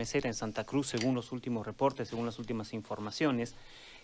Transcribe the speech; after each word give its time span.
en 0.00 0.34
Santa 0.34 0.64
Cruz, 0.64 0.86
según 0.86 1.14
los 1.14 1.30
últimos 1.30 1.66
reportes, 1.66 2.08
según 2.08 2.24
las 2.24 2.38
últimas 2.38 2.72
informaciones. 2.72 3.54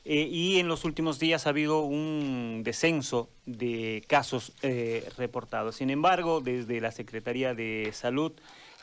Eh, 0.05 0.29
y 0.31 0.59
en 0.59 0.69
los 0.69 0.85
últimos 0.85 1.19
días 1.19 1.47
ha 1.47 1.51
habido 1.51 1.81
un 1.81 2.61
descenso 2.63 3.31
de 3.47 4.05
casos 4.07 4.53
eh, 4.63 5.09
reportados. 5.17 5.77
Sin 5.77 5.89
embargo, 5.89 6.43
desde 6.43 6.83
la 6.83 6.93
Secretaría 6.93 7.55
de 7.55 7.91
Salud 7.95 8.33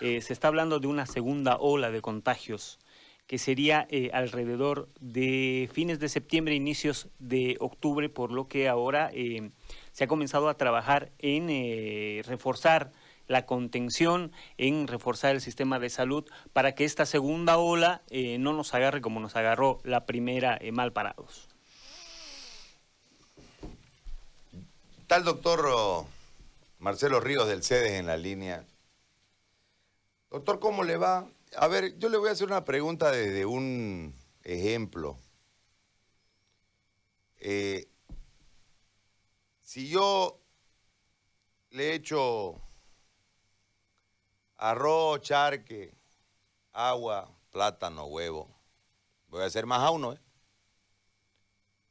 eh, 0.02 0.22
se 0.22 0.34
está 0.34 0.48
hablando 0.48 0.80
de 0.80 0.88
una 0.88 1.06
segunda 1.06 1.58
ola 1.58 1.92
de 1.92 2.02
contagios 2.02 2.80
que 3.28 3.38
sería 3.38 3.88
alrededor 4.12 4.90
de 5.00 5.70
fines 5.72 5.98
de 6.00 6.10
septiembre, 6.10 6.56
inicios 6.56 7.08
de 7.20 7.56
octubre, 7.62 8.10
por 8.10 8.32
lo 8.32 8.50
que 8.50 8.68
ahora 8.68 9.12
se 9.94 10.04
ha 10.04 10.08
comenzado 10.08 10.50
a 10.50 10.58
trabajar 10.58 11.10
en 11.20 12.22
reforzar 12.26 12.92
la 13.28 13.46
contención, 13.46 14.32
en 14.58 14.88
reforzar 14.88 15.36
el 15.36 15.42
sistema 15.42 15.80
de 15.80 15.90
salud 15.90 16.26
para 16.52 16.76
que 16.76 16.86
esta 16.86 17.06
segunda 17.06 17.58
ola 17.58 18.02
eh, 18.10 18.38
no 18.38 18.54
nos 18.54 18.74
agarre 18.74 19.02
como 19.02 19.20
nos 19.20 19.36
agarró 19.36 19.80
la 19.84 20.06
primera 20.06 20.58
eh, 20.60 20.72
mal 20.72 20.94
parados. 20.94 21.50
Tal 25.08 25.24
doctor 25.24 25.66
oh, 25.68 26.08
Marcelo 26.80 27.20
Ríos 27.20 27.48
del 27.48 27.64
CEDES 27.64 27.94
en 27.94 28.08
la 28.08 28.18
línea. 28.18 28.66
Doctor, 30.32 30.60
¿cómo 30.60 30.84
le 30.84 30.98
va? 30.98 31.28
A 31.56 31.68
ver, 31.68 31.98
yo 32.00 32.10
le 32.10 32.18
voy 32.18 32.30
a 32.30 32.32
hacer 32.32 32.48
una 32.48 32.66
pregunta 32.66 33.12
desde 33.12 33.46
un 33.46 34.16
ejemplo. 34.44 35.18
Eh, 37.38 37.88
si 39.62 39.90
yo 39.90 40.40
le 41.70 41.92
he 41.92 41.94
hecho 41.96 42.63
arroz, 44.64 45.20
charque, 45.20 45.94
agua, 46.72 47.30
plátano, 47.52 48.06
huevo. 48.06 48.50
Voy 49.28 49.42
a 49.42 49.46
hacer 49.46 49.66
más 49.66 49.82
a 49.82 49.90
uno, 49.90 50.14
¿eh? 50.14 50.20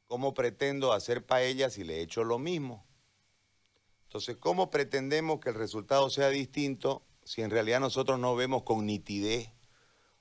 ¿Cómo 0.07 0.33
pretendo 0.33 0.91
hacer 0.91 1.23
paella 1.23 1.69
si 1.69 1.83
le 1.83 2.01
echo 2.01 2.23
lo 2.23 2.39
mismo? 2.39 2.83
Entonces, 4.05 4.37
¿cómo 4.37 4.71
pretendemos 4.71 5.39
que 5.39 5.49
el 5.49 5.55
resultado 5.55 6.09
sea 6.09 6.29
distinto 6.29 7.03
si 7.23 7.43
en 7.43 7.51
realidad 7.51 7.79
nosotros 7.79 8.17
no 8.17 8.35
vemos 8.35 8.63
con 8.63 8.87
nitidez 8.87 9.51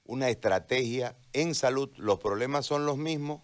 una 0.05 0.29
estrategia 0.29 1.17
en 1.33 1.55
salud? 1.55 1.91
Los 1.97 2.19
problemas 2.19 2.67
son 2.67 2.85
los 2.85 2.99
mismos, 2.99 3.41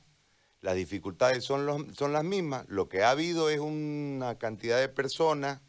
las 0.61 0.75
dificultades 0.75 1.45
son, 1.45 1.95
son 1.95 2.13
las 2.13 2.25
mismas. 2.25 2.67
Lo 2.69 2.91
que 2.91 3.05
ha 3.05 3.11
habido 3.11 3.49
es 3.49 3.59
una 3.59 4.37
cantidad 4.37 4.79
de 4.79 4.91
personas 4.91 5.63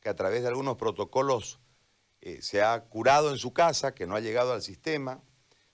que 0.00 0.08
a 0.08 0.16
través 0.16 0.40
de 0.40 0.48
algunos 0.48 0.78
protocolos 0.78 1.60
eh, 2.20 2.42
se 2.42 2.62
ha 2.62 2.80
curado 2.84 3.30
en 3.30 3.38
su 3.38 3.52
casa, 3.52 3.94
que 3.94 4.06
no 4.06 4.16
ha 4.16 4.20
llegado 4.20 4.52
al 4.52 4.62
sistema. 4.62 5.22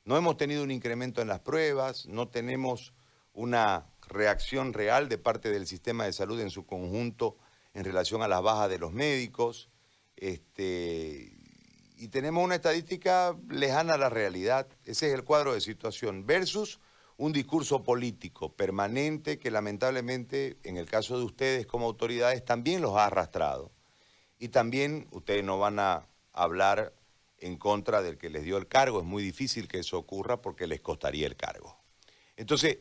No 0.05 0.17
hemos 0.17 0.37
tenido 0.37 0.63
un 0.63 0.71
incremento 0.71 1.23
en 1.23 1.29
las 1.29 1.41
pruebas, 1.41 2.07
no 2.07 2.29
tenemos 2.29 2.93
una 3.33 3.87
reacción 4.07 4.73
real 4.73 5.09
de 5.09 5.19
parte 5.19 5.51
del 5.51 5.67
sistema 5.67 6.05
de 6.05 6.13
salud 6.13 6.41
en 6.41 6.51
su 6.51 6.67
conjunto 6.67 7.37
en 7.73 7.85
relación 7.85 8.23
a 8.23 8.29
las 8.29 8.43
bajas 8.43 8.69
de 8.69 8.79
los 8.79 8.93
médicos. 8.93 9.71
Este, 10.17 11.33
y 11.97 12.09
tenemos 12.09 12.45
una 12.45 12.57
estadística 12.57 13.37
lejana 13.49 13.95
a 13.95 13.99
la 13.99 14.11
realidad. 14.11 14.69
Ese 14.85 15.09
es 15.09 15.15
el 15.15 15.25
cuadro 15.25 15.55
de 15.55 15.61
situación. 15.61 16.27
Versus 16.27 16.81
un 17.17 17.33
discurso 17.33 17.83
político 17.83 18.55
permanente 18.55 19.39
que 19.39 19.51
lamentablemente, 19.51 20.59
en 20.63 20.77
el 20.77 20.87
caso 20.87 21.19
de 21.19 21.25
ustedes 21.25 21.67
como 21.67 21.87
autoridades, 21.87 22.45
también 22.45 22.83
los 22.83 22.97
ha 22.97 23.07
arrastrado. 23.07 23.73
Y 24.39 24.49
también 24.49 25.09
ustedes 25.13 25.45
no 25.45 25.59
van 25.59 25.79
a 25.79 26.09
hablar 26.35 26.93
en 27.39 27.57
contra 27.57 28.03
del 28.03 28.19
que 28.19 28.31
les 28.31 28.45
dio 28.45 28.57
el 28.57 28.69
cargo. 28.69 29.01
Es 29.01 29.07
muy 29.07 29.23
difícil 29.23 29.69
que 29.69 29.79
eso 29.79 29.99
ocurra 29.99 30.43
porque 30.43 30.67
les 30.67 30.81
costaría 30.81 31.27
el 31.27 31.37
cargo. 31.37 31.79
Entonces, 32.37 32.79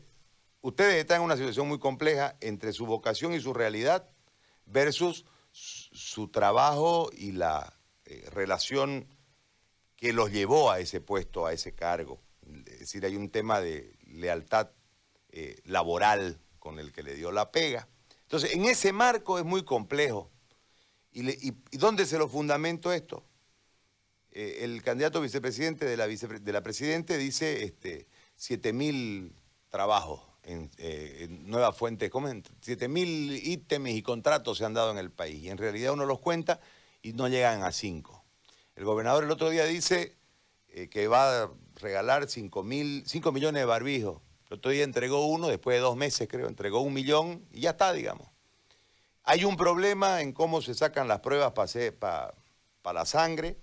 ustedes 0.60 0.96
están 0.96 1.18
en 1.18 1.24
una 1.24 1.36
situación 1.36 1.68
muy 1.68 1.78
compleja 1.78 2.36
entre 2.40 2.72
su 2.72 2.86
vocación 2.86 3.32
y 3.32 3.40
su 3.40 3.54
realidad 3.54 4.08
versus 4.66 5.24
su 5.52 6.28
trabajo 6.28 7.10
y 7.12 7.32
la 7.32 7.78
eh, 8.04 8.28
relación 8.32 9.06
que 9.96 10.12
los 10.12 10.32
llevó 10.32 10.70
a 10.70 10.80
ese 10.80 11.00
puesto, 11.00 11.46
a 11.46 11.52
ese 11.52 11.74
cargo. 11.74 12.20
Es 12.66 12.80
decir, 12.80 13.04
hay 13.06 13.16
un 13.16 13.30
tema 13.30 13.60
de 13.60 13.96
lealtad 14.06 14.70
eh, 15.30 15.60
laboral 15.64 16.40
con 16.58 16.78
el 16.78 16.92
que 16.92 17.02
le 17.02 17.14
dio 17.14 17.30
la 17.30 17.52
pega. 17.52 17.88
Entonces, 18.22 18.54
en 18.54 18.64
ese 18.64 18.92
marco 18.92 19.38
es 19.38 19.44
muy 19.44 19.64
complejo. 19.64 20.30
¿Y, 21.12 21.48
y 21.48 21.76
dónde 21.76 22.06
se 22.06 22.18
lo 22.18 22.28
fundamento 22.28 22.92
esto? 22.92 23.24
Eh, 24.36 24.64
el 24.64 24.82
candidato 24.82 25.20
vicepresidente 25.20 25.86
de 25.86 25.96
la, 25.96 26.08
de 26.08 26.52
la 26.52 26.60
dice 27.16 27.62
este, 27.62 28.08
7.000 28.36 29.30
trabajos 29.70 30.22
en, 30.42 30.72
eh, 30.76 31.28
nuevas 31.30 31.76
fuentes, 31.76 32.10
¿cómo 32.10 32.28
7.000 32.28 33.40
ítems 33.44 33.90
y 33.90 34.02
contratos 34.02 34.58
se 34.58 34.64
han 34.64 34.74
dado 34.74 34.90
en 34.90 34.98
el 34.98 35.12
país. 35.12 35.40
Y 35.40 35.50
en 35.50 35.58
realidad 35.58 35.92
uno 35.92 36.04
los 36.04 36.18
cuenta 36.18 36.60
y 37.00 37.12
no 37.12 37.28
llegan 37.28 37.62
a 37.62 37.70
5. 37.70 38.24
El 38.74 38.84
gobernador 38.84 39.22
el 39.22 39.30
otro 39.30 39.50
día 39.50 39.66
dice 39.66 40.16
eh, 40.70 40.88
que 40.88 41.06
va 41.06 41.44
a 41.44 41.50
regalar 41.76 42.28
5, 42.28 42.66
5 43.04 43.32
millones 43.32 43.62
de 43.62 43.66
barbijos. 43.66 44.20
El 44.50 44.58
otro 44.58 44.72
día 44.72 44.82
entregó 44.82 45.26
uno, 45.26 45.46
después 45.46 45.76
de 45.76 45.80
dos 45.80 45.96
meses 45.96 46.26
creo, 46.28 46.48
entregó 46.48 46.80
un 46.80 46.92
millón 46.92 47.46
y 47.52 47.60
ya 47.60 47.70
está, 47.70 47.92
digamos. 47.92 48.28
Hay 49.22 49.44
un 49.44 49.56
problema 49.56 50.22
en 50.22 50.32
cómo 50.32 50.60
se 50.60 50.74
sacan 50.74 51.06
las 51.06 51.20
pruebas 51.20 51.52
para 51.52 52.34
la 52.92 53.06
sangre. 53.06 53.58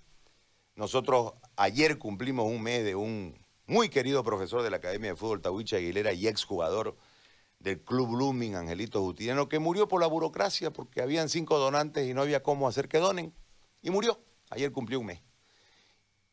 Nosotros 0.75 1.33
ayer 1.55 1.97
cumplimos 1.97 2.45
un 2.45 2.61
mes 2.61 2.83
de 2.83 2.95
un 2.95 3.37
muy 3.65 3.89
querido 3.89 4.23
profesor 4.23 4.63
de 4.63 4.69
la 4.69 4.77
Academia 4.77 5.11
de 5.11 5.15
Fútbol 5.15 5.41
Tahuicha 5.41 5.77
Aguilera 5.77 6.13
y 6.13 6.27
exjugador 6.27 6.97
del 7.59 7.81
Club 7.81 8.09
Blooming, 8.09 8.55
Angelito 8.55 9.01
Gutiérrez, 9.01 9.47
que 9.47 9.59
murió 9.59 9.87
por 9.87 10.01
la 10.01 10.07
burocracia 10.07 10.71
porque 10.71 11.01
habían 11.01 11.29
cinco 11.29 11.59
donantes 11.59 12.07
y 12.09 12.13
no 12.13 12.21
había 12.21 12.41
cómo 12.43 12.67
hacer 12.67 12.87
que 12.87 12.97
donen. 12.97 13.33
Y 13.81 13.91
murió. 13.91 14.19
Ayer 14.49 14.71
cumplió 14.71 14.99
un 14.99 15.07
mes. 15.07 15.21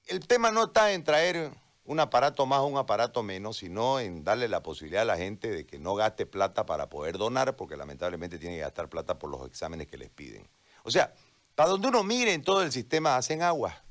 El 0.06 0.26
tema 0.26 0.50
no 0.50 0.65
está 0.65 0.93
en 0.93 1.05
traer 1.05 1.53
un 1.84 2.00
aparato 2.00 2.44
más 2.44 2.60
o 2.60 2.66
un 2.66 2.76
aparato 2.76 3.22
menos, 3.22 3.59
sino 3.59 4.00
en 4.00 4.25
darle 4.25 4.49
la 4.49 4.62
posibilidad 4.62 5.03
a 5.03 5.06
la 5.06 5.16
gente 5.16 5.50
de 5.50 5.66
que 5.66 5.78
no 5.78 5.94
gaste 5.94 6.26
plata 6.26 6.66
para 6.66 6.88
poder 6.88 7.19
donar, 7.19 7.56
porque 7.56 7.76
lamentablemente 7.76 8.38
tiene 8.38 8.56
que 8.56 8.62
gastar 8.62 8.88
plata 8.88 9.19
por 9.19 9.31
los 9.31 9.47
exámenes 9.47 9.87
que 9.87 9.97
les 9.97 10.10
piden. 10.10 10.49
O 10.82 10.91
sea, 10.91 11.15
para 11.55 11.70
donde 11.70 11.88
uno 11.88 12.03
mire 12.03 12.34
en 12.34 12.43
todo 12.43 12.62
el 12.62 12.72
sistema 12.72 13.16
hacen 13.16 13.43
agua. 13.43 13.82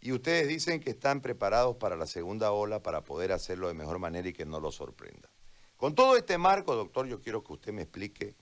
Y 0.00 0.12
ustedes 0.12 0.46
dicen 0.48 0.80
que 0.80 0.90
están 0.90 1.20
preparados 1.20 1.76
para 1.76 1.96
la 1.96 2.06
segunda 2.06 2.52
ola 2.52 2.82
para 2.82 3.02
poder 3.02 3.32
hacerlo 3.32 3.68
de 3.68 3.74
mejor 3.74 3.98
manera 3.98 4.28
y 4.28 4.32
que 4.32 4.44
no 4.44 4.60
lo 4.60 4.70
sorprenda. 4.70 5.28
Con 5.76 5.94
todo 5.94 6.16
este 6.16 6.38
marco, 6.38 6.74
doctor, 6.74 7.06
yo 7.06 7.20
quiero 7.20 7.42
que 7.42 7.52
usted 7.52 7.72
me 7.72 7.82
explique 7.82 8.34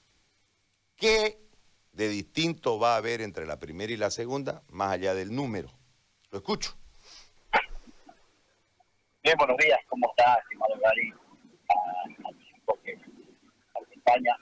qué 0.97 1.41
de 1.93 2.09
distinto 2.09 2.79
va 2.79 2.95
a 2.95 2.97
haber 2.99 3.21
entre 3.21 3.47
la 3.47 3.59
primera 3.59 3.93
y 3.93 3.97
la 3.97 4.11
segunda, 4.11 4.63
más 4.69 4.93
allá 4.93 5.15
del 5.15 5.35
número. 5.35 5.71
Lo 6.31 6.39
escucho. 6.39 6.77
Bien, 9.23 9.37
buenos 9.39 9.57
días. 9.57 9.79
¿Cómo 9.89 10.11
está, 10.11 10.35
estimado 10.35 10.75
Gary? 10.83 11.13
A, 11.71 12.75
que 12.85 12.99
acompaña. 13.75 14.37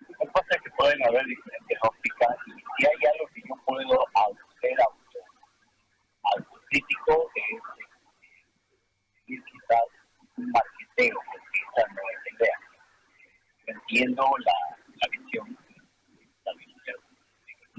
Lo 0.00 0.18
que 0.18 0.32
pasa 0.32 0.48
es 0.50 0.62
que 0.62 0.70
pueden 0.76 1.06
haber 1.06 1.24
diferentes 1.24 1.78
ópticas 1.82 2.36
y 2.46 2.50
si 2.50 2.86
hay 2.86 3.10
algo 3.12 3.28
que 3.32 3.40
yo 3.48 3.54
puedo 3.64 4.06
hacer 4.58 4.76
al 6.34 6.46
crítico 6.68 7.30
es 7.34 7.60
decir 9.16 9.42
quizás 9.44 9.82
un 10.36 10.50
marqueteo, 10.50 11.18
porque 11.32 11.58
esa 11.58 11.88
no 11.92 12.00
es 12.12 12.18
la 12.24 12.36
idea. 12.38 12.58
Entiendo 13.66 14.24
la, 14.44 14.76
la 15.00 15.08
visión. 15.10 15.58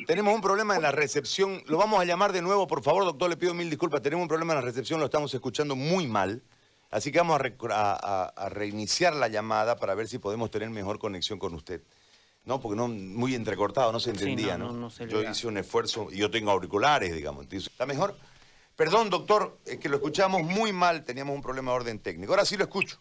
Tenemos 0.07 0.33
un 0.33 0.41
problema 0.41 0.75
en 0.75 0.81
la 0.81 0.91
recepción. 0.91 1.61
Lo 1.67 1.77
vamos 1.77 1.99
a 1.99 2.05
llamar 2.05 2.31
de 2.31 2.41
nuevo, 2.41 2.65
por 2.67 2.81
favor, 2.81 3.03
doctor. 3.03 3.29
Le 3.29 3.37
pido 3.37 3.53
mil 3.53 3.69
disculpas. 3.69 4.01
Tenemos 4.01 4.23
un 4.23 4.29
problema 4.29 4.53
en 4.53 4.59
la 4.59 4.65
recepción, 4.65 4.99
lo 4.99 5.05
estamos 5.05 5.33
escuchando 5.33 5.75
muy 5.75 6.07
mal. 6.07 6.41
Así 6.89 7.11
que 7.11 7.19
vamos 7.19 7.39
a, 7.39 7.43
a, 7.71 8.23
a 8.29 8.49
reiniciar 8.49 9.13
la 9.13 9.27
llamada 9.27 9.75
para 9.75 9.93
ver 9.93 10.07
si 10.07 10.17
podemos 10.17 10.49
tener 10.49 10.69
mejor 10.69 10.97
conexión 10.99 11.37
con 11.37 11.53
usted. 11.53 11.83
No, 12.49 12.59
porque 12.59 12.75
no, 12.75 12.87
muy 12.87 13.35
entrecortado, 13.35 13.91
no 13.91 13.99
se 13.99 14.09
entendía, 14.09 14.57
¿no? 14.57 14.89
yo 14.89 15.21
hice 15.21 15.45
un 15.45 15.57
esfuerzo, 15.57 16.07
y 16.11 16.17
yo 16.17 16.31
tengo 16.31 16.49
auriculares, 16.49 17.13
digamos. 17.13 17.45
¿Está 17.53 17.85
mejor? 17.85 18.15
Perdón, 18.75 19.11
doctor, 19.11 19.59
es 19.67 19.77
que 19.77 19.87
lo 19.87 19.97
escuchamos 19.97 20.41
muy 20.41 20.73
mal, 20.73 21.05
teníamos 21.05 21.35
un 21.35 21.43
problema 21.43 21.69
de 21.69 21.77
orden 21.77 21.99
técnico. 21.99 22.33
Ahora 22.33 22.45
sí 22.45 22.57
lo 22.57 22.63
escucho. 22.63 22.97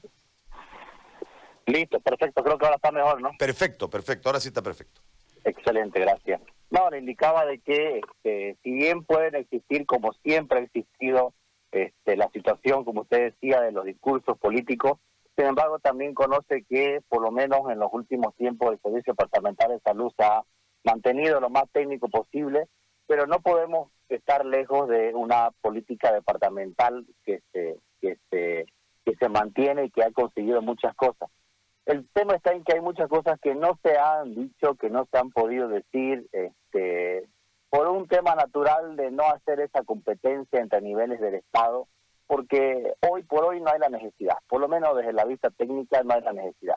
Listo, 1.65 1.99
perfecto, 1.99 2.45
creo 2.45 2.59
que 2.59 2.67
ahora 2.67 2.77
está 2.77 2.93
mejor, 2.93 3.23
¿no? 3.23 3.31
Perfecto, 3.39 3.89
perfecto, 3.89 4.29
ahora 4.29 4.39
sí 4.39 4.49
está 4.49 4.61
perfecto. 4.61 5.01
Excelente, 5.45 5.99
gracias. 5.99 6.43
No, 6.69 6.91
le 6.91 6.99
indicaba 6.99 7.47
de 7.47 7.59
que 7.61 8.01
este, 8.01 8.59
si 8.63 8.71
bien 8.71 9.03
pueden 9.03 9.35
existir, 9.35 9.87
como 9.87 10.13
siempre 10.13 10.59
ha 10.59 10.63
existido, 10.65 11.33
este, 11.73 12.19
la 12.19 12.29
situación, 12.33 12.85
como 12.85 13.01
usted 13.01 13.33
decía, 13.33 13.63
de 13.63 13.73
los 13.73 13.87
discursos 13.87 14.37
políticos, 14.37 14.99
sin 15.39 15.47
embargo, 15.47 15.79
también 15.79 16.15
conoce 16.15 16.65
que, 16.69 17.01
por 17.09 17.23
lo 17.23 17.31
menos 17.31 17.71
en 17.71 17.79
los 17.79 17.89
últimos 17.93 18.35
tiempos, 18.35 18.73
el 18.73 18.81
Servicio 18.81 19.13
Departamental 19.13 19.71
de 19.71 19.81
Salud 19.81 20.13
se 20.17 20.25
ha 20.25 20.43
mantenido 20.85 21.41
lo 21.41 21.49
más 21.49 21.65
técnico 21.73 22.09
posible 22.09 22.69
pero 23.09 23.27
no 23.27 23.41
podemos 23.41 23.91
estar 24.11 24.45
lejos 24.45 24.89
de 24.89 25.15
una 25.15 25.51
política 25.63 26.13
departamental 26.13 27.07
que 27.25 27.41
se, 27.53 27.79
que 28.01 28.19
se, 28.31 28.67
que 29.05 29.17
se 29.17 29.29
mantiene 29.31 29.87
y 29.87 29.91
que 29.91 30.05
ha 30.05 30.13
conseguido 30.13 30.61
muchas 30.61 30.95
cosas. 30.95 31.31
El 31.87 32.07
tema 32.11 32.35
está 32.35 32.53
en 32.53 32.63
que 32.65 32.75
hay 32.75 32.83
muchas 32.83 33.09
cosas 33.09 33.41
que 33.41 33.55
no 33.55 33.79
se 33.83 33.97
han 33.97 34.35
dicho, 34.35 34.75
que 34.75 34.91
no 34.91 35.09
se 35.11 35.17
han 35.17 35.31
podido 35.31 35.69
decir, 35.69 36.29
este, 36.33 37.27
por 37.71 37.89
un 37.89 38.07
tema 38.09 38.35
natural 38.35 38.95
de 38.97 39.11
no 39.11 39.25
hacer 39.25 39.61
esa 39.61 39.83
competencia 39.85 40.61
entre 40.61 40.83
niveles 40.83 41.19
del 41.19 41.37
Estado, 41.37 41.89
porque 42.29 42.95
hoy 43.11 43.25
por 43.25 43.45
hoy 43.45 43.61
no 43.61 43.71
hay 43.71 43.81
la 43.81 43.89
necesidad, 43.89 44.37
por 44.47 44.61
lo 44.61 44.69
menos 44.69 44.97
desde 44.97 45.13
la 45.13 45.25
vista 45.25 45.51
técnica 45.51 46.05
no 46.05 46.15
hay 46.15 46.21
la 46.21 46.33
necesidad. 46.33 46.77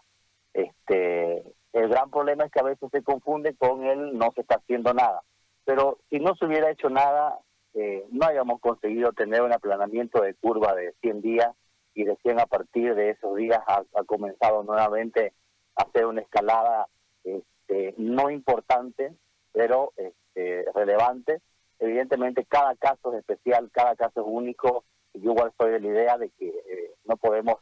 Este, 0.53 1.43
el 1.73 1.89
gran 1.89 2.09
problema 2.09 2.45
es 2.45 2.51
que 2.51 2.59
a 2.59 2.63
veces 2.63 2.89
se 2.91 3.03
confunde 3.03 3.55
con 3.55 3.85
el 3.85 4.17
no 4.17 4.31
se 4.33 4.41
está 4.41 4.55
haciendo 4.55 4.93
nada. 4.93 5.21
Pero 5.65 5.99
si 6.09 6.19
no 6.19 6.35
se 6.35 6.45
hubiera 6.45 6.71
hecho 6.71 6.89
nada, 6.89 7.37
eh, 7.73 8.05
no 8.11 8.25
hayamos 8.25 8.59
conseguido 8.59 9.13
tener 9.13 9.41
un 9.41 9.53
aplanamiento 9.53 10.21
de 10.21 10.33
curva 10.33 10.73
de 10.73 10.93
100 11.01 11.21
días 11.21 11.55
y 11.93 12.05
recién 12.05 12.39
a 12.39 12.45
partir 12.45 12.95
de 12.95 13.11
esos 13.11 13.35
días 13.35 13.59
ha, 13.67 13.83
comenzado 14.05 14.63
nuevamente 14.63 15.33
a 15.75 15.83
hacer 15.83 16.05
una 16.05 16.21
escalada 16.21 16.87
este, 17.23 17.93
no 17.97 18.29
importante, 18.29 19.13
pero 19.51 19.91
este, 19.97 20.65
relevante. 20.73 21.41
Evidentemente 21.79 22.45
cada 22.45 22.75
caso 22.75 23.13
es 23.13 23.19
especial, 23.19 23.69
cada 23.71 23.95
caso 23.95 24.21
es 24.21 24.27
único. 24.27 24.85
Yo 25.13 25.31
igual 25.31 25.51
soy 25.57 25.71
de 25.71 25.79
la 25.79 25.87
idea 25.87 26.17
de 26.17 26.29
que 26.31 26.47
eh, 26.47 26.95
no 27.05 27.17
podemos 27.17 27.57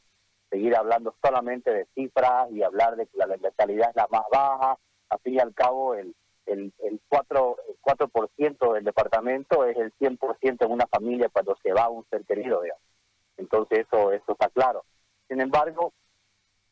seguir 0.49 0.75
hablando 0.75 1.15
solamente 1.23 1.71
de 1.71 1.85
cifras 1.95 2.51
y 2.51 2.63
hablar 2.63 2.95
de 2.95 3.07
que 3.07 3.17
la 3.17 3.27
letalidad 3.27 3.89
es 3.89 3.95
la 3.95 4.07
más 4.11 4.23
baja. 4.31 4.77
Al 5.09 5.19
fin 5.19 5.35
y 5.35 5.39
al 5.39 5.53
cabo, 5.53 5.95
el, 5.95 6.15
el, 6.45 6.73
el 6.79 7.01
4%, 7.09 7.55
el 7.67 7.75
4 7.81 8.73
del 8.73 8.83
departamento 8.83 9.65
es 9.65 9.77
el 9.77 9.93
100% 9.99 10.65
en 10.65 10.71
una 10.71 10.87
familia 10.87 11.29
cuando 11.29 11.57
se 11.61 11.73
va 11.73 11.89
un 11.89 12.05
ser 12.09 12.25
querido. 12.25 12.61
Entonces 13.37 13.85
eso, 13.87 14.11
eso 14.11 14.31
está 14.31 14.49
claro. 14.49 14.83
Sin 15.27 15.41
embargo, 15.41 15.93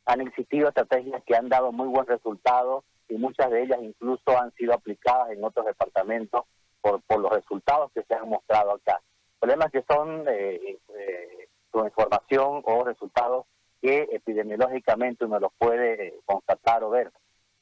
han 0.05 0.21
existido 0.21 0.69
estrategias 0.69 1.23
que 1.25 1.35
han 1.35 1.49
dado 1.49 1.71
muy 1.71 1.87
buen 1.87 2.07
resultado 2.07 2.83
y 3.09 3.15
muchas 3.15 3.49
de 3.51 3.63
ellas 3.63 3.79
incluso 3.81 4.37
han 4.37 4.51
sido 4.53 4.73
aplicadas 4.73 5.31
en 5.31 5.43
otros 5.43 5.65
departamentos 5.65 6.43
por, 6.81 7.01
por 7.03 7.19
los 7.19 7.31
resultados 7.31 7.91
que 7.93 8.03
se 8.03 8.15
han 8.15 8.29
mostrado 8.29 8.71
acá. 8.71 9.01
Problemas 9.39 9.71
que 9.71 9.83
son 9.87 10.27
eh, 10.27 10.79
eh, 10.95 11.47
con 11.69 11.85
información 11.85 12.61
o 12.65 12.83
resultados 12.83 13.45
que 13.81 14.07
epidemiológicamente 14.11 15.25
uno 15.25 15.39
los 15.39 15.51
puede 15.57 16.07
eh, 16.07 16.13
constatar 16.25 16.83
o 16.83 16.89
ver. 16.89 17.11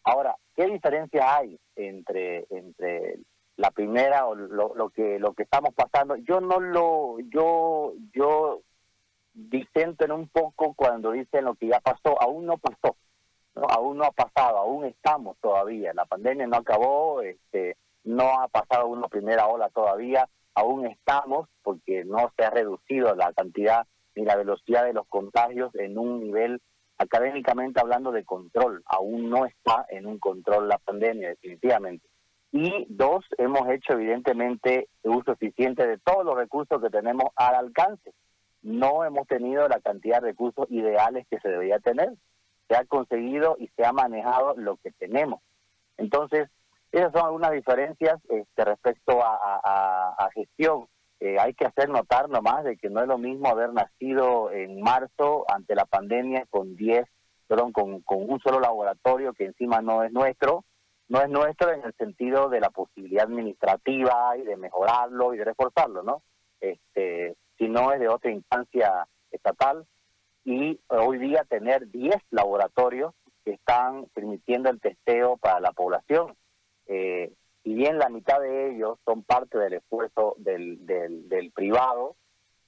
Ahora, 0.04 0.36
¿qué 0.56 0.66
diferencia 0.68 1.36
hay 1.36 1.60
entre 1.76 2.46
entre 2.50 3.20
la 3.58 3.72
primera 3.72 4.26
o 4.28 4.36
lo, 4.36 4.90
que 4.90 5.20
lo 5.20 5.34
que 5.34 5.44
estamos 5.44 5.74
pasando? 5.74 6.16
Yo 6.18 6.40
no 6.40 6.60
lo 6.60 7.20
yo 7.30 7.94
yo 8.14 8.62
disento 9.34 10.06
en 10.06 10.12
un 10.14 10.30
poco 10.30 10.74
cuando 10.76 11.12
dicen 11.12 11.46
lo 11.46 11.56
que 11.56 11.68
ya 11.68 11.80
pasó, 11.82 12.22
aún 12.22 12.46
no 12.46 12.58
pasó, 12.58 12.96
¿no? 13.56 13.64
aún 13.64 13.98
no 13.98 14.06
ha 14.06 14.12
pasado, 14.12 14.58
aún 14.58 14.86
estamos 14.86 15.38
todavía, 15.42 15.94
la 15.94 16.06
pandemia 16.06 16.48
no 16.48 16.58
acabó, 16.58 17.22
este, 17.22 17.76
no 18.06 18.40
ha 18.40 18.48
pasado 18.48 18.88
una 18.88 19.10
primera 19.10 19.48
ola 19.48 19.70
todavía, 19.70 20.30
aún 20.56 20.88
estamos 20.88 21.48
porque 21.62 22.04
no 22.06 22.32
se 22.36 22.46
ha 22.46 22.50
reducido 22.50 23.16
la 23.16 23.32
cantidad 23.34 23.86
ni 24.16 24.24
la 24.24 24.36
velocidad 24.36 24.86
de 24.86 24.94
los 24.94 25.08
contagios 25.08 25.74
en 25.76 25.98
un 25.98 26.22
nivel 26.22 26.62
académicamente 26.98 27.82
hablando 27.82 28.12
de 28.12 28.24
control, 28.24 28.82
aún 28.86 29.30
no 29.30 29.46
está 29.46 29.86
en 29.90 30.06
un 30.06 30.18
control 30.18 30.70
la 30.70 30.78
pandemia 30.78 31.30
definitivamente. 31.30 32.08
Y 32.52 32.88
dos, 32.88 33.26
hemos 33.38 33.70
hecho 33.70 33.94
evidentemente 33.94 34.88
uso 35.04 35.34
eficiente 35.34 35.86
de 35.86 35.98
todos 35.98 36.24
los 36.24 36.38
recursos 36.38 36.82
que 36.82 36.90
tenemos 36.90 37.26
al 37.36 37.56
alcance 37.56 38.14
no 38.66 39.06
hemos 39.06 39.28
tenido 39.28 39.68
la 39.68 39.80
cantidad 39.80 40.22
de 40.22 40.30
recursos 40.30 40.66
ideales 40.72 41.28
que 41.30 41.40
se 41.40 41.50
debería 41.50 41.78
tener. 41.80 42.10
Se 42.68 42.76
ha 42.76 42.84
conseguido 42.86 43.58
y 43.60 43.68
se 43.76 43.86
ha 43.86 43.94
manejado 43.94 44.56
lo 44.58 44.78
que 44.78 44.92
tenemos. 44.92 45.40
Entonces, 45.98 46.50
esas 46.98 47.12
son 47.12 47.26
algunas 47.26 47.52
diferencias 47.52 48.20
este, 48.30 48.66
respecto 48.66 49.22
a, 49.22 50.30
gestión. 50.34 50.88
Eh, 51.20 51.38
hay 51.40 51.54
que 51.54 51.66
hacer 51.66 51.90
notar 51.90 52.30
nomás 52.30 52.64
de 52.64 52.78
que 52.78 52.90
no 52.90 53.02
es 53.02 53.08
lo 53.08 53.18
mismo 53.18 53.48
haber 53.48 53.72
nacido 53.74 54.52
en 54.52 54.82
marzo 54.82 55.46
ante 55.48 55.76
la 55.76 55.86
pandemia 55.86 56.46
con 56.50 56.76
10, 56.76 57.06
perdón, 57.48 57.72
con, 57.72 58.04
un 58.06 58.40
solo 58.40 58.60
laboratorio 58.60 59.34
que 59.34 59.46
encima 59.46 59.82
no 59.82 60.04
es 60.04 60.12
nuestro, 60.12 60.66
no 61.08 61.22
es 61.22 61.30
nuestro 61.30 61.72
en 61.72 61.84
el 61.84 61.94
sentido 61.94 62.50
de 62.50 62.60
la 62.60 62.70
posibilidad 62.70 63.26
administrativa 63.26 64.36
y 64.38 64.42
de 64.42 64.58
mejorarlo 64.58 65.34
y 65.34 65.38
de 65.38 65.46
reforzarlo, 65.46 66.04
¿no? 66.04 66.22
Este, 66.60 67.36
si 67.58 67.70
no 67.70 67.94
es 67.94 68.00
de 68.00 68.10
otra 68.10 68.32
instancia 68.32 69.08
estatal, 69.32 69.86
y 70.46 70.80
hoy 70.90 71.18
día 71.18 71.44
tener 71.50 71.90
10 71.90 72.16
laboratorios 72.30 73.14
que 73.44 73.54
están 73.54 74.06
permitiendo 74.14 74.70
el 74.70 74.80
testeo 74.80 75.38
para 75.38 75.60
la 75.60 75.72
población. 75.72 76.36
Eh, 76.88 77.34
y 77.64 77.74
bien 77.74 77.98
la 77.98 78.10
mitad 78.10 78.40
de 78.40 78.72
ellos 78.72 79.00
son 79.06 79.24
parte 79.24 79.58
del 79.58 79.74
esfuerzo 79.74 80.36
del, 80.38 80.86
del, 80.86 81.28
del 81.28 81.52
privado, 81.52 82.16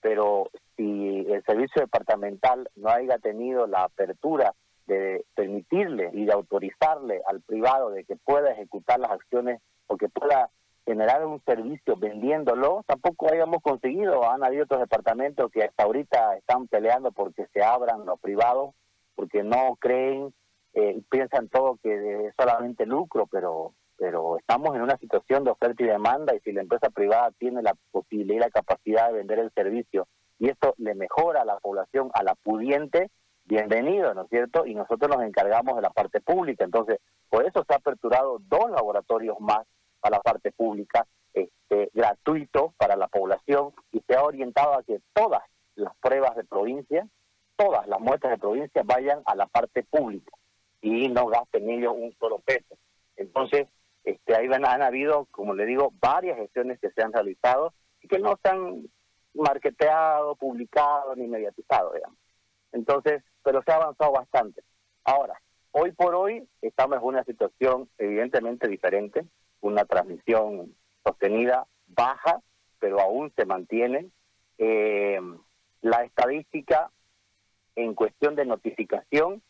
pero 0.02 0.50
si 0.76 1.26
el 1.30 1.44
servicio 1.44 1.82
departamental 1.82 2.70
no 2.76 2.90
haya 2.90 3.18
tenido 3.20 3.68
la 3.68 3.84
apertura 3.84 4.54
de 4.88 5.26
permitirle 5.36 6.10
y 6.14 6.26
de 6.26 6.32
autorizarle 6.32 7.22
al 7.28 7.42
privado 7.42 7.92
de 7.92 8.06
que 8.06 8.16
pueda 8.16 8.52
ejecutar 8.52 9.00
las 9.00 9.12
acciones 9.12 9.62
o 9.88 9.98
que 9.98 10.10
pueda 10.10 10.50
generar 10.86 11.26
un 11.26 11.42
servicio 11.44 11.98
vendiéndolo, 11.98 12.84
tampoco 12.88 13.32
hayamos 13.32 13.62
conseguido. 13.62 14.30
Han 14.30 14.46
habido 14.46 14.64
otros 14.64 14.80
departamentos 14.80 15.52
que 15.52 15.64
hasta 15.64 15.84
ahorita 15.84 16.38
están 16.38 16.68
peleando 16.68 17.12
porque 17.12 17.46
se 17.54 17.62
abran 17.62 18.06
los 18.06 18.20
privados, 18.22 18.74
porque 19.16 19.44
no 19.44 19.76
creen, 19.80 20.34
eh, 20.74 21.02
piensan 21.10 21.50
todo 21.50 21.78
que 21.84 22.28
es 22.28 22.34
solamente 22.40 22.86
lucro, 22.86 23.28
pero 23.28 23.74
pero 23.98 24.38
estamos 24.38 24.76
en 24.76 24.82
una 24.82 24.98
situación 24.98 25.44
de 25.44 25.52
oferta 25.52 25.84
y 25.84 25.88
demanda 25.88 26.36
y 26.36 26.40
si 26.42 26.52
la 26.52 26.62
empresa 26.62 26.90
privada 26.90 27.32
tiene 27.40 27.62
la 27.62 27.76
posibilidad 27.92 28.36
y 28.36 28.40
la 28.40 28.50
capacidad 28.50 29.08
de 29.08 29.14
vender 29.14 29.40
el 29.40 29.52
servicio 29.54 30.08
y 30.40 30.50
esto 30.50 30.76
le 30.78 30.94
mejora 30.94 31.42
a 31.42 31.46
la 31.46 31.60
población, 31.60 32.12
a 32.14 32.24
la 32.24 32.36
pudiente, 32.36 33.10
bienvenido, 33.46 34.14
¿no 34.14 34.24
es 34.24 34.30
cierto? 34.30 34.66
Y 34.66 34.76
nosotros 34.76 35.10
nos 35.10 35.26
encargamos 35.26 35.76
de 35.76 35.82
la 35.82 35.90
parte 35.90 36.22
pública. 36.22 36.64
Entonces, 36.64 37.00
por 37.30 37.46
eso 37.46 37.64
se 37.68 37.74
ha 37.74 37.78
aperturado 37.78 38.40
dos 38.48 38.70
laboratorios 38.70 39.40
más 39.40 39.66
a 40.02 40.10
la 40.10 40.20
parte 40.20 40.52
pública, 40.52 41.08
este, 41.34 41.90
gratuito 41.94 42.74
para 42.78 42.96
la 42.96 43.08
población 43.08 43.74
y 43.92 44.02
se 44.02 44.16
ha 44.16 44.24
orientado 44.24 44.74
a 44.74 44.84
que 44.84 45.02
todas 45.14 45.42
las 45.76 45.96
pruebas 45.98 46.36
de 46.36 46.44
provincia, 46.44 47.08
todas 47.56 47.88
las 47.88 48.00
muestras 48.00 48.34
de 48.34 48.38
provincia 48.38 48.84
vayan 48.86 49.22
a 49.26 49.36
la 49.36 49.48
parte 49.48 49.84
pública 49.84 50.32
y 50.82 51.10
no 51.10 51.28
gasten 51.28 51.70
ellos 51.70 51.94
un 51.96 52.14
solo 52.20 52.40
peso. 52.40 52.76
Entonces, 53.16 53.68
este, 54.08 54.38
ahí 54.38 54.48
han, 54.48 54.66
han 54.66 54.82
habido, 54.82 55.26
como 55.32 55.54
le 55.54 55.66
digo, 55.66 55.92
varias 56.00 56.38
gestiones 56.38 56.80
que 56.80 56.92
se 56.92 57.04
han 57.04 57.12
realizado 57.12 57.74
y 58.02 58.08
que 58.08 58.20
no 58.20 58.40
han 58.44 58.88
marketeado, 59.34 60.38
publicado 60.38 61.14
ni 61.18 61.28
mediatizado, 61.28 61.92
digamos. 61.94 62.18
Entonces, 62.72 63.22
pero 63.44 63.62
se 63.64 63.72
ha 63.74 63.76
avanzado 63.76 64.14
bastante. 64.14 64.64
Ahora, 65.04 65.42
hoy 65.72 65.92
por 65.92 66.16
hoy 66.16 66.48
estamos 66.62 67.00
en 67.00 67.04
una 67.04 67.26
situación 67.26 67.90
evidentemente 67.98 68.70
diferente 68.70 69.26
una 69.60 69.84
transmisión 69.84 70.74
sostenida 71.04 71.68
baja, 71.88 72.42
pero 72.80 73.02
aún 73.02 73.34
se 73.36 73.46
mantiene. 73.46 74.10
Eh, 74.58 75.20
la 75.82 76.06
estadística 76.06 76.92
en 77.76 77.94
cuestión 77.94 78.36
de 78.36 78.46
notificación, 78.46 79.42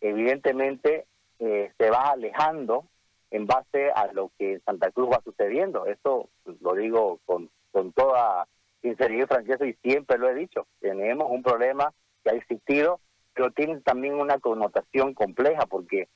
evidentemente, 0.00 1.06
eh, 1.38 1.72
se 1.78 1.90
va 1.90 2.10
alejando 2.10 2.86
en 3.30 3.46
base 3.46 3.90
a 3.90 4.12
lo 4.12 4.30
que 4.38 4.54
en 4.54 4.64
Santa 4.64 4.90
Cruz 4.90 5.08
va 5.10 5.22
sucediendo. 5.24 5.86
Eso 5.86 6.28
lo 6.60 6.74
digo 6.74 7.20
con, 7.24 7.50
con 7.70 7.92
toda 7.92 8.46
sinceridad 8.82 9.24
y 9.24 9.26
franqueza 9.26 9.66
y 9.66 9.74
siempre 9.82 10.18
lo 10.18 10.28
he 10.28 10.34
dicho. 10.34 10.66
Tenemos 10.80 11.30
un 11.30 11.42
problema 11.42 11.92
que 12.22 12.30
ha 12.30 12.34
existido, 12.34 13.00
pero 13.34 13.50
tiene 13.50 13.80
también 13.80 14.14
una 14.14 14.38
connotación 14.38 15.14
compleja 15.14 15.66
porque 15.66 16.08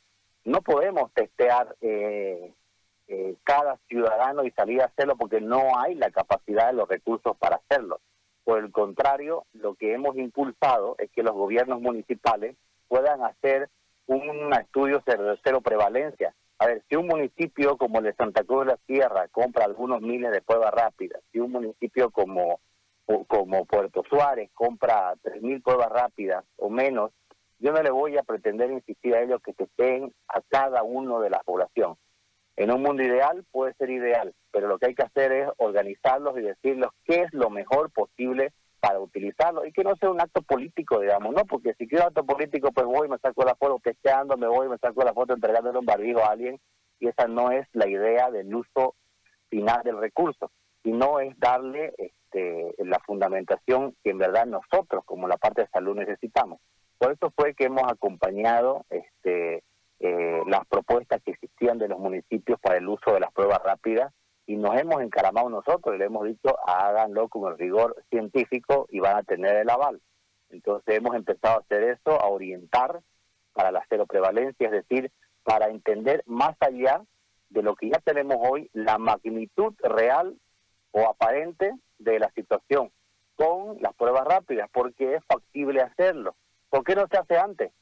no 0.44 0.61
podemos 0.62 1.12
testear 1.12 1.75
eh, 1.80 2.52
eh, 3.09 3.37
cada 3.44 3.78
ciudadano 3.88 4.44
y 4.44 4.50
salir 4.50 4.83
a 4.83 4.87
hacerlo 4.87 5.16
porque 5.16 5.40
no 5.40 5.78
hay 5.78 5.94
la 5.94 6.11
capacidad 6.11 6.68
de 6.68 6.75
los 6.75 6.88
recursos 6.88 7.37
para 7.37 7.56
hacerlo. 7.56 8.00
Por 8.44 8.59
el 8.59 8.73
contrario, 8.73 9.47
lo 9.54 9.75
que 9.75 9.94
hemos 9.94 10.16
impulsado 10.16 10.97
es 10.99 11.11
que 11.11 11.23
los 11.23 11.35
gobiernos 11.35 11.80
municipales 11.80 12.56
puedan 12.88 13.23
hacer 13.23 13.71
un 14.06 14.52
estudio 14.52 15.02
de 15.06 15.38
cero 15.42 15.61
prevalencia. 15.62 16.35
A 16.58 16.66
ver, 16.66 16.82
si 16.88 16.96
un 16.96 17.06
municipio 17.06 17.76
como 17.76 17.99
el 17.99 18.04
de 18.04 18.14
Santa 18.14 18.44
Cruz 18.44 18.61
de 18.61 18.73
la 18.73 18.78
Sierra 18.87 19.28
compra 19.28 19.64
algunos 19.64 20.00
miles 20.00 20.30
de 20.30 20.40
pruebas 20.40 20.73
rápidas, 20.73 21.20
si 21.32 21.40
un 21.40 21.52
municipio 21.52 22.11
como, 22.11 22.61
como 23.26 23.64
Puerto 23.64 24.02
Suárez 24.08 24.50
compra 24.54 25.14
3.000 25.23 25.62
pruebas 25.62 25.88
rápidas 25.90 26.44
o 26.56 26.70
menos, 26.70 27.11
yo 27.58 27.73
no 27.73 27.82
le 27.82 27.90
voy 27.90 28.16
a 28.16 28.23
pretender 28.23 28.70
insistir 28.70 29.14
a 29.14 29.23
ellos 29.23 29.40
que 29.42 29.52
se 29.54 29.64
estén 29.64 30.14
a 30.28 30.40
cada 30.49 30.82
uno 30.82 31.20
de 31.20 31.30
la 31.30 31.40
población. 31.40 31.96
En 32.56 32.70
un 32.70 32.82
mundo 32.82 33.02
ideal 33.02 33.44
puede 33.50 33.75
ser 33.75 33.90
ideal, 33.90 34.32
pero 34.52 34.68
lo 34.68 34.78
que 34.78 34.87
hay 34.87 34.94
que 34.94 35.02
hacer 35.02 35.32
es 35.32 35.49
organizarlos 35.56 36.38
y 36.38 36.42
decirles 36.42 36.90
qué 37.04 37.23
es 37.23 37.32
lo 37.32 37.50
mejor 37.50 37.90
posible 37.90 38.52
para 38.84 39.00
utilizarlo 39.00 39.64
y 39.64 39.72
que 39.72 39.82
no 39.82 39.96
sea 39.96 40.10
un 40.10 40.20
acto 40.20 40.42
político, 40.42 41.00
digamos, 41.00 41.34
¿no? 41.34 41.46
Porque 41.46 41.72
si 41.74 41.88
quiero 41.88 42.04
acto 42.04 42.22
político, 42.24 42.70
pues 42.70 42.84
voy, 42.86 43.08
me 43.08 43.16
saco 43.16 43.42
la 43.42 43.54
foto 43.54 43.80
testeando, 43.82 44.36
me 44.36 44.46
voy, 44.46 44.68
me 44.68 44.76
saco 44.76 45.02
la 45.02 45.14
foto 45.14 45.32
entregándole 45.32 45.78
un 45.78 45.86
barbijo 45.86 46.20
a 46.20 46.32
alguien 46.32 46.60
y 47.00 47.08
esa 47.08 47.26
no 47.26 47.50
es 47.50 47.66
la 47.72 47.88
idea 47.88 48.30
del 48.30 48.54
uso 48.54 48.94
final 49.48 49.82
del 49.84 49.98
recurso, 49.98 50.50
sino 50.82 51.18
es 51.20 51.38
darle 51.38 51.94
este, 51.96 52.74
la 52.84 52.98
fundamentación 53.06 53.96
que 54.04 54.10
en 54.10 54.18
verdad 54.18 54.44
nosotros 54.44 55.02
como 55.06 55.28
la 55.28 55.38
parte 55.38 55.62
de 55.62 55.68
salud 55.68 55.96
necesitamos. 55.96 56.60
Por 56.98 57.12
eso 57.12 57.32
fue 57.34 57.54
que 57.54 57.64
hemos 57.64 57.90
acompañado 57.90 58.84
este, 58.90 59.64
eh, 60.00 60.42
las 60.46 60.66
propuestas 60.66 61.22
que 61.22 61.30
existían 61.30 61.78
de 61.78 61.88
los 61.88 61.98
municipios 61.98 62.60
para 62.60 62.76
el 62.76 62.86
uso 62.86 63.14
de 63.14 63.20
las 63.20 63.32
pruebas 63.32 63.62
rápidas 63.64 64.12
y 64.46 64.56
nos 64.56 64.76
hemos 64.78 65.02
encaramado 65.02 65.48
nosotros 65.48 65.94
y 65.94 65.98
le 65.98 66.06
hemos 66.06 66.24
dicho 66.24 66.56
háganlo 66.66 67.28
con 67.28 67.50
el 67.50 67.58
rigor 67.58 67.96
científico 68.10 68.86
y 68.90 69.00
van 69.00 69.16
a 69.16 69.22
tener 69.22 69.56
el 69.56 69.70
aval. 69.70 70.00
Entonces 70.50 70.96
hemos 70.96 71.14
empezado 71.16 71.56
a 71.56 71.60
hacer 71.60 71.82
eso, 71.84 72.20
a 72.20 72.28
orientar 72.28 73.00
para 73.52 73.72
la 73.72 73.84
cero 73.88 74.06
prevalencia, 74.06 74.66
es 74.66 74.72
decir, 74.72 75.10
para 75.42 75.68
entender 75.68 76.22
más 76.26 76.56
allá 76.60 77.02
de 77.50 77.62
lo 77.62 77.76
que 77.76 77.88
ya 77.88 77.98
tenemos 77.98 78.36
hoy, 78.40 78.70
la 78.72 78.98
magnitud 78.98 79.74
real 79.80 80.36
o 80.90 81.08
aparente 81.08 81.72
de 81.98 82.18
la 82.18 82.30
situación 82.32 82.90
con 83.36 83.80
las 83.80 83.94
pruebas 83.94 84.24
rápidas, 84.24 84.68
porque 84.72 85.14
es 85.14 85.24
factible 85.24 85.80
hacerlo. 85.80 86.36
¿Por 86.68 86.84
qué 86.84 86.94
no 86.94 87.06
se 87.08 87.16
hace 87.16 87.36
antes? 87.36 87.72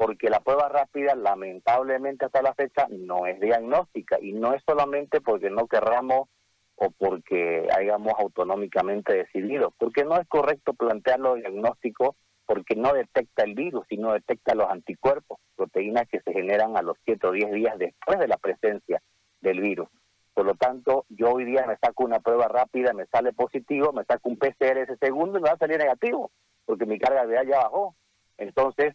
Porque 0.00 0.30
la 0.30 0.40
prueba 0.40 0.70
rápida 0.70 1.14
lamentablemente 1.14 2.24
hasta 2.24 2.40
la 2.40 2.54
fecha 2.54 2.86
no 2.88 3.26
es 3.26 3.38
diagnóstica 3.38 4.16
y 4.18 4.32
no 4.32 4.54
es 4.54 4.62
solamente 4.66 5.20
porque 5.20 5.50
no 5.50 5.66
querramos 5.66 6.30
o 6.76 6.90
porque 6.90 7.68
hayamos 7.70 8.14
autonómicamente 8.18 9.12
decidido, 9.12 9.74
porque 9.76 10.04
no 10.04 10.18
es 10.18 10.26
correcto 10.26 10.72
plantearlo 10.72 11.34
diagnóstico 11.34 12.16
porque 12.46 12.76
no 12.76 12.94
detecta 12.94 13.44
el 13.44 13.54
virus, 13.54 13.84
sino 13.90 14.14
detecta 14.14 14.54
los 14.54 14.70
anticuerpos, 14.70 15.38
proteínas 15.54 16.08
que 16.08 16.22
se 16.22 16.32
generan 16.32 16.78
a 16.78 16.82
los 16.82 16.96
7 17.04 17.26
o 17.26 17.32
10 17.32 17.52
días 17.52 17.76
después 17.76 18.18
de 18.18 18.28
la 18.28 18.38
presencia 18.38 19.02
del 19.42 19.60
virus. 19.60 19.90
Por 20.32 20.46
lo 20.46 20.54
tanto, 20.54 21.04
yo 21.10 21.30
hoy 21.32 21.44
día 21.44 21.66
me 21.66 21.76
saco 21.76 22.04
una 22.04 22.20
prueba 22.20 22.48
rápida, 22.48 22.94
me 22.94 23.04
sale 23.04 23.34
positivo, 23.34 23.92
me 23.92 24.04
saco 24.04 24.30
un 24.30 24.38
PCR 24.38 24.78
ese 24.78 24.96
segundo 24.96 25.38
y 25.38 25.42
me 25.42 25.50
va 25.50 25.56
a 25.56 25.58
salir 25.58 25.76
negativo, 25.76 26.30
porque 26.64 26.86
mi 26.86 26.98
carga 26.98 27.26
de 27.26 27.46
ya 27.46 27.58
bajó. 27.58 27.94
Entonces, 28.38 28.94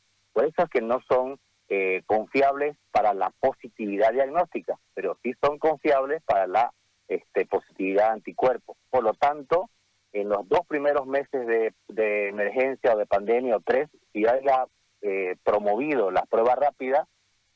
que 0.72 0.82
no 0.82 1.02
son 1.08 1.40
eh, 1.70 2.04
confiables 2.06 2.76
para 2.92 3.14
la 3.14 3.32
positividad 3.40 4.12
diagnóstica, 4.14 4.78
pero 4.94 5.18
sí 5.24 5.34
son 5.42 5.58
confiables 5.58 6.22
para 6.24 6.48
la 6.48 6.72
este, 7.08 7.46
positividad 7.46 8.12
anticuerpo. 8.12 8.78
Por 8.90 9.04
lo 9.04 9.14
tanto, 9.14 9.70
en 10.14 10.30
los 10.30 10.48
dos 10.48 10.62
primeros 10.68 11.08
meses 11.08 11.48
de, 11.48 12.28
emergencia 12.30 12.94
o 12.94 12.98
de 12.98 13.06
pandemia 13.06 13.58
o 13.58 13.62
tres, 13.62 13.90
si 14.14 14.26
haya 14.26 14.66
eh, 15.02 15.36
promovido 15.44 16.12
la 16.12 16.24
prueba 16.24 16.56
rápida, 16.56 17.08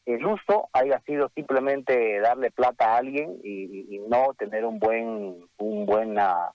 el 0.06 0.26
uso 0.26 0.70
haya 0.74 1.00
sido 1.02 1.30
simplemente 1.36 2.20
darle 2.20 2.52
plata 2.52 2.94
a 2.94 2.98
alguien 2.98 3.40
y, 3.44 3.96
y, 3.96 4.00
no 4.08 4.34
tener 4.38 4.66
un 4.66 4.80
buen 4.80 5.48
un 5.58 5.86
buena 5.86 6.52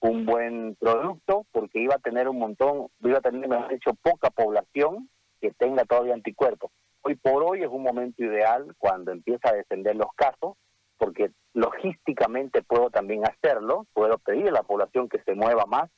un 0.00 0.26
buen 0.26 0.74
producto 0.76 1.44
porque 1.52 1.80
iba 1.80 1.94
a 1.94 2.00
tener 2.00 2.28
un 2.28 2.38
montón 2.38 2.88
iba 3.04 3.18
a 3.18 3.20
tener 3.20 3.48
mejor 3.48 3.68
dicho 3.68 3.92
poca 4.02 4.30
población 4.30 5.08
que 5.40 5.52
tenga 5.52 5.84
todavía 5.84 6.14
anticuerpos. 6.14 6.70
Hoy 7.02 7.14
por 7.16 7.42
hoy 7.42 7.62
es 7.62 7.68
un 7.68 7.82
momento 7.82 8.22
ideal 8.22 8.74
cuando 8.78 9.12
empieza 9.12 9.50
a 9.50 9.54
descender 9.54 9.96
los 9.96 10.12
casos, 10.14 10.56
porque 10.96 11.30
logísticamente 11.54 12.62
puedo 12.62 12.90
también 12.90 13.22
hacerlo, 13.24 13.86
puedo 13.92 14.18
pedir 14.18 14.48
a 14.48 14.52
la 14.52 14.62
población 14.62 15.08
que 15.08 15.22
se 15.22 15.34
mueva 15.34 15.64
más 15.66 15.90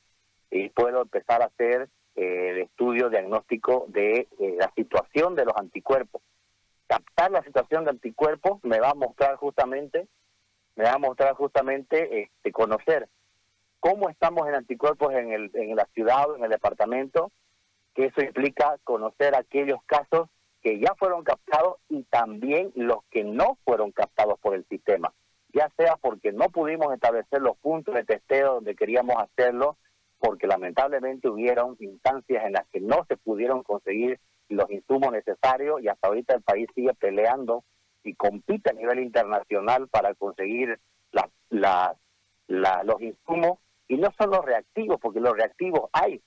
y 0.49 0.69
puedo 0.69 1.01
empezar 1.01 1.41
a 1.41 1.45
hacer 1.45 1.89
eh, 2.15 2.49
el 2.49 2.57
estudio 2.59 3.09
diagnóstico 3.09 3.85
de 3.89 4.27
eh, 4.39 4.55
la 4.59 4.71
situación 4.75 5.35
de 5.35 5.45
los 5.45 5.55
anticuerpos. 5.55 6.21
Captar 6.87 7.31
la 7.31 7.41
situación 7.43 7.85
de 7.85 7.91
anticuerpos 7.91 8.59
me 8.63 8.79
va 8.79 8.89
a 8.91 8.95
mostrar 8.95 9.37
justamente, 9.37 10.07
me 10.75 10.83
va 10.83 10.93
a 10.93 10.99
mostrar 10.99 11.33
justamente 11.35 12.23
este, 12.23 12.51
conocer 12.51 13.07
cómo 13.81 14.09
estamos 14.09 14.47
en 14.47 14.55
anticuerpos 14.55 15.11
en, 15.13 15.33
el, 15.33 15.51
en 15.55 15.75
la 15.75 15.85
ciudad 15.93 16.29
o 16.29 16.37
en 16.37 16.43
el 16.43 16.51
departamento, 16.51 17.31
que 17.93 18.05
eso 18.05 18.21
implica 18.21 18.77
conocer 18.83 19.35
aquellos 19.35 19.79
casos 19.85 20.29
que 20.61 20.79
ya 20.79 20.93
fueron 20.95 21.23
captados 21.23 21.77
y 21.89 22.03
también 22.03 22.71
los 22.75 22.99
que 23.09 23.23
no 23.23 23.57
fueron 23.65 23.91
captados 23.91 24.39
por 24.39 24.55
el 24.55 24.65
sistema, 24.67 25.13
ya 25.53 25.69
sea 25.77 25.97
porque 25.97 26.31
no 26.31 26.49
pudimos 26.49 26.93
establecer 26.93 27.41
los 27.41 27.57
puntos 27.57 27.95
de 27.95 28.03
testeo 28.03 28.55
donde 28.55 28.75
queríamos 28.75 29.15
hacerlo, 29.17 29.77
porque 30.19 30.45
lamentablemente 30.45 31.29
hubieron 31.29 31.75
instancias 31.79 32.45
en 32.45 32.53
las 32.53 32.67
que 32.67 32.79
no 32.79 33.05
se 33.07 33.17
pudieron 33.17 33.63
conseguir 33.63 34.19
los 34.49 34.69
insumos 34.69 35.11
necesarios 35.11 35.81
y 35.81 35.87
hasta 35.87 36.07
ahorita 36.07 36.35
el 36.35 36.41
país 36.41 36.67
sigue 36.75 36.93
peleando 36.93 37.63
y 38.03 38.15
compite 38.15 38.69
a 38.69 38.73
nivel 38.73 38.99
internacional 38.99 39.87
para 39.87 40.13
conseguir 40.15 40.79
la, 41.11 41.95
los 42.83 43.01
insumos. 43.01 43.59
Y 43.87 43.97
no 43.97 44.09
son 44.17 44.31
los 44.31 44.45
reactivos, 44.45 44.99
porque 45.01 45.19
los 45.19 45.35
reactivos 45.35 45.89
hay, 45.91 46.21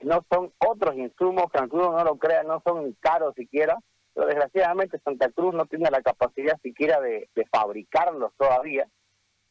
no 0.00 0.24
son 0.30 0.52
otros 0.58 0.94
insumos 0.96 1.50
que 1.50 1.58
aunque 1.58 1.76
no 1.76 2.04
lo 2.04 2.16
crea, 2.16 2.42
no 2.42 2.62
son 2.64 2.92
caros 3.00 3.34
siquiera, 3.34 3.78
pero 4.14 4.26
desgraciadamente 4.26 4.98
Santa 5.00 5.30
Cruz 5.30 5.54
no 5.54 5.66
tiene 5.66 5.90
la 5.90 6.02
capacidad 6.02 6.58
siquiera 6.62 7.00
de, 7.00 7.28
fabricarlos 7.50 8.32
todavía, 8.36 8.88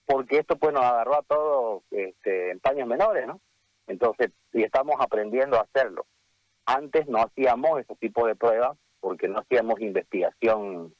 porque 0.06 0.40
esto 0.40 0.56
pues 0.56 0.74
nos 0.74 0.84
agarró 0.84 1.16
a 1.16 1.24
todos 1.24 1.84
este, 1.92 2.52
en 2.52 2.60
paños 2.60 2.88
menores, 2.88 3.28
¿no? 3.28 3.40
Entonces, 3.88 4.32
y 4.54 4.64
estamos 4.64 4.96
aprendiendo 5.00 5.58
a 5.58 5.62
hacerlo. 5.62 6.06
Antes 6.66 7.08
no 7.08 7.20
hacíamos 7.20 7.80
ese 7.80 7.96
tipo 7.96 8.26
de 8.26 8.36
pruebas 8.36 8.78
porque 9.00 9.28
no 9.28 9.40
hacíamos 9.40 9.80
investigación 9.82 10.96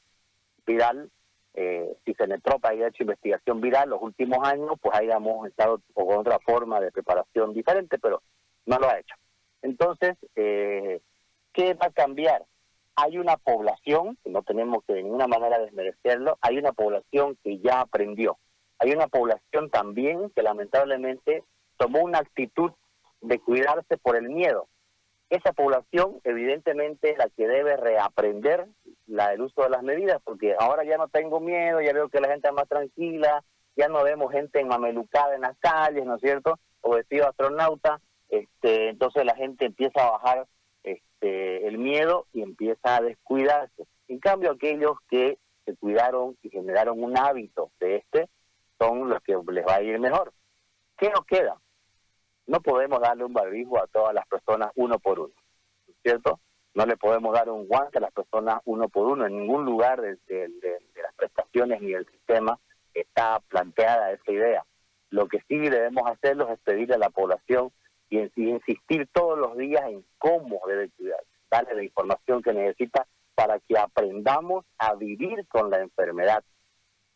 viral. 0.64 1.10
Eh, 1.54 1.96
si 2.04 2.14
Cenetropa 2.14 2.68
había 2.68 2.88
hecho 2.88 3.02
investigación 3.02 3.60
viral 3.60 3.90
los 3.90 4.02
últimos 4.02 4.46
años, 4.46 4.72
pues 4.80 4.96
hayamos 4.96 5.48
estado 5.48 5.80
con 5.94 6.18
otra 6.18 6.38
forma 6.38 6.80
de 6.80 6.92
preparación 6.92 7.52
diferente, 7.52 7.98
pero 7.98 8.22
no 8.66 8.78
lo 8.78 8.88
ha 8.88 8.98
hecho. 8.98 9.16
Entonces, 9.66 10.16
eh, 10.36 11.00
¿qué 11.52 11.74
va 11.74 11.86
a 11.86 11.90
cambiar? 11.90 12.44
Hay 12.94 13.18
una 13.18 13.36
población, 13.36 14.16
que 14.22 14.30
no 14.30 14.42
tenemos 14.42 14.84
que 14.86 14.94
de 14.94 15.02
ninguna 15.02 15.26
manera 15.26 15.58
desmerecerlo, 15.58 16.38
hay 16.40 16.58
una 16.58 16.72
población 16.72 17.36
que 17.42 17.58
ya 17.58 17.80
aprendió. 17.80 18.38
Hay 18.78 18.92
una 18.92 19.08
población 19.08 19.68
también 19.70 20.30
que 20.30 20.42
lamentablemente 20.44 21.42
tomó 21.78 22.02
una 22.02 22.18
actitud 22.18 22.70
de 23.20 23.40
cuidarse 23.40 23.96
por 23.98 24.14
el 24.16 24.28
miedo. 24.28 24.68
Esa 25.30 25.52
población 25.52 26.20
evidentemente 26.22 27.10
es 27.10 27.18
la 27.18 27.28
que 27.28 27.48
debe 27.48 27.76
reaprender 27.76 28.68
la, 29.08 29.32
el 29.32 29.40
uso 29.40 29.64
de 29.64 29.70
las 29.70 29.82
medidas, 29.82 30.20
porque 30.22 30.54
ahora 30.56 30.84
ya 30.84 30.96
no 30.96 31.08
tengo 31.08 31.40
miedo, 31.40 31.80
ya 31.80 31.92
veo 31.92 32.08
que 32.08 32.20
la 32.20 32.28
gente 32.28 32.46
es 32.46 32.54
más 32.54 32.68
tranquila, 32.68 33.42
ya 33.74 33.88
no 33.88 34.04
vemos 34.04 34.30
gente 34.30 34.64
mamelucada 34.64 35.34
en 35.34 35.40
las 35.40 35.58
calles, 35.58 36.04
¿no 36.04 36.14
es 36.14 36.20
cierto? 36.20 36.60
O 36.82 36.90
vestido 36.94 37.26
astronauta, 37.28 38.00
este, 38.28 38.88
entonces 38.88 39.24
la 39.24 39.34
gente 39.36 39.66
empieza 39.66 40.06
a 40.06 40.10
bajar 40.12 40.46
este, 40.82 41.66
el 41.66 41.78
miedo 41.78 42.26
y 42.32 42.42
empieza 42.42 42.96
a 42.96 43.00
descuidarse. 43.00 43.86
En 44.08 44.18
cambio, 44.18 44.52
aquellos 44.52 44.98
que 45.08 45.38
se 45.64 45.76
cuidaron 45.76 46.36
y 46.42 46.50
generaron 46.50 47.02
un 47.02 47.18
hábito 47.18 47.70
de 47.80 47.96
este 47.96 48.28
son 48.78 49.08
los 49.08 49.20
que 49.22 49.36
les 49.52 49.66
va 49.66 49.76
a 49.76 49.82
ir 49.82 49.98
mejor. 49.98 50.32
¿Qué 50.96 51.10
nos 51.10 51.24
queda? 51.26 51.60
No 52.46 52.60
podemos 52.60 53.00
darle 53.00 53.24
un 53.24 53.32
barbijo 53.32 53.78
a 53.78 53.86
todas 53.88 54.14
las 54.14 54.26
personas 54.26 54.70
uno 54.76 54.98
por 54.98 55.18
uno, 55.18 55.34
¿cierto? 56.02 56.40
No 56.74 56.86
le 56.86 56.96
podemos 56.96 57.34
dar 57.34 57.48
un 57.50 57.66
guante 57.66 57.98
a 57.98 58.02
las 58.02 58.12
personas 58.12 58.60
uno 58.64 58.88
por 58.88 59.06
uno. 59.06 59.26
En 59.26 59.36
ningún 59.36 59.64
lugar 59.64 60.00
de, 60.00 60.18
las 60.94 61.14
prestaciones 61.16 61.80
ni 61.80 61.92
del 61.92 62.06
sistema 62.06 62.58
está 62.94 63.40
planteada 63.48 64.12
esa 64.12 64.30
idea. 64.30 64.64
Lo 65.10 65.26
que 65.26 65.40
sí 65.48 65.58
debemos 65.58 66.06
hacerlo 66.06 66.48
es 66.50 66.58
pedirle 66.60 66.94
a 66.94 66.98
la 66.98 67.10
población 67.10 67.72
y, 68.10 68.18
insistir 68.36 69.08
todos 69.12 69.38
los 69.38 69.56
días 69.56 69.82
en 69.88 70.04
cómo 70.18 70.60
debe 70.66 70.90
cuidar, 70.90 71.20
darle 71.50 71.74
la 71.74 71.84
información 71.84 72.42
que 72.42 72.52
necesita 72.52 73.06
para 73.34 73.58
que 73.60 73.78
aprendamos 73.78 74.64
a 74.78 74.94
vivir 74.94 75.46
con 75.48 75.70
la 75.70 75.80
enfermedad. 75.80 76.42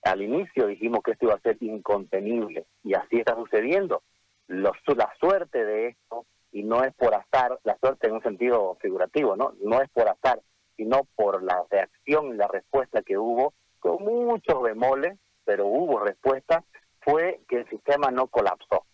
Al 0.03 0.23
inicio 0.23 0.67
dijimos 0.67 1.01
que 1.03 1.13
esto 1.13 1.27
iba 1.27 1.35
a 1.35 1.41
ser 1.41 1.57
incontenible 1.61 2.67
y 2.83 2.95
así 2.95 3.19
está 3.19 3.35
sucediendo. 3.35 4.03
la 4.49 5.15
suerte 5.21 5.65
de 5.65 5.89
esto, 5.89 6.27
y 6.53 6.65
no 6.65 6.83
es 6.83 6.93
por 6.95 7.15
azar, 7.15 7.59
la 7.63 7.77
suerte 7.79 8.09
en 8.09 8.15
un 8.15 8.23
sentido 8.23 8.77
figurativo, 8.81 9.37
¿no? 9.37 9.55
No 9.63 9.81
es 9.81 9.89
por 9.91 10.09
azar, 10.09 10.41
sino 10.77 11.07
por 11.15 11.43
la 11.43 11.65
reacción 11.71 12.35
y 12.35 12.37
la 12.37 12.49
respuesta 12.49 13.03
que 13.03 13.17
hubo, 13.17 13.55
con 13.79 14.03
muchos 14.03 14.61
bemoles, 14.63 15.19
pero 15.45 15.67
hubo 15.67 16.01
respuesta, 16.01 16.65
fue 17.01 17.41
que 17.49 17.59
el 17.59 17.69
sistema 17.69 18.11
no 18.11 18.27
colapsó. 18.27 18.85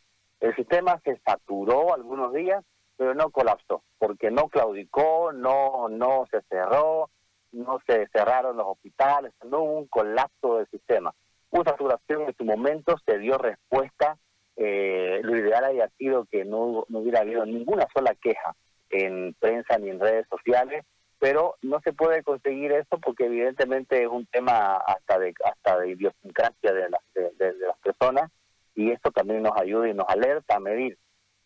El 0.41 0.55
sistema 0.55 1.01
se 1.05 1.19
saturó 1.25 1.95
algunos 1.95 2.33
días, 2.33 2.65
pero 2.97 3.15
no 3.15 3.31
colapsó, 3.31 3.83
porque 3.99 4.31
no 4.31 4.49
claudicó, 4.49 5.33
no, 5.33 5.89
no 5.89 6.27
se 6.31 6.43
cerró, 6.43 7.11
no 7.53 7.81
se 7.87 8.07
cerraron 8.09 8.57
los 8.57 8.67
hospitales, 8.67 9.33
no 9.45 9.61
hubo 9.61 9.79
un 9.79 9.87
colapso 9.87 10.59
del 10.59 10.67
sistema. 10.69 11.15
Hubo 11.51 11.65
saturación 11.65 12.23
en 12.23 12.37
su 12.37 12.45
momento, 12.45 12.97
se 13.05 13.19
dio 13.19 13.39
respuesta. 13.39 14.19
Eh, 14.57 15.21
lo 15.23 15.37
ideal 15.37 15.65
había 15.65 15.89
sido 15.99 16.25
que 16.27 16.45
no, 16.45 16.85
no 16.89 16.99
hubiera 16.99 17.21
habido 17.21 17.45
ninguna 17.45 17.87
sola 17.95 18.15
queja 18.15 18.55
en 18.91 19.35
prensa 19.39 19.79
ni 19.79 19.91
en 19.91 20.01
redes 20.01 20.27
sociales, 20.29 20.85
pero 21.19 21.57
no 21.63 21.81
se 21.81 21.93
puede 21.93 22.23
conseguir 22.23 22.73
eso 22.73 22.99
porque 23.01 23.27
evidentemente 23.27 24.03
es 24.03 24.09
un 24.09 24.27
tema 24.27 24.77
hasta 24.77 25.19
de 25.19 25.35
hasta 25.45 25.79
de 25.79 25.91
idiosincrasia 25.91 26.73
de 26.73 26.91
las, 26.91 27.01
de 27.15 27.55
las 27.59 27.79
personas 27.79 28.31
y 28.77 28.93
esto 28.93 29.11
también 29.11 29.43
nos 29.43 29.57
ayuda 29.57 29.89
y 29.89 29.95
nos 29.95 30.07
alerta 30.09 30.57
a 30.57 30.61
medir. 30.61 30.97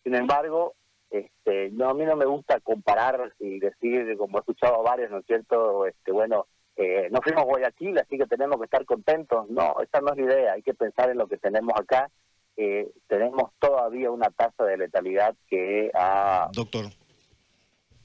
Sin 0.03 0.13
embargo, 0.13 0.75
este, 1.09 1.71
no, 1.71 1.89
a 1.89 1.93
mí 1.93 2.03
no 2.05 2.15
me 2.15 2.25
gusta 2.25 2.59
comparar 2.59 3.33
y 3.39 3.59
decir, 3.59 4.15
como 4.17 4.37
he 4.37 4.41
escuchado 4.41 4.75
a 4.75 4.83
varios, 4.83 5.09
¿no 5.09 5.19
es 5.19 5.25
cierto? 5.25 5.87
Este, 5.87 6.11
bueno, 6.11 6.45
eh, 6.75 7.09
no 7.11 7.21
fuimos 7.21 7.45
Guayaquil, 7.45 7.97
así 7.97 8.17
que 8.17 8.25
tenemos 8.25 8.57
que 8.59 8.65
estar 8.65 8.85
contentos. 8.85 9.49
No, 9.49 9.75
esa 9.81 10.01
no 10.01 10.11
es 10.11 10.17
la 10.17 10.23
idea. 10.23 10.53
Hay 10.53 10.61
que 10.61 10.73
pensar 10.73 11.09
en 11.09 11.17
lo 11.17 11.27
que 11.27 11.37
tenemos 11.37 11.73
acá. 11.79 12.09
Eh, 12.57 12.91
tenemos 13.07 13.51
todavía 13.59 14.11
una 14.11 14.29
tasa 14.29 14.65
de 14.65 14.77
letalidad 14.77 15.35
que 15.47 15.89
ha... 15.93 16.49
Doctor. 16.53 16.85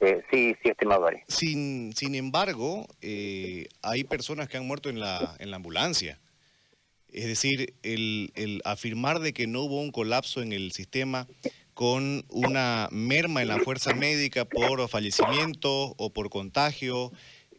Eh, 0.01 0.23
sí, 0.31 0.55
sí, 0.63 0.69
estimado. 0.69 1.09
Sin, 1.27 1.93
sin 1.95 2.15
embargo, 2.15 2.87
eh, 3.01 3.67
hay 3.83 4.05
personas 4.05 4.49
que 4.49 4.57
han 4.57 4.67
muerto 4.67 4.89
en 4.89 5.01
la, 5.01 5.35
en 5.39 5.51
la 5.51 5.57
ambulancia. 5.57 6.19
Es 7.17 7.25
decir, 7.25 7.73
el, 7.83 8.61
afirmar 8.67 9.21
de 9.21 9.33
que 9.33 9.47
no 9.47 9.63
hubo 9.63 9.81
un 9.81 9.91
colapso 9.91 10.43
en 10.43 10.53
el 10.53 10.73
sistema 10.73 11.27
con 11.73 12.27
una 12.29 12.89
merma 12.93 13.41
en 13.41 13.49
la 13.49 13.59
fuerza 13.59 13.95
médica 13.95 14.45
por 14.45 14.87
fallecimiento 14.87 15.95
o 15.97 16.13
por 16.13 16.29
contagio 16.29 17.11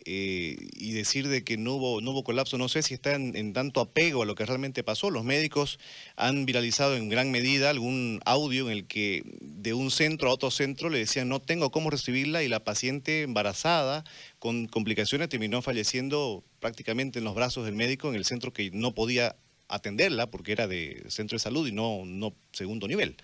eh, 0.06 0.70
y 0.76 0.92
decir 0.92 1.28
de 1.28 1.44
que 1.44 1.58
no 1.58 1.74
hubo, 1.74 2.02
no 2.02 2.12
hubo 2.12 2.24
colapso, 2.24 2.60
no 2.60 2.70
sé 2.70 2.84
si 2.84 2.94
está 2.94 3.16
en, 3.16 3.54
tanto 3.54 3.82
apego 3.82 4.22
a 4.22 4.26
lo 4.28 4.36
que 4.36 4.46
realmente 4.46 4.84
pasó. 4.84 5.10
Los 5.10 5.24
médicos 5.24 5.80
han 6.18 6.46
viralizado 6.46 6.96
en 6.96 7.10
gran 7.10 7.32
medida 7.32 7.72
algún 7.72 8.20
audio 8.26 8.70
en 8.70 8.78
el 8.78 8.86
que 8.86 9.24
de 9.42 9.74
un 9.74 9.90
centro 9.90 10.30
a 10.30 10.34
otro 10.34 10.52
centro 10.52 10.90
le 10.90 11.00
decían 11.00 11.30
no 11.30 11.42
tengo 11.42 11.72
cómo 11.72 11.90
recibirla 11.90 12.44
y 12.44 12.48
la 12.48 12.64
paciente 12.64 13.24
embarazada 13.24 14.04
con 14.38 14.68
complicaciones 14.68 15.30
terminó 15.30 15.64
falleciendo 15.64 16.44
prácticamente 16.60 17.18
en 17.18 17.26
los 17.26 17.34
brazos 17.34 17.66
del 17.66 17.74
médico 17.74 18.10
en 18.10 18.16
el 18.16 18.24
centro 18.24 18.54
que 18.54 18.70
no 18.72 18.94
podía 18.94 19.36
atenderla 19.68 20.30
porque 20.30 20.52
era 20.52 20.68
de 20.68 21.04
centro 21.10 21.36
de 21.36 21.40
salud 21.40 21.68
y 21.68 21.72
no, 21.72 22.04
no 22.06 22.34
segundo 22.52 22.88
nivel. 22.88 23.18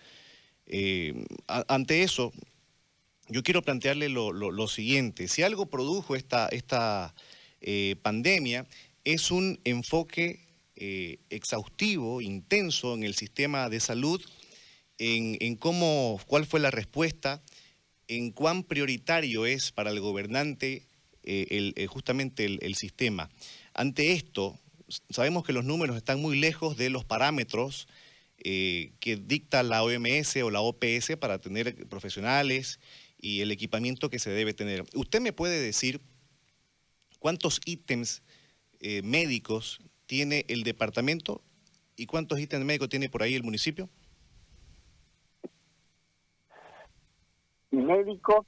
Eh, 0.65 1.25
ante 1.47 2.03
eso, 2.03 2.31
yo 3.29 3.43
quiero 3.43 3.61
plantearle 3.61 4.09
lo, 4.09 4.67
siguiente. 4.67 5.27
Si 5.27 5.43
algo 5.43 5.67
produjo 5.67 6.15
esta, 6.15 6.47
esta 6.47 7.13
eh, 7.61 7.95
pandemia, 8.01 8.67
es 9.03 9.31
un 9.31 9.59
enfoque 9.63 10.47
eh, 10.75 11.19
exhaustivo, 11.29 12.21
intenso 12.21 12.93
en 12.93 13.03
el 13.03 13.15
sistema 13.15 13.69
de 13.69 13.79
salud, 13.79 14.21
en, 14.97 15.55
cómo, 15.57 16.19
cuál 16.27 16.45
fue 16.45 16.59
la 16.59 16.71
respuesta, 16.71 17.43
en 18.07 18.31
cuán 18.31 18.63
prioritario 18.63 19.45
es 19.45 19.71
para 19.71 19.91
el 19.91 19.99
gobernante 19.99 20.87
justamente 21.87 22.45
el 22.45 22.75
sistema. 22.75 23.29
Ante 23.73 24.11
esto, 24.11 24.59
sabemos 25.09 25.43
que 25.43 25.53
los 25.53 25.65
números 25.65 25.97
están 25.97 26.21
muy 26.21 26.39
lejos 26.39 26.77
de 26.77 26.89
los 26.89 27.05
parámetros 27.05 27.87
eh, 28.37 28.91
que 28.99 29.15
dicta 29.15 29.63
la 29.63 29.83
OMS 29.83 30.35
o 30.37 30.49
la 30.49 30.61
OPS 30.61 31.15
para 31.19 31.39
tener 31.39 31.87
profesionales 31.87 32.79
y 33.19 33.41
el 33.41 33.51
equipamiento 33.51 34.09
que 34.09 34.19
se 34.19 34.31
debe 34.31 34.53
tener. 34.53 34.83
¿Usted 34.95 35.21
me 35.21 35.31
puede 35.31 35.61
decir 35.61 36.01
cuántos 37.19 37.61
ítems 37.65 38.21
eh, 38.81 39.01
médicos 39.01 39.79
tiene 40.07 40.45
el 40.49 40.63
departamento 40.63 41.41
y 41.95 42.05
cuántos 42.05 42.39
ítems 42.39 42.65
médicos 42.65 42.89
tiene 42.89 43.07
por 43.07 43.23
ahí 43.23 43.33
el 43.33 43.43
municipio? 43.43 43.89
Médicos, 47.71 48.45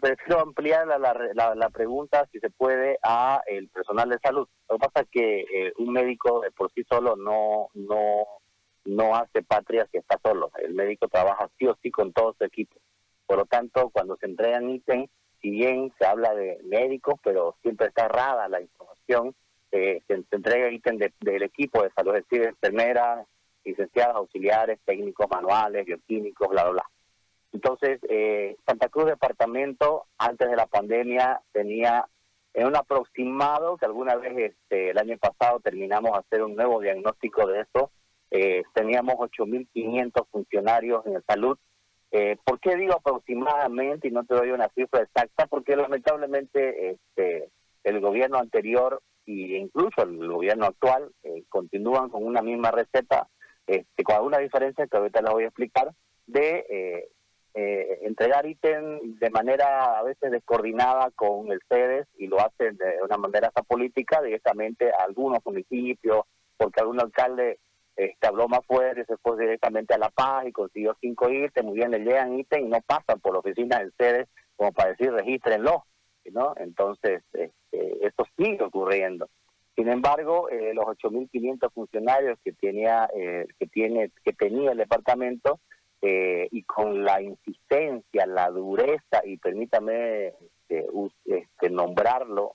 prefiero 0.00 0.40
ampliar 0.40 0.86
la, 0.86 1.54
la, 1.54 1.70
pregunta, 1.70 2.28
si 2.32 2.38
se 2.40 2.50
puede, 2.50 2.98
a 3.02 3.42
el 3.46 3.68
personal 3.68 4.08
de 4.08 4.18
salud. 4.18 4.48
Lo 4.68 4.76
que 4.76 4.86
pasa 4.86 5.00
es 5.04 5.08
que 5.10 5.40
eh, 5.40 5.72
un 5.78 5.92
médico 5.92 6.42
por 6.56 6.72
sí 6.72 6.84
solo 6.88 7.16
no, 7.16 7.68
no 7.74 8.24
no 8.86 9.14
hace 9.14 9.42
patria 9.42 9.86
si 9.90 9.98
está 9.98 10.18
solo. 10.22 10.50
El 10.58 10.74
médico 10.74 11.08
trabaja 11.08 11.50
sí 11.58 11.66
o 11.66 11.76
sí 11.82 11.90
con 11.90 12.12
todo 12.12 12.34
su 12.38 12.44
equipo. 12.44 12.76
Por 13.26 13.38
lo 13.38 13.46
tanto, 13.46 13.90
cuando 13.90 14.16
se 14.16 14.26
entregan 14.26 14.70
ítems, 14.70 15.10
si 15.42 15.50
bien 15.50 15.92
se 15.98 16.06
habla 16.06 16.34
de 16.34 16.60
médicos, 16.64 17.14
pero 17.22 17.56
siempre 17.62 17.88
está 17.88 18.06
errada 18.06 18.48
la 18.48 18.60
información, 18.60 19.34
eh, 19.72 20.02
se, 20.06 20.24
entrega 20.30 20.70
ítem 20.70 20.96
del 20.96 21.42
equipo 21.42 21.82
de 21.82 21.90
salud, 21.90 22.14
es 22.16 22.24
decir, 22.28 22.46
enfermeras, 22.46 23.26
licenciadas, 23.64 24.16
auxiliares, 24.16 24.78
técnicos 24.84 25.26
manuales, 25.28 25.84
bioquímicos, 25.84 26.48
bla, 26.48 26.62
bla, 26.64 26.72
bla. 26.72 26.90
Entonces, 27.56 28.00
eh, 28.10 28.58
Santa 28.66 28.90
Cruz 28.90 29.06
Departamento, 29.06 30.04
antes 30.18 30.50
de 30.50 30.56
la 30.56 30.66
pandemia, 30.66 31.40
tenía 31.52 32.06
en 32.52 32.66
un 32.66 32.76
aproximado, 32.76 33.78
que 33.78 33.86
alguna 33.86 34.14
vez 34.16 34.52
este, 34.52 34.90
el 34.90 34.98
año 34.98 35.16
pasado 35.16 35.60
terminamos 35.60 36.10
a 36.12 36.18
hacer 36.18 36.42
un 36.42 36.54
nuevo 36.54 36.82
diagnóstico 36.82 37.46
de 37.46 37.60
eso, 37.60 37.90
eh, 38.30 38.62
teníamos 38.74 39.14
8.500 39.14 40.26
funcionarios 40.30 41.06
en 41.06 41.22
salud. 41.22 41.56
Eh, 42.10 42.36
¿Por 42.44 42.60
qué 42.60 42.76
digo 42.76 42.92
aproximadamente 42.92 44.08
y 44.08 44.10
no 44.10 44.24
te 44.24 44.34
doy 44.34 44.50
una 44.50 44.68
cifra 44.74 45.00
exacta? 45.00 45.46
Porque 45.46 45.76
lamentablemente 45.76 46.90
este, 46.90 47.48
el 47.84 48.00
gobierno 48.00 48.36
anterior 48.36 49.00
e 49.24 49.32
incluso 49.32 50.02
el 50.02 50.28
gobierno 50.28 50.66
actual 50.66 51.10
eh, 51.22 51.44
continúan 51.48 52.10
con 52.10 52.22
una 52.22 52.42
misma 52.42 52.70
receta, 52.70 53.28
este, 53.66 54.04
con 54.04 54.16
alguna 54.16 54.38
diferencia 54.40 54.86
que 54.86 54.96
ahorita 54.98 55.22
la 55.22 55.32
voy 55.32 55.44
a 55.44 55.48
explicar, 55.48 55.90
de 56.26 57.06
eh, 57.58 57.88
eh, 57.90 57.98
entregar 58.02 58.44
ítem 58.44 59.16
de 59.18 59.30
manera 59.30 59.98
a 59.98 60.02
veces 60.02 60.30
descoordinada 60.30 61.10
con 61.12 61.50
el 61.50 61.58
CEDES 61.70 62.06
y 62.18 62.26
lo 62.26 62.38
hacen 62.38 62.76
de 62.76 63.02
una 63.02 63.16
manera 63.16 63.48
hasta 63.48 63.62
política 63.62 64.20
directamente 64.20 64.90
a 64.90 65.04
algunos 65.04 65.38
municipios, 65.42 66.26
porque 66.58 66.82
algún 66.82 67.00
alcalde 67.00 67.58
este, 67.96 68.26
habló 68.26 68.46
más 68.46 68.60
fuerte, 68.66 69.06
se 69.06 69.16
fue 69.16 69.38
directamente 69.38 69.94
a 69.94 69.98
La 69.98 70.10
Paz 70.10 70.46
y 70.46 70.52
consiguió 70.52 70.98
cinco 71.00 71.30
ítems, 71.30 71.66
muy 71.66 71.76
bien, 71.76 71.92
le 71.92 72.00
llegan 72.00 72.38
ítems 72.38 72.66
y 72.66 72.68
no 72.68 72.82
pasan 72.82 73.20
por 73.20 73.32
la 73.32 73.38
oficina 73.38 73.78
del 73.78 73.94
sede 73.96 74.26
como 74.54 74.72
para 74.72 74.90
decir 74.90 75.10
regístrenlo, 75.10 75.86
¿no? 76.32 76.52
Entonces, 76.58 77.22
este, 77.32 78.06
esto 78.06 78.26
sigue 78.36 78.64
ocurriendo. 78.64 79.30
Sin 79.74 79.88
embargo, 79.88 80.50
eh, 80.50 80.74
los 80.74 80.84
8.500 80.84 81.72
funcionarios 81.72 82.38
que 82.44 82.52
tenía, 82.52 83.08
eh, 83.16 83.46
que 83.58 83.66
tiene, 83.66 84.10
que 84.22 84.34
tenía 84.34 84.72
el 84.72 84.78
departamento 84.78 85.58
eh, 86.02 86.48
y 86.50 86.62
con 86.64 87.04
la 87.04 87.20
insistencia, 87.22 88.26
la 88.26 88.50
dureza 88.50 89.22
y 89.24 89.38
permítame 89.38 90.28
este, 90.28 90.86
este 91.24 91.70
nombrarlo 91.70 92.54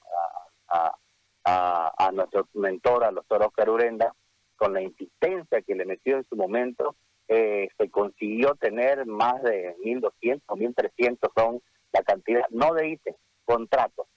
a, 0.69 0.95
a, 1.43 1.93
a, 1.97 2.11
nuestro 2.11 2.47
mentor, 2.53 3.03
a 3.03 3.11
los 3.11 3.25
Oscar 3.29 3.69
Urenda, 3.69 4.13
con 4.55 4.73
la 4.73 4.81
insistencia 4.81 5.61
que 5.61 5.75
le 5.75 5.85
metió 5.85 6.17
en 6.17 6.25
su 6.29 6.35
momento, 6.35 6.95
eh, 7.27 7.69
se 7.77 7.89
consiguió 7.89 8.55
tener 8.55 9.05
más 9.05 9.41
de 9.41 9.75
1.200 9.83 10.41
o 10.47 10.55
1.300 10.55 11.31
son 11.35 11.61
la 11.93 12.03
cantidad, 12.03 12.43
no 12.49 12.73
de 12.73 12.89
ítems, 12.89 13.17
contratos. 13.45 14.07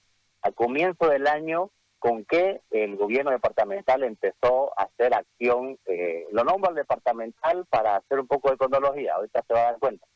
A 0.42 0.50
comienzo 0.50 1.08
del 1.08 1.26
año, 1.26 1.70
con 2.04 2.26
que 2.26 2.60
el 2.70 2.96
gobierno 2.96 3.30
departamental 3.30 4.02
empezó 4.02 4.78
a 4.78 4.82
hacer 4.82 5.14
acción, 5.14 5.78
eh, 5.86 6.26
lo 6.32 6.44
nombro 6.44 6.68
al 6.68 6.76
departamental 6.76 7.64
para 7.70 7.96
hacer 7.96 8.20
un 8.20 8.26
poco 8.26 8.50
de 8.50 8.58
cronología, 8.58 9.14
ahorita 9.14 9.42
se 9.48 9.54
va 9.54 9.60
a 9.60 9.64
dar 9.72 9.78
cuenta. 9.78 10.06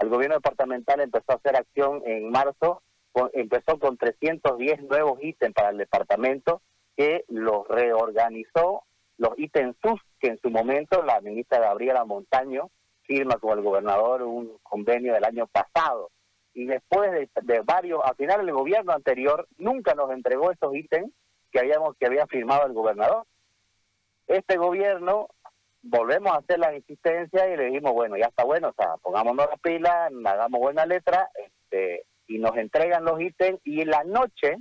El 0.00 0.08
gobierno 0.08 0.36
departamental 0.36 1.02
empezó 1.02 1.32
a 1.32 1.34
hacer 1.34 1.54
acción 1.54 2.00
en 2.06 2.30
marzo, 2.30 2.80
empezó 3.34 3.78
con 3.78 3.98
310 3.98 4.84
nuevos 4.84 5.18
ítems 5.22 5.52
para 5.52 5.68
el 5.68 5.76
departamento 5.76 6.62
que 6.96 7.26
los 7.28 7.68
reorganizó 7.68 8.84
los 9.18 9.38
ítems 9.38 9.76
SUS 9.82 10.00
que 10.20 10.28
en 10.28 10.40
su 10.40 10.48
momento 10.48 11.02
la 11.02 11.20
ministra 11.20 11.58
Gabriela 11.58 12.06
Montaño 12.06 12.70
firma 13.02 13.36
con 13.36 13.58
el 13.58 13.62
gobernador 13.62 14.22
un 14.22 14.56
convenio 14.62 15.12
del 15.12 15.24
año 15.24 15.46
pasado. 15.48 16.10
Y 16.54 16.64
después 16.64 17.10
de, 17.42 17.60
varios, 17.60 18.00
al 18.02 18.16
final 18.16 18.40
el 18.40 18.54
gobierno 18.54 18.92
anterior 18.92 19.46
nunca 19.58 19.94
nos 19.94 20.10
entregó 20.10 20.50
esos 20.50 20.74
ítems 20.74 21.12
que 21.54 21.60
habíamos 21.60 21.96
que 21.96 22.06
había 22.06 22.26
firmado 22.26 22.66
el 22.66 22.72
gobernador. 22.72 23.24
Este 24.26 24.56
gobierno 24.56 25.28
volvemos 25.82 26.32
a 26.32 26.38
hacer 26.38 26.58
la 26.58 26.74
insistencia 26.74 27.48
y 27.48 27.56
le 27.56 27.66
dijimos, 27.66 27.92
bueno, 27.92 28.16
ya 28.16 28.26
está 28.26 28.42
bueno, 28.42 28.70
o 28.70 28.72
sea, 28.72 28.96
pongámonos 28.96 29.46
la 29.48 29.56
pila, 29.58 30.10
hagamos 30.24 30.60
buena 30.60 30.84
letra, 30.84 31.30
este, 31.36 32.06
y 32.26 32.38
nos 32.38 32.56
entregan 32.56 33.04
los 33.04 33.20
ítems, 33.20 33.60
y 33.62 33.82
en 33.82 33.90
la 33.90 34.02
noche, 34.02 34.56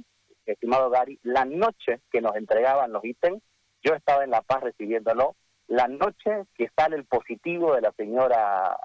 estimado 0.45 0.91
Gary, 0.91 1.19
la 1.23 1.45
noche 1.45 2.01
que 2.11 2.21
nos 2.21 2.35
entregaban 2.35 2.91
los 2.91 3.03
ítems, 3.03 3.41
yo 3.81 3.95
estaba 3.95 4.23
en 4.23 4.29
La 4.29 4.41
Paz 4.41 4.61
recibiéndolo. 4.61 5.35
La 5.67 5.87
noche 5.87 6.43
que 6.55 6.69
sale 6.77 6.97
el 6.97 7.05
positivo 7.05 7.73
de 7.73 7.81
la 7.81 7.91
señora 7.93 8.77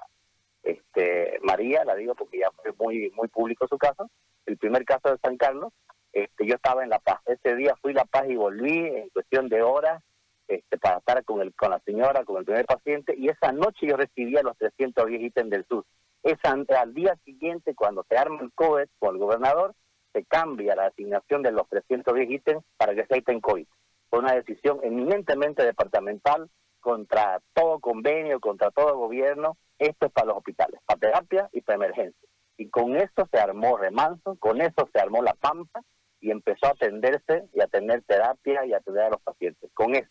este, 0.63 1.39
María, 1.43 1.83
la 1.85 1.95
digo 1.95 2.15
porque 2.15 2.39
ya 2.39 2.49
fue 2.51 2.73
muy, 2.79 3.11
muy 3.11 3.27
público 3.27 3.67
su 3.67 3.77
caso, 3.77 4.09
el 4.45 4.57
primer 4.57 4.83
caso 4.85 5.09
de 5.11 5.19
San 5.21 5.37
Carlos, 5.37 5.71
este, 6.13 6.45
yo 6.45 6.55
estaba 6.55 6.83
en 6.83 6.89
La 6.89 6.99
Paz. 6.99 7.21
Ese 7.25 7.55
día 7.55 7.75
fui 7.81 7.91
a 7.91 7.95
La 7.95 8.05
Paz 8.05 8.25
y 8.29 8.35
volví 8.35 8.77
en 8.77 9.09
cuestión 9.09 9.49
de 9.49 9.61
horas 9.61 10.03
este, 10.47 10.77
para 10.77 10.97
estar 10.97 11.23
con, 11.25 11.41
el, 11.41 11.53
con 11.53 11.69
la 11.69 11.79
señora, 11.79 12.25
con 12.25 12.37
el 12.37 12.45
primer 12.45 12.65
paciente, 12.65 13.13
y 13.15 13.29
esa 13.29 13.51
noche 13.51 13.85
yo 13.87 13.95
recibía 13.95 14.41
los 14.41 14.57
310 14.57 15.21
ítems 15.21 15.51
del 15.51 15.65
sur. 15.65 15.85
Esa, 16.23 16.51
al 16.51 16.93
día 16.93 17.15
siguiente, 17.23 17.75
cuando 17.75 18.03
se 18.09 18.17
arma 18.17 18.41
el 18.41 18.51
COVID 18.53 18.87
con 18.97 19.15
el 19.15 19.21
gobernador, 19.21 19.75
se 20.11 20.25
cambia 20.25 20.75
la 20.75 20.87
asignación 20.87 21.43
de 21.43 21.51
los 21.51 21.69
310 21.69 22.31
ítems 22.31 22.63
para 22.77 22.95
que 22.95 23.05
se 23.05 23.23
en 23.31 23.39
COVID. 23.39 23.67
Fue 24.09 24.19
una 24.19 24.33
decisión 24.33 24.79
eminentemente 24.81 25.63
departamental 25.63 26.49
contra 26.79 27.39
todo 27.53 27.79
convenio, 27.79 28.39
contra 28.39 28.71
todo 28.71 28.97
gobierno. 28.97 29.55
Esto 29.77 30.07
es 30.07 30.11
para 30.11 30.27
los 30.27 30.37
hospitales, 30.37 30.81
para 30.85 30.99
terapia 30.99 31.49
y 31.53 31.61
para 31.61 31.75
emergencia. 31.75 32.27
Y 32.57 32.69
con 32.69 32.95
eso 32.95 33.27
se 33.31 33.39
armó 33.39 33.77
Remanso, 33.77 34.35
con 34.39 34.61
eso 34.61 34.89
se 34.91 34.99
armó 34.99 35.21
La 35.21 35.33
Pampa 35.33 35.81
y 36.21 36.31
empezó 36.31 36.67
a 36.67 36.71
atenderse 36.71 37.47
y 37.53 37.61
a 37.61 37.67
tener 37.67 38.03
terapia 38.03 38.65
y 38.65 38.73
a 38.73 38.77
atender 38.77 39.03
a 39.03 39.09
los 39.09 39.21
pacientes. 39.21 39.69
Con 39.73 39.95
eso. 39.95 40.09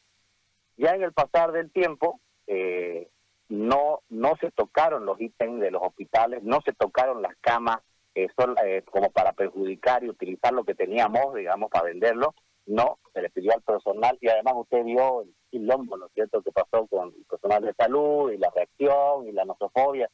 Ya 0.77 0.91
en 0.95 1.03
el 1.03 1.13
pasar 1.13 1.53
del 1.53 1.71
tiempo, 1.71 2.21
eh, 2.47 3.09
no, 3.49 4.01
no 4.09 4.37
se 4.41 4.51
tocaron 4.51 5.07
los 5.07 5.21
ítems 5.21 5.61
de 5.61 5.71
los 5.71 5.83
hospitales, 5.83 6.43
no 6.43 6.61
se 6.63 6.73
tocaron 6.73 7.23
las 7.23 7.37
camas 7.41 7.79
eh, 8.15 8.29
eh, 8.65 8.83
como 8.91 9.11
para 9.11 9.33
perjudicar 9.33 10.05
y 10.05 10.11
utilizar 10.11 10.53
lo 10.53 10.65
que 10.65 10.75
teníamos, 10.75 11.35
digamos, 11.35 11.71
para 11.71 11.87
venderlo. 11.87 12.35
No, 12.67 12.99
se 13.15 13.23
le 13.23 13.31
pidió 13.31 13.53
al 13.55 13.63
personal 13.63 14.19
y 14.21 14.29
además 14.29 14.55
usted 14.57 14.85
vio 14.85 15.23
el 15.23 15.35
quilombo, 15.51 15.97
¿no 15.97 16.07
es 16.07 16.13
cierto?, 16.13 16.43
que 16.43 16.53
pasó 16.53 16.87
con 16.87 17.09
el 17.09 17.25
personal 17.25 17.63
de 17.63 17.73
salud 17.75 18.31
y 18.31 18.37
la 18.37 18.51
reacción 18.55 19.27
y 19.27 19.33
la 19.33 19.45
nosofobia. 19.45 20.11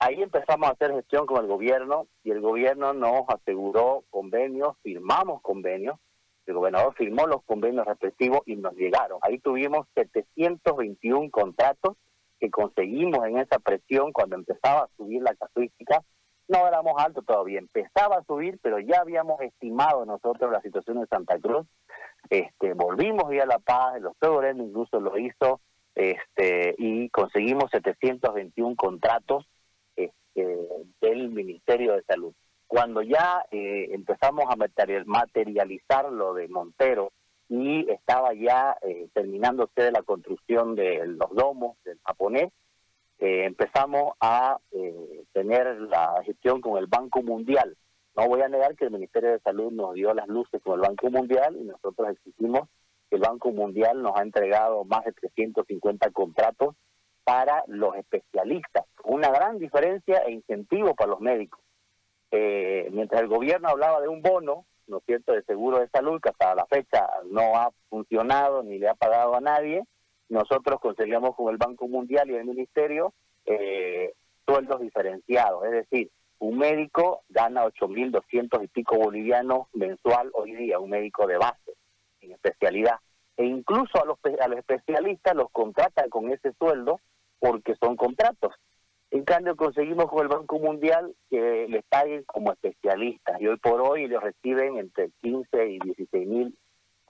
Ahí 0.00 0.22
empezamos 0.22 0.68
a 0.68 0.72
hacer 0.72 0.92
gestión 0.92 1.26
con 1.26 1.42
el 1.42 1.46
gobierno 1.46 2.08
y 2.24 2.30
el 2.30 2.40
gobierno 2.40 2.92
nos 2.94 3.28
aseguró 3.28 4.04
convenios, 4.10 4.76
firmamos 4.82 5.40
convenios 5.42 5.98
el 6.50 6.56
gobernador 6.56 6.94
firmó 6.94 7.26
los 7.26 7.42
convenios 7.44 7.86
respectivos 7.86 8.40
y 8.46 8.56
nos 8.56 8.74
llegaron. 8.74 9.18
Ahí 9.22 9.38
tuvimos 9.38 9.86
721 9.94 11.30
contratos 11.30 11.96
que 12.38 12.50
conseguimos 12.50 13.26
en 13.26 13.38
esa 13.38 13.58
presión 13.58 14.12
cuando 14.12 14.36
empezaba 14.36 14.80
a 14.80 14.88
subir 14.96 15.22
la 15.22 15.34
casuística. 15.34 16.02
No 16.48 16.66
éramos 16.66 16.94
altos 16.96 17.24
todavía, 17.24 17.60
empezaba 17.60 18.16
a 18.16 18.24
subir, 18.24 18.58
pero 18.62 18.80
ya 18.80 19.00
habíamos 19.00 19.40
estimado 19.40 20.04
nosotros 20.04 20.50
la 20.50 20.60
situación 20.60 21.00
de 21.00 21.06
Santa 21.06 21.38
Cruz. 21.38 21.66
Este, 22.28 22.74
volvimos 22.74 23.30
a 23.30 23.34
ir 23.34 23.42
a 23.42 23.46
La 23.46 23.58
Paz, 23.58 24.00
los 24.00 24.16
Pedro 24.16 24.50
incluso 24.50 25.00
lo 25.00 25.16
hizo, 25.16 25.60
este, 25.94 26.74
y 26.78 27.08
conseguimos 27.10 27.70
721 27.70 28.74
contratos 28.74 29.46
del 30.34 31.28
Ministerio 31.30 31.94
de 31.94 32.02
Salud. 32.02 32.32
Cuando 32.70 33.02
ya 33.02 33.44
eh, 33.50 33.88
empezamos 33.90 34.44
a 34.48 34.54
materializar 35.04 36.12
lo 36.12 36.34
de 36.34 36.46
Montero 36.46 37.10
y 37.48 37.90
estaba 37.90 38.32
ya 38.32 38.76
eh, 38.82 39.08
terminándose 39.12 39.90
la 39.90 40.02
construcción 40.02 40.76
de 40.76 41.04
los 41.04 41.34
domos 41.34 41.76
del 41.84 41.98
japonés, 42.04 42.52
eh, 43.18 43.44
empezamos 43.44 44.12
a 44.20 44.58
tener 45.32 45.80
la 45.80 46.22
gestión 46.24 46.60
con 46.60 46.78
el 46.78 46.86
Banco 46.86 47.24
Mundial. 47.24 47.76
No 48.16 48.28
voy 48.28 48.42
a 48.42 48.48
negar 48.48 48.76
que 48.76 48.84
el 48.84 48.92
Ministerio 48.92 49.32
de 49.32 49.40
Salud 49.40 49.72
nos 49.72 49.94
dio 49.94 50.14
las 50.14 50.28
luces 50.28 50.62
con 50.62 50.74
el 50.74 50.86
Banco 50.86 51.10
Mundial 51.10 51.56
y 51.56 51.64
nosotros 51.64 52.08
exigimos 52.10 52.68
que 53.08 53.16
el 53.16 53.22
Banco 53.22 53.50
Mundial 53.50 54.00
nos 54.00 54.16
ha 54.16 54.22
entregado 54.22 54.84
más 54.84 55.04
de 55.04 55.12
350 55.12 56.08
contratos 56.12 56.76
para 57.24 57.64
los 57.66 57.96
especialistas, 57.96 58.84
una 59.04 59.30
gran 59.30 59.58
diferencia 59.58 60.18
e 60.26 60.32
incentivo 60.32 60.94
para 60.94 61.10
los 61.10 61.20
médicos. 61.20 61.60
Eh, 62.30 62.88
mientras 62.92 63.20
el 63.20 63.28
gobierno 63.28 63.68
hablaba 63.68 64.00
de 64.00 64.08
un 64.08 64.22
bono, 64.22 64.64
¿no 64.86 64.98
es 64.98 65.04
cierto?, 65.04 65.32
de 65.32 65.42
seguro 65.42 65.78
de 65.78 65.88
salud, 65.88 66.20
que 66.20 66.30
hasta 66.30 66.54
la 66.54 66.66
fecha 66.66 67.08
no 67.30 67.56
ha 67.56 67.70
funcionado 67.88 68.62
ni 68.62 68.78
le 68.78 68.88
ha 68.88 68.94
pagado 68.94 69.34
a 69.34 69.40
nadie, 69.40 69.84
nosotros 70.28 70.80
conseguíamos 70.80 71.34
con 71.34 71.50
el 71.50 71.56
Banco 71.56 71.88
Mundial 71.88 72.30
y 72.30 72.36
el 72.36 72.44
Ministerio 72.44 73.12
eh, 73.46 74.14
sueldos 74.46 74.80
diferenciados, 74.80 75.64
es 75.64 75.72
decir, 75.72 76.10
un 76.38 76.56
médico 76.56 77.22
gana 77.28 77.64
8.200 77.66 78.64
y 78.64 78.68
pico 78.68 78.96
bolivianos 78.96 79.66
mensual 79.74 80.30
hoy 80.32 80.54
día, 80.54 80.78
un 80.78 80.90
médico 80.90 81.26
de 81.26 81.36
base, 81.36 81.74
en 82.22 82.32
especialidad. 82.32 82.96
E 83.40 83.46
incluso 83.46 84.02
a 84.02 84.04
los, 84.04 84.18
a 84.38 84.48
los 84.48 84.58
especialistas 84.58 85.34
los 85.34 85.50
contratan 85.50 86.10
con 86.10 86.30
ese 86.30 86.52
sueldo 86.58 87.00
porque 87.38 87.74
son 87.76 87.96
contratos. 87.96 88.52
En 89.10 89.24
cambio, 89.24 89.56
conseguimos 89.56 90.10
con 90.10 90.20
el 90.20 90.28
Banco 90.28 90.58
Mundial 90.58 91.14
que 91.30 91.66
les 91.70 91.82
paguen 91.84 92.22
como 92.24 92.52
especialistas 92.52 93.40
y 93.40 93.46
hoy 93.46 93.56
por 93.56 93.80
hoy 93.80 94.04
ellos 94.04 94.22
reciben 94.22 94.76
entre 94.76 95.08
15 95.22 95.68
y 95.70 95.78
16 95.78 96.28
mil, 96.28 96.58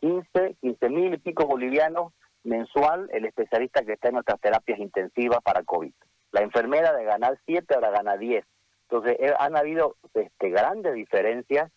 15, 0.00 0.54
15 0.60 0.88
mil 0.88 1.14
y 1.14 1.18
pico 1.18 1.48
bolivianos 1.48 2.12
mensual 2.44 3.10
el 3.12 3.24
especialista 3.24 3.82
que 3.82 3.94
está 3.94 4.10
en 4.10 4.14
nuestras 4.14 4.40
terapias 4.40 4.78
intensivas 4.78 5.40
para 5.42 5.64
COVID. 5.64 5.92
La 6.30 6.42
enfermera 6.42 6.92
de 6.92 7.06
ganar 7.06 7.40
7 7.44 7.74
ahora 7.74 7.90
gana 7.90 8.16
10. 8.16 8.46
Entonces, 8.88 9.16
eh, 9.18 9.34
han 9.36 9.56
habido 9.56 9.96
este, 10.14 10.50
grandes 10.50 10.94
diferencias. 10.94 11.72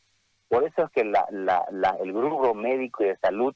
Por 0.48 0.64
eso 0.64 0.84
es 0.84 0.92
que 0.92 1.06
la, 1.06 1.26
el 2.00 2.14
grupo 2.14 2.54
médico 2.54 3.04
y 3.04 3.08
de 3.08 3.18
salud 3.18 3.56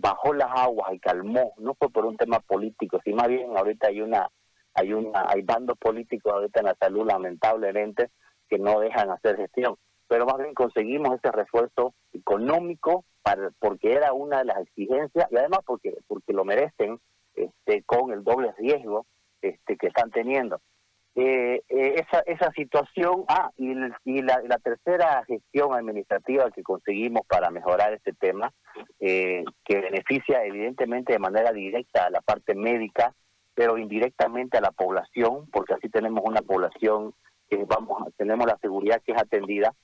bajó 0.00 0.32
las 0.32 0.48
aguas 0.50 0.92
y 0.92 1.00
calmó. 1.00 1.52
No 1.58 1.74
fue 1.74 1.90
por 1.90 2.06
un 2.06 2.16
tema 2.16 2.40
político, 2.40 3.00
sino 3.04 3.16
más 3.16 3.28
bien 3.28 3.56
ahorita 3.56 3.88
hay 3.88 4.00
una 4.00 4.28
hay 4.74 4.92
una 4.92 5.24
hay 5.28 5.42
bandos 5.42 5.76
políticos 5.78 6.32
ahorita 6.32 6.60
en 6.60 6.66
la 6.66 6.76
salud 6.76 7.06
lamentablemente 7.06 8.10
que 8.48 8.58
no 8.58 8.80
dejan 8.80 9.10
hacer 9.10 9.36
gestión 9.36 9.76
pero 10.06 10.24
más 10.24 10.38
bien 10.38 10.54
conseguimos 10.54 11.16
ese 11.16 11.32
refuerzo 11.32 11.94
económico 12.12 13.04
para, 13.22 13.50
porque 13.58 13.92
era 13.92 14.12
una 14.12 14.38
de 14.38 14.44
las 14.44 14.58
exigencias 14.58 15.26
y 15.30 15.36
además 15.36 15.60
porque 15.66 15.96
porque 16.06 16.32
lo 16.32 16.44
merecen 16.44 17.00
este 17.34 17.82
con 17.84 18.12
el 18.12 18.22
doble 18.22 18.52
riesgo 18.58 19.06
este 19.42 19.76
que 19.76 19.88
están 19.88 20.10
teniendo 20.10 20.60
eh, 21.14 21.62
eh, 21.68 21.94
esa 21.96 22.20
esa 22.26 22.52
situación 22.52 23.24
ah 23.28 23.50
y, 23.56 23.74
la, 24.22 24.40
la, 24.46 24.58
tercera 24.58 25.24
gestión 25.26 25.74
administrativa 25.74 26.50
que 26.50 26.62
conseguimos 26.62 27.22
para 27.26 27.50
mejorar 27.50 27.92
este 27.92 28.12
tema 28.12 28.52
eh, 29.00 29.44
que 29.64 29.80
beneficia 29.80 30.44
evidentemente 30.44 31.14
de 31.14 31.18
manera 31.18 31.52
directa 31.52 32.04
a 32.04 32.10
la 32.10 32.20
parte 32.20 32.54
médica 32.54 33.14
pero 33.58 33.76
indirectamente 33.76 34.56
a 34.56 34.60
la 34.60 34.70
población, 34.70 35.50
porque 35.50 35.74
así 35.74 35.88
tenemos 35.88 36.22
una 36.24 36.42
población 36.42 37.12
que 37.50 37.64
vamos, 37.64 38.14
tenemos 38.16 38.46
la 38.46 38.56
seguridad 38.58 39.02
que 39.04 39.10
es 39.10 39.20
atendida, 39.20 39.74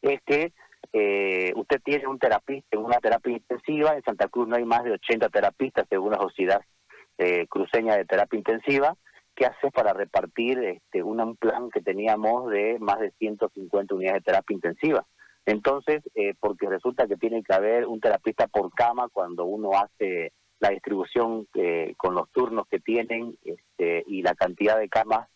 es 0.00 0.20
que 0.22 0.52
eh, 0.92 1.52
usted 1.56 1.80
tiene 1.82 2.06
un 2.06 2.20
terapista 2.20 2.76
en 2.76 2.84
una 2.84 2.98
terapia 2.98 3.32
intensiva, 3.32 3.96
en 3.96 4.04
Santa 4.04 4.28
Cruz 4.28 4.46
no 4.46 4.54
hay 4.54 4.64
más 4.64 4.84
de 4.84 4.92
80 4.92 5.28
terapistas 5.28 5.88
según 5.90 6.12
la 6.12 6.18
sociedad 6.18 6.60
eh, 7.18 7.48
cruceña 7.48 7.96
de 7.96 8.04
terapia 8.04 8.38
intensiva, 8.38 8.96
¿qué 9.40 9.46
hace 9.46 9.70
para 9.70 9.94
repartir 9.94 10.58
este, 10.58 11.02
un 11.02 11.34
plan 11.36 11.70
que 11.70 11.80
teníamos 11.80 12.50
de 12.50 12.78
más 12.78 13.00
de 13.00 13.10
150 13.12 13.94
unidades 13.94 14.20
de 14.20 14.32
terapia 14.32 14.54
intensiva? 14.54 15.06
Entonces, 15.46 16.02
eh, 16.14 16.34
porque 16.38 16.68
resulta 16.68 17.06
que 17.06 17.16
tiene 17.16 17.42
que 17.42 17.54
haber 17.54 17.86
un 17.86 18.00
terapista 18.00 18.48
por 18.48 18.70
cama 18.74 19.08
cuando 19.10 19.46
uno 19.46 19.70
hace 19.72 20.34
la 20.58 20.68
distribución 20.68 21.48
eh, 21.54 21.94
con 21.96 22.14
los 22.14 22.30
turnos 22.32 22.66
que 22.70 22.80
tienen 22.80 23.38
este, 23.42 24.04
y 24.06 24.20
la 24.20 24.34
cantidad 24.34 24.78
de 24.78 24.90
camas 24.90 25.26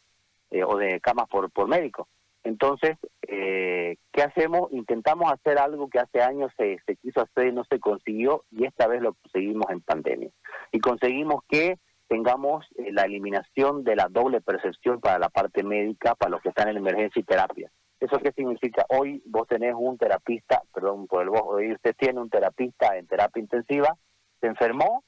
eh, 0.50 0.64
o 0.64 0.76
de 0.76 1.00
camas 1.00 1.26
por, 1.30 1.50
por 1.50 1.66
médico. 1.66 2.06
Entonces, 2.42 2.98
eh, 3.22 3.96
¿qué 4.12 4.22
hacemos? 4.22 4.70
Intentamos 4.72 5.32
hacer 5.32 5.58
algo 5.58 5.88
que 5.88 6.00
hace 6.00 6.20
años 6.20 6.52
se, 6.58 6.76
se 6.84 6.96
quiso 6.96 7.22
hacer 7.22 7.46
y 7.46 7.52
no 7.52 7.64
se 7.64 7.80
consiguió 7.80 8.44
y 8.50 8.66
esta 8.66 8.86
vez 8.86 9.00
lo 9.00 9.14
conseguimos 9.14 9.64
en 9.70 9.80
pandemia. 9.80 10.28
Y 10.72 10.80
conseguimos 10.80 11.40
que 11.48 11.78
tengamos 12.08 12.66
la 12.76 13.02
eliminación 13.02 13.84
de 13.84 13.96
la 13.96 14.08
doble 14.08 14.40
percepción 14.40 15.00
para 15.00 15.18
la 15.18 15.28
parte 15.28 15.62
médica, 15.62 16.14
para 16.14 16.30
los 16.30 16.40
que 16.42 16.50
están 16.50 16.68
en 16.68 16.76
emergencia 16.76 17.20
y 17.20 17.24
terapia. 17.24 17.70
¿Eso 18.00 18.18
qué 18.18 18.32
significa? 18.32 18.84
Hoy 18.88 19.22
vos 19.26 19.46
tenés 19.48 19.74
un 19.76 19.96
terapista, 19.96 20.62
perdón 20.72 21.06
por 21.06 21.22
el 21.22 21.30
vos, 21.30 21.42
hoy 21.44 21.72
usted 21.72 21.94
tiene 21.96 22.20
un 22.20 22.28
terapista 22.28 22.96
en 22.98 23.06
terapia 23.06 23.40
intensiva, 23.40 23.96
se 24.40 24.46
enfermó, 24.46 25.04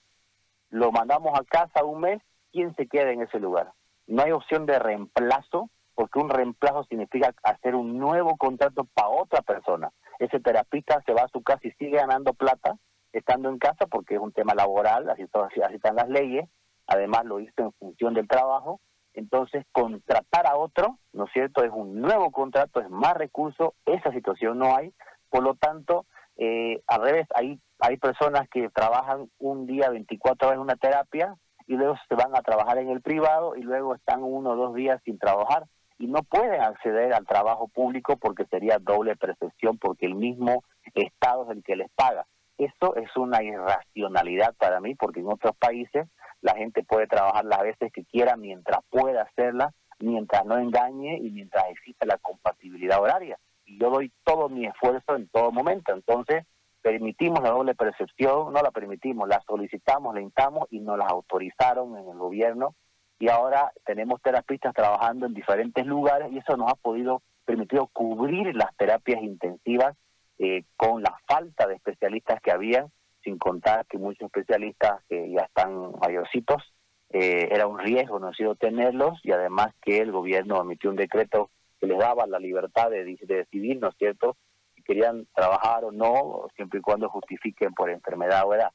lo 0.71 0.93
mandamos 0.93 1.39
a 1.39 1.45
casa 1.45 1.85
un 1.85 2.01
mes, 2.01 2.23
¿quién 2.53 2.75
se 2.77 2.87
queda 2.87 3.11
en 3.11 3.23
ese 3.23 3.39
lugar? 3.39 3.73
No 4.07 4.23
hay 4.23 4.33
opción 4.33 4.67
de 4.67 4.79
reemplazo, 4.79 5.71
porque 5.95 6.19
un 6.19 6.31
reemplazo 6.31 6.85
significa 6.85 7.35
hacer 7.43 7.75
un 7.75 7.99
nuevo 7.99 8.37
contrato 8.37 8.85
para 8.95 9.09
otra 9.09 9.43
persona. 9.43 9.91
Ese 10.19 10.41
terapista 10.41 11.03
se 11.05 11.13
va 11.13 11.23
a 11.23 11.29
su 11.29 11.43
casa 11.43 11.61
y 11.65 11.73
sigue 11.73 11.97
ganando 11.97 12.33
plata 12.33 12.77
estando 13.13 13.49
en 13.49 13.59
casa 13.59 13.87
porque 13.87 14.15
es 14.15 14.21
un 14.21 14.33
tema 14.33 14.55
laboral, 14.55 15.09
así, 15.09 15.25
así 15.65 15.75
están 15.75 15.97
las 15.97 16.09
leyes, 16.09 16.49
además 16.87 17.25
lo 17.25 17.41
hizo 17.41 17.53
en 17.59 17.73
función 17.73 18.15
del 18.15 18.29
trabajo, 18.29 18.81
entonces 19.15 19.65
contratar 19.73 20.47
a 20.47 20.57
otro, 20.57 20.99
¿no 21.13 21.25
es 21.25 21.33
cierto? 21.33 21.65
Es 21.65 21.71
un 21.73 22.01
nuevo 22.01 22.31
contrato, 22.31 22.81
es 22.81 22.91
más 22.91 23.15
recurso, 23.15 23.75
esa 23.87 24.13
situación 24.13 24.59
no 24.59 24.77
hay, 24.77 24.93
por 25.31 25.43
lo 25.43 25.55
tanto, 25.55 26.07
eh, 26.37 26.83
al 26.87 27.03
revés, 27.03 27.27
hay 27.35 27.59
hay 27.81 27.97
personas 27.99 28.49
que 28.49 28.71
trabajan 28.71 29.31
un 29.39 29.67
día 29.67 29.91
24 29.91 30.49
horas 30.49 30.57
en 30.57 30.63
una 30.63 30.77
terapia 30.77 31.37
y 31.67 31.75
luego 31.75 31.97
se 32.09 32.15
van 32.15 32.35
a 32.35 32.43
trabajar 32.43 32.79
en 32.79 32.89
el 32.89 33.03
privado 33.03 33.57
y 33.57 33.63
luego 33.63 33.95
están 33.95 34.23
uno 34.23 34.51
o 34.51 34.57
dos 34.57 34.75
días 34.75 35.01
sin 35.05 35.19
trabajar 35.19 35.65
y 35.99 36.07
no 36.07 36.23
pueden 36.23 36.61
acceder 36.61 37.13
al 37.13 37.27
trabajo 37.27 37.69
público 37.69 38.17
porque 38.17 38.47
sería 38.47 38.79
doble 38.79 39.17
percepción 39.17 39.79
porque 39.79 40.07
el 40.07 40.15
mismo 40.15 40.65
Estado 40.95 41.45
es 41.45 41.57
el 41.57 41.65
que 41.65 41.77
les 41.77 41.91
paga. 41.91 42.27
Eso 42.59 42.97
es 42.97 43.15
una 43.17 43.43
irracionalidad 43.43 44.55
para 44.57 44.81
mí, 44.81 44.95
porque 44.95 45.21
en 45.21 45.29
otros 45.31 45.55
países 45.59 46.09
la 46.41 46.55
gente 46.55 46.83
puede 46.85 47.07
trabajar 47.07 47.45
las 47.45 47.63
veces 47.63 47.93
que 47.93 48.05
quiera 48.05 48.37
mientras 48.37 48.81
pueda 48.91 49.23
hacerla, 49.23 49.73
mientras 49.99 50.45
no 50.45 50.59
engañe 50.59 51.19
y 51.19 51.31
mientras 51.31 51.65
exista 51.71 52.07
la 52.07 52.19
compatibilidad 52.19 53.01
horaria. 53.01 53.39
Y 53.65 53.79
yo 53.79 53.91
doy 53.91 54.13
todo 54.25 54.49
mi 54.49 54.67
esfuerzo 54.67 55.17
en 55.17 55.29
todo 55.29 55.51
momento. 55.51 55.93
Entonces, 55.93 56.45
permitimos 56.83 57.43
la 57.43 57.51
doble 57.51 57.75
percepción, 57.75 58.53
no 58.53 58.63
la 58.63 58.71
permitimos, 58.71 59.29
la 59.29 59.43
solicitamos, 59.47 60.15
la 60.15 60.21
intamos 60.21 60.69
y 60.71 60.79
nos 60.81 60.99
la 60.99 61.07
autorizaron 61.07 61.97
en 61.99 62.09
el 62.09 62.17
gobierno. 62.17 62.75
Y 63.19 63.29
ahora 63.29 63.73
tenemos 63.85 64.21
terapistas 64.23 64.75
trabajando 64.75 65.27
en 65.27 65.35
diferentes 65.35 65.85
lugares 65.87 66.31
y 66.31 66.39
eso 66.39 66.57
nos 66.57 66.71
ha 66.71 66.77
podido 66.77 67.23
permitido 67.45 67.89
cubrir 67.93 68.55
las 68.55 68.77
terapias 68.77 69.23
intensivas 69.23 69.97
eh, 70.39 70.65
con 70.77 71.03
la 71.03 71.17
falta 71.27 71.67
de 71.67 71.77
especialistas 71.77 72.41
que 72.43 72.53
había, 72.53 72.87
sin 73.27 73.39
contar 73.39 73.85
que 73.87 73.99
muchos 73.99 74.27
especialistas 74.27 75.03
que 75.09 75.31
ya 75.33 75.43
están 75.43 75.91
mayorcitos, 76.01 76.63
eh, 77.11 77.49
era 77.51 77.67
un 77.67 77.79
riesgo 77.79 78.21
no 78.21 78.29
ha 78.29 78.35
sido 78.35 78.55
tenerlos 78.55 79.19
y 79.25 79.33
además 79.33 79.75
que 79.83 79.99
el 79.99 80.13
gobierno 80.13 80.61
emitió 80.61 80.91
un 80.91 80.97
decreto 80.97 81.51
que 81.81 81.89
les 81.89 81.99
daba 81.99 82.27
la 82.27 82.39
libertad 82.39 82.89
de, 82.89 83.05
decidir, 83.05 83.79
¿no 83.81 83.89
es 83.89 83.97
cierto?, 83.99 84.37
si 84.77 84.83
querían 84.83 85.27
trabajar 85.35 85.85
o 85.85 85.91
no, 85.91 86.47
siempre 86.55 86.79
y 86.79 86.83
cuando 86.83 87.09
justifiquen 87.09 87.75
por 87.75 87.91
enfermedad 87.91 88.45
o 88.47 88.55
edad. 88.55 88.71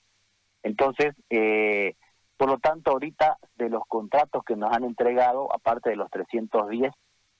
Entonces, 0.63 1.15
eh, 1.29 1.95
por 2.35 2.49
lo 2.49 2.59
tanto, 2.59 2.91
ahorita 2.91 3.37
de 3.55 3.69
los 3.69 3.83
contratos 3.87 4.43
que 4.43 4.57
nos 4.57 4.75
han 4.75 4.83
entregado, 4.83 5.53
aparte 5.53 5.91
de 5.91 5.95
los 5.95 6.09
310 6.11 6.91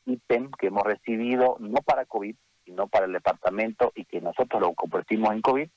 ítems 0.06 0.52
que 0.58 0.68
hemos 0.68 0.84
recibido, 0.84 1.58
no 1.60 1.82
para 1.86 2.06
COVID, 2.06 2.36
sino 2.64 2.88
para 2.88 3.06
el 3.06 3.14
departamento 3.14 3.92
y 3.96 4.06
que 4.06 4.22
nosotros 4.22 4.62
lo 4.62 4.74
convertimos 4.74 5.32
en 5.34 5.42
COVID, 5.42 5.70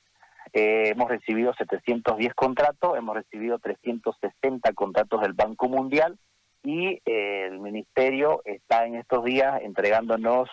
eh, 0.52 0.90
hemos 0.90 1.08
recibido 1.08 1.54
710 1.54 2.34
contratos, 2.34 2.96
hemos 2.96 3.16
recibido 3.16 3.58
360 3.58 4.72
contratos 4.72 5.20
del 5.22 5.32
Banco 5.32 5.68
Mundial 5.68 6.18
y 6.62 7.00
eh, 7.04 7.46
el 7.46 7.60
Ministerio 7.60 8.42
está 8.44 8.86
en 8.86 8.96
estos 8.96 9.24
días 9.24 9.60
entregándonos 9.62 10.48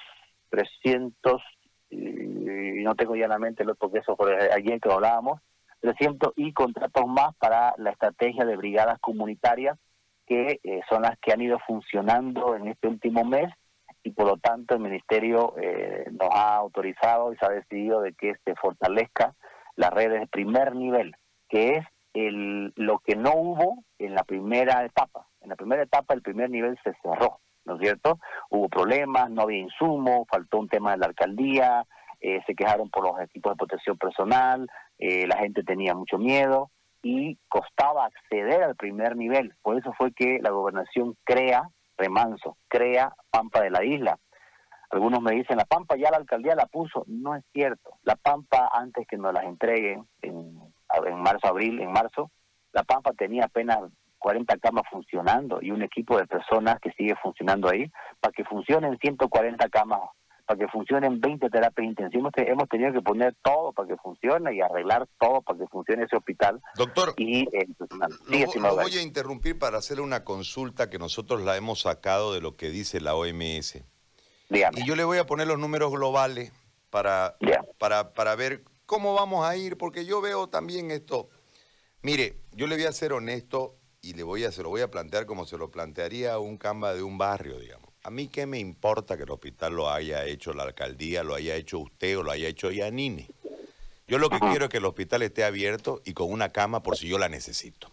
300, 0.49 1.41
y 1.89 2.83
no 2.83 2.95
tengo 2.95 3.15
ya 3.15 3.25
en 3.25 3.31
la 3.31 3.39
mente 3.39 3.63
el 3.63 3.69
otro 3.69 3.91
que 3.91 3.99
eso 3.99 4.15
fue 4.15 4.51
ayer 4.51 4.79
que 4.79 4.91
hablábamos, 4.91 5.41
300 5.81 6.33
y 6.35 6.53
contratos 6.53 7.07
más 7.07 7.35
para 7.37 7.73
la 7.77 7.91
estrategia 7.91 8.45
de 8.45 8.55
brigadas 8.55 8.99
comunitarias 8.99 9.77
que 10.27 10.59
eh, 10.63 10.81
son 10.89 11.01
las 11.01 11.17
que 11.19 11.33
han 11.33 11.41
ido 11.41 11.59
funcionando 11.67 12.55
en 12.55 12.67
este 12.67 12.87
último 12.87 13.25
mes 13.25 13.51
y 14.03 14.11
por 14.11 14.27
lo 14.27 14.37
tanto 14.37 14.75
el 14.75 14.81
ministerio 14.81 15.53
eh, 15.61 16.05
nos 16.11 16.29
ha 16.31 16.55
autorizado 16.55 17.33
y 17.33 17.37
se 17.37 17.45
ha 17.45 17.49
decidido 17.49 18.01
de 18.01 18.13
que 18.13 18.35
se 18.45 18.55
fortalezca 18.55 19.35
la 19.75 19.89
red 19.89 20.11
de 20.11 20.27
primer 20.27 20.75
nivel, 20.75 21.15
que 21.49 21.77
es 21.77 21.85
el, 22.13 22.73
lo 22.75 22.99
que 22.99 23.15
no 23.15 23.33
hubo 23.35 23.83
en 23.99 24.15
la 24.15 24.23
primera 24.23 24.83
etapa. 24.83 25.27
En 25.41 25.49
la 25.49 25.55
primera 25.55 25.83
etapa 25.83 26.13
el 26.13 26.21
primer 26.21 26.49
nivel 26.49 26.77
se 26.83 26.93
cerró, 27.01 27.39
¿no 27.65 27.75
es 27.75 27.81
cierto? 27.81 28.19
Hubo 28.49 28.69
problemas, 28.69 29.29
no 29.29 29.43
había 29.43 29.59
insumo, 29.59 30.25
faltó 30.29 30.59
un 30.59 30.67
tema 30.67 30.91
de 30.91 30.97
la 30.97 31.07
alcaldía, 31.07 31.85
eh, 32.19 32.41
se 32.45 32.55
quejaron 32.55 32.89
por 32.89 33.03
los 33.03 33.19
equipos 33.21 33.53
de 33.53 33.57
protección 33.57 33.97
personal, 33.97 34.69
eh, 34.99 35.25
la 35.27 35.37
gente 35.37 35.63
tenía 35.63 35.95
mucho 35.95 36.17
miedo 36.17 36.69
y 37.01 37.37
costaba 37.47 38.05
acceder 38.05 38.63
al 38.63 38.75
primer 38.75 39.15
nivel. 39.15 39.53
Por 39.63 39.77
eso 39.77 39.91
fue 39.93 40.13
que 40.13 40.39
la 40.41 40.51
gobernación 40.51 41.15
crea 41.23 41.69
Remanso, 41.97 42.57
crea 42.67 43.13
Pampa 43.29 43.61
de 43.61 43.71
la 43.71 43.83
isla. 43.83 44.17
Algunos 44.91 45.21
me 45.21 45.31
dicen, 45.31 45.57
la 45.57 45.65
Pampa 45.65 45.95
ya 45.95 46.11
la 46.11 46.17
alcaldía 46.17 46.55
la 46.55 46.65
puso. 46.65 47.03
No 47.07 47.35
es 47.35 47.43
cierto. 47.53 47.97
La 48.03 48.15
Pampa, 48.15 48.69
antes 48.73 49.07
que 49.07 49.17
nos 49.17 49.33
las 49.33 49.45
entreguen 49.45 50.07
en, 50.21 50.59
en 51.05 51.19
marzo, 51.21 51.47
abril, 51.47 51.79
en 51.79 51.91
marzo, 51.91 52.31
la 52.73 52.83
Pampa 52.83 53.11
tenía 53.13 53.45
apenas 53.45 53.79
40 54.19 54.57
camas 54.57 54.83
funcionando 54.91 55.59
y 55.61 55.71
un 55.71 55.81
equipo 55.81 56.17
de 56.17 56.27
personas 56.27 56.79
que 56.79 56.91
sigue 56.91 57.15
funcionando 57.21 57.69
ahí. 57.69 57.91
Para 58.19 58.33
que 58.33 58.43
funcionen 58.43 58.97
140 58.99 59.69
camas 59.69 60.01
para 60.51 60.59
que 60.59 60.67
funcionen 60.67 61.21
20 61.21 61.49
terapias 61.49 61.87
intensivas, 61.87 62.33
hemos 62.35 62.67
tenido 62.67 62.91
que 62.91 63.01
poner 63.01 63.35
todo 63.41 63.71
para 63.71 63.87
que 63.87 63.95
funcione 63.97 64.53
y 64.53 64.61
arreglar 64.61 65.07
todo 65.19 65.41
para 65.41 65.59
que 65.59 65.67
funcione 65.67 66.03
ese 66.03 66.17
hospital. 66.17 66.61
Doctor, 66.75 67.13
y, 67.15 67.43
eh, 67.55 67.67
lo, 68.59 68.75
voy 68.75 68.97
a 68.97 69.01
interrumpir 69.01 69.57
para 69.57 69.77
hacerle 69.77 70.03
una 70.03 70.25
consulta 70.25 70.89
que 70.89 70.99
nosotros 70.99 71.41
la 71.41 71.55
hemos 71.55 71.81
sacado 71.81 72.33
de 72.33 72.41
lo 72.41 72.57
que 72.57 72.69
dice 72.69 72.99
la 72.99 73.15
OMS. 73.15 73.83
Y 74.51 74.85
yo 74.85 74.95
le 74.95 75.03
voy 75.03 75.17
a 75.17 75.25
poner 75.25 75.47
los 75.47 75.57
números 75.57 75.91
globales 75.91 76.51
para, 76.89 77.37
para, 77.77 78.13
para 78.13 78.35
ver 78.35 78.63
cómo 78.85 79.13
vamos 79.13 79.45
a 79.45 79.55
ir, 79.55 79.77
porque 79.77 80.05
yo 80.05 80.19
veo 80.21 80.47
también 80.47 80.91
esto. 80.91 81.29
Mire, 82.01 82.35
yo 82.51 82.67
le 82.67 82.75
voy 82.75 82.85
a 82.85 82.91
ser 82.91 83.13
honesto 83.13 83.77
y 84.01 84.13
le 84.13 84.23
voy 84.23 84.43
a, 84.43 84.51
se 84.51 84.63
lo 84.63 84.69
voy 84.69 84.81
a 84.81 84.91
plantear 84.91 85.25
como 85.25 85.45
se 85.45 85.57
lo 85.57 85.71
plantearía 85.71 86.37
un 86.39 86.57
camba 86.57 86.93
de 86.93 87.03
un 87.03 87.17
barrio, 87.17 87.59
digamos. 87.59 87.89
A 88.03 88.09
mí 88.09 88.27
qué 88.27 88.45
me 88.45 88.59
importa 88.59 89.15
que 89.15 89.23
el 89.23 89.31
hospital 89.31 89.75
lo 89.75 89.89
haya 89.89 90.25
hecho 90.25 90.53
la 90.53 90.63
alcaldía, 90.63 91.23
lo 91.23 91.35
haya 91.35 91.55
hecho 91.55 91.79
usted 91.79 92.17
o 92.17 92.23
lo 92.23 92.31
haya 92.31 92.47
hecho 92.47 92.71
Yanine. 92.71 93.27
Yo 94.07 94.17
lo 94.17 94.29
que 94.29 94.39
quiero 94.39 94.65
es 94.65 94.71
que 94.71 94.77
el 94.77 94.85
hospital 94.85 95.21
esté 95.21 95.43
abierto 95.45 96.01
y 96.03 96.13
con 96.13 96.29
una 96.31 96.49
cama 96.49 96.83
por 96.83 96.97
si 96.97 97.07
yo 97.07 97.17
la 97.17 97.29
necesito. 97.29 97.89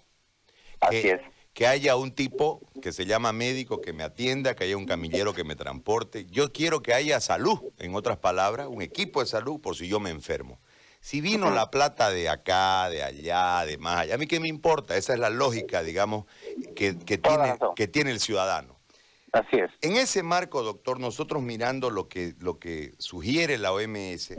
Así 0.81 1.03
que, 1.03 1.11
es. 1.13 1.21
Que 1.59 1.67
haya 1.67 1.97
un 1.97 2.13
tipo 2.13 2.61
que 2.81 2.93
se 2.93 3.05
llama 3.05 3.33
médico 3.33 3.81
que 3.81 3.93
me 3.93 4.05
atienda, 4.05 4.55
que 4.55 4.63
haya 4.63 4.77
un 4.77 4.87
camillero 4.87 5.35
que 5.35 5.43
me 5.43 5.57
transporte. 5.57 6.25
Yo 6.27 6.53
quiero 6.53 6.83
que 6.83 6.95
haya 6.95 7.19
salud, 7.19 7.59
en 7.79 7.97
otras 7.97 8.17
palabras, 8.17 8.69
un 8.71 8.81
equipo 8.81 9.19
de 9.19 9.27
salud 9.27 9.61
por 9.61 9.75
si 9.75 9.89
yo 9.89 9.99
me 9.99 10.11
enfermo. 10.11 10.61
Si 11.01 11.21
vino 11.21 11.51
la 11.51 11.69
plata 11.69 12.11
de 12.11 12.29
acá, 12.29 12.89
de 12.91 13.03
allá, 13.03 13.67
de 13.67 13.77
más 13.77 14.03
allá, 14.03 14.15
a 14.15 14.19
mí 14.19 14.29
qué 14.29 14.39
me 14.39 14.47
importa, 14.47 14.97
esa 14.97 15.15
es 15.15 15.19
la 15.19 15.31
lógica, 15.31 15.83
digamos, 15.83 16.27
que, 16.77 16.93
tiene, 16.95 17.59
que 17.75 17.89
tiene 17.89 18.13
el 18.13 18.21
ciudadano. 18.21 18.77
Así 19.33 19.57
es. 19.57 19.73
En 19.81 19.97
ese 19.97 20.23
marco, 20.23 20.63
doctor, 20.63 21.01
nosotros 21.01 21.43
mirando 21.43 21.91
lo 21.91 22.09
que, 22.09 22.37
lo 22.39 22.61
que 22.61 22.95
sugiere 22.99 23.59
la 23.59 23.73
OMS, 23.73 24.33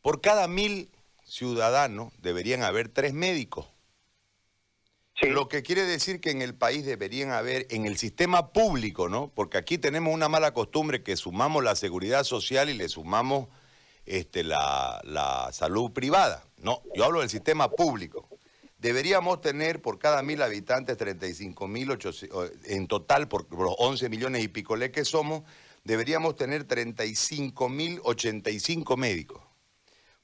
por 0.00 0.22
cada 0.22 0.48
mil 0.48 0.88
ciudadanos 1.26 2.14
deberían 2.22 2.62
haber 2.62 2.88
tres 2.88 3.12
médicos. 3.12 3.66
Lo 5.22 5.48
que 5.48 5.62
quiere 5.62 5.84
decir 5.84 6.20
que 6.20 6.30
en 6.30 6.42
el 6.42 6.54
país 6.54 6.84
deberían 6.84 7.30
haber, 7.30 7.66
en 7.70 7.86
el 7.86 7.96
sistema 7.96 8.52
público, 8.52 9.08
¿no? 9.08 9.32
Porque 9.34 9.56
aquí 9.56 9.78
tenemos 9.78 10.12
una 10.12 10.28
mala 10.28 10.52
costumbre 10.52 11.02
que 11.02 11.16
sumamos 11.16 11.64
la 11.64 11.74
seguridad 11.74 12.22
social 12.24 12.68
y 12.68 12.74
le 12.74 12.88
sumamos 12.88 13.48
este, 14.04 14.44
la, 14.44 15.00
la 15.04 15.50
salud 15.52 15.90
privada. 15.92 16.44
No, 16.58 16.82
yo 16.94 17.04
hablo 17.04 17.20
del 17.20 17.30
sistema 17.30 17.70
público. 17.70 18.28
Deberíamos 18.78 19.40
tener 19.40 19.80
por 19.80 19.98
cada 19.98 20.22
mil 20.22 20.42
habitantes 20.42 20.98
35 20.98 21.66
mil, 21.66 21.98
en 22.66 22.86
total 22.86 23.26
por 23.26 23.50
los 23.52 23.74
11 23.78 24.10
millones 24.10 24.44
y 24.44 24.48
picolé 24.48 24.90
que 24.90 25.04
somos, 25.04 25.44
deberíamos 25.84 26.36
tener 26.36 26.64
35 26.64 27.68
mil 27.70 28.00
85 28.04 28.96
médicos. 28.98 29.42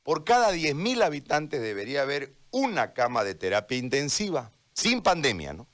Por 0.02 0.24
cada 0.24 0.52
10 0.52 0.74
mil 0.74 1.00
habitantes 1.00 1.62
debería 1.62 2.02
haber 2.02 2.34
una 2.50 2.92
cama 2.92 3.24
de 3.24 3.34
terapia 3.34 3.78
intensiva, 3.78 4.52
sin 4.72 5.02
pandemia, 5.02 5.52
¿no? 5.52 5.68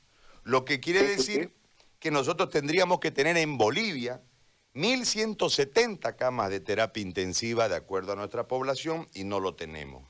Lo 0.44 0.64
que 0.64 0.80
quiere 0.80 1.02
decir 1.02 1.54
que 1.98 2.10
nosotros 2.10 2.50
tendríamos 2.50 3.00
que 3.00 3.10
tener 3.10 3.36
en 3.36 3.58
Bolivia 3.58 4.22
1.170 4.74 6.16
camas 6.16 6.50
de 6.50 6.60
terapia 6.60 7.02
intensiva 7.02 7.68
de 7.68 7.76
acuerdo 7.76 8.12
a 8.12 8.16
nuestra 8.16 8.46
población 8.46 9.08
y 9.14 9.24
no 9.24 9.40
lo 9.40 9.54
tenemos. 9.54 10.04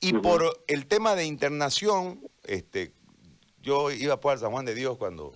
Y 0.00 0.12
por 0.12 0.62
el 0.66 0.86
tema 0.86 1.14
de 1.14 1.24
internación, 1.24 2.20
este, 2.42 2.92
yo 3.62 3.90
iba 3.90 4.20
por 4.20 4.38
San 4.38 4.50
Juan 4.50 4.66
de 4.66 4.74
Dios 4.74 4.98
cuando, 4.98 5.32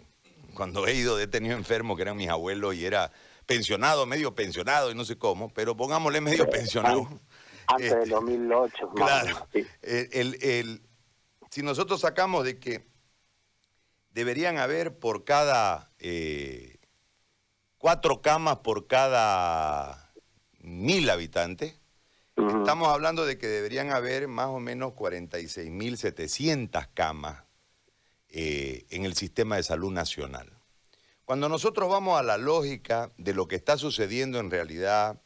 cuando 0.54 0.86
he 0.86 0.94
ido, 0.94 1.18
he 1.18 1.26
tenido 1.26 1.56
enfermos 1.56 1.96
que 1.96 2.02
eran 2.02 2.16
mis 2.16 2.28
abuelos 2.28 2.74
y 2.74 2.84
era 2.84 3.10
pensionado, 3.46 4.04
medio 4.04 4.34
pensionado 4.34 4.90
y 4.90 4.94
no 4.94 5.04
sé 5.06 5.16
cómo, 5.16 5.48
pero 5.48 5.76
pongámosle 5.76 6.20
medio 6.20 6.48
pensionado. 6.50 7.08
Antes 7.66 7.96
del 7.96 8.08
2008. 8.10 8.74
Este, 8.74 8.94
claro. 8.94 9.48
el, 9.82 10.82
si 11.50 11.62
nosotros 11.62 12.00
sacamos 12.00 12.44
de 12.44 12.58
que 12.58 12.86
deberían 14.10 14.58
haber 14.58 14.98
por 14.98 15.24
cada 15.24 15.92
eh, 15.98 16.78
cuatro 17.78 18.22
camas 18.22 18.58
por 18.58 18.86
cada 18.86 20.12
mil 20.60 21.08
habitantes, 21.10 21.78
Estamos 22.38 22.88
hablando 22.88 23.26
de 23.26 23.36
que 23.36 23.48
deberían 23.48 23.90
haber 23.90 24.28
más 24.28 24.46
o 24.46 24.60
menos 24.60 24.92
46.700 24.92 26.88
camas 26.94 27.42
eh, 28.28 28.86
en 28.90 29.04
el 29.04 29.14
sistema 29.14 29.56
de 29.56 29.64
salud 29.64 29.90
nacional. 29.90 30.48
Cuando 31.24 31.48
nosotros 31.48 31.88
vamos 31.90 32.16
a 32.18 32.22
la 32.22 32.38
lógica 32.38 33.10
de 33.18 33.34
lo 33.34 33.48
que 33.48 33.56
está 33.56 33.76
sucediendo 33.76 34.38
en 34.38 34.52
realidad 34.52 35.20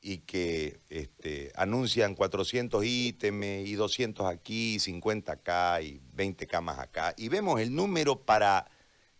y 0.00 0.18
que 0.18 0.80
este, 0.88 1.17
anuncian 1.58 2.14
400 2.14 2.84
ítems 2.84 3.66
y 3.66 3.74
200 3.74 4.26
aquí, 4.26 4.78
50 4.78 5.32
acá 5.32 5.82
y 5.82 6.00
20 6.14 6.46
camas 6.46 6.78
acá, 6.78 7.14
y 7.16 7.28
vemos 7.28 7.60
el 7.60 7.74
número 7.74 8.20
para 8.20 8.70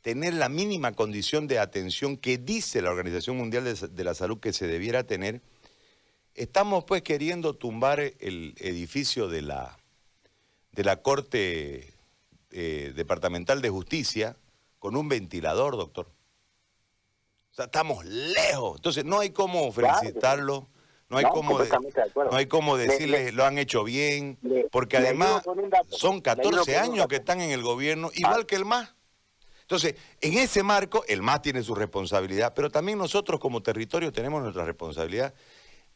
tener 0.02 0.34
la 0.34 0.48
mínima 0.48 0.92
condición 0.92 1.48
de 1.48 1.58
atención 1.58 2.16
que 2.16 2.38
dice 2.38 2.80
la 2.80 2.90
Organización 2.90 3.36
Mundial 3.36 3.64
de 3.64 4.04
la 4.04 4.14
Salud 4.14 4.38
que 4.38 4.52
se 4.52 4.68
debiera 4.68 5.04
tener, 5.04 5.42
estamos 6.34 6.84
pues 6.84 7.02
queriendo 7.02 7.54
tumbar 7.54 8.00
el 8.00 8.54
edificio 8.58 9.28
de 9.28 9.42
la, 9.42 9.76
de 10.72 10.84
la 10.84 11.02
Corte 11.02 11.92
eh, 12.52 12.92
Departamental 12.94 13.60
de 13.60 13.70
Justicia 13.70 14.36
con 14.78 14.96
un 14.96 15.08
ventilador, 15.08 15.76
doctor. 15.76 16.06
O 17.50 17.54
sea, 17.54 17.64
estamos 17.64 18.04
lejos. 18.04 18.76
Entonces, 18.76 19.04
no 19.04 19.18
hay 19.18 19.30
cómo 19.30 19.72
felicitarlo. 19.72 20.68
No 21.10 21.16
hay, 21.16 21.24
cómo 21.24 21.58
no 21.58 22.36
hay 22.36 22.46
cómo 22.46 22.76
decirles 22.76 23.32
lo 23.32 23.46
han 23.46 23.56
hecho 23.56 23.82
bien, 23.82 24.38
porque 24.70 24.98
además 24.98 25.42
son 25.88 26.20
14 26.20 26.76
años 26.76 27.06
que 27.06 27.16
están 27.16 27.40
en 27.40 27.50
el 27.50 27.62
gobierno, 27.62 28.10
igual 28.14 28.44
que 28.44 28.56
el 28.56 28.66
MAS. 28.66 28.94
Entonces, 29.62 29.94
en 30.20 30.36
ese 30.36 30.62
marco, 30.62 31.04
el 31.08 31.22
MAS 31.22 31.42
tiene 31.42 31.62
su 31.62 31.74
responsabilidad, 31.74 32.52
pero 32.54 32.70
también 32.70 32.98
nosotros 32.98 33.40
como 33.40 33.62
territorio 33.62 34.12
tenemos 34.12 34.42
nuestra 34.42 34.66
responsabilidad, 34.66 35.32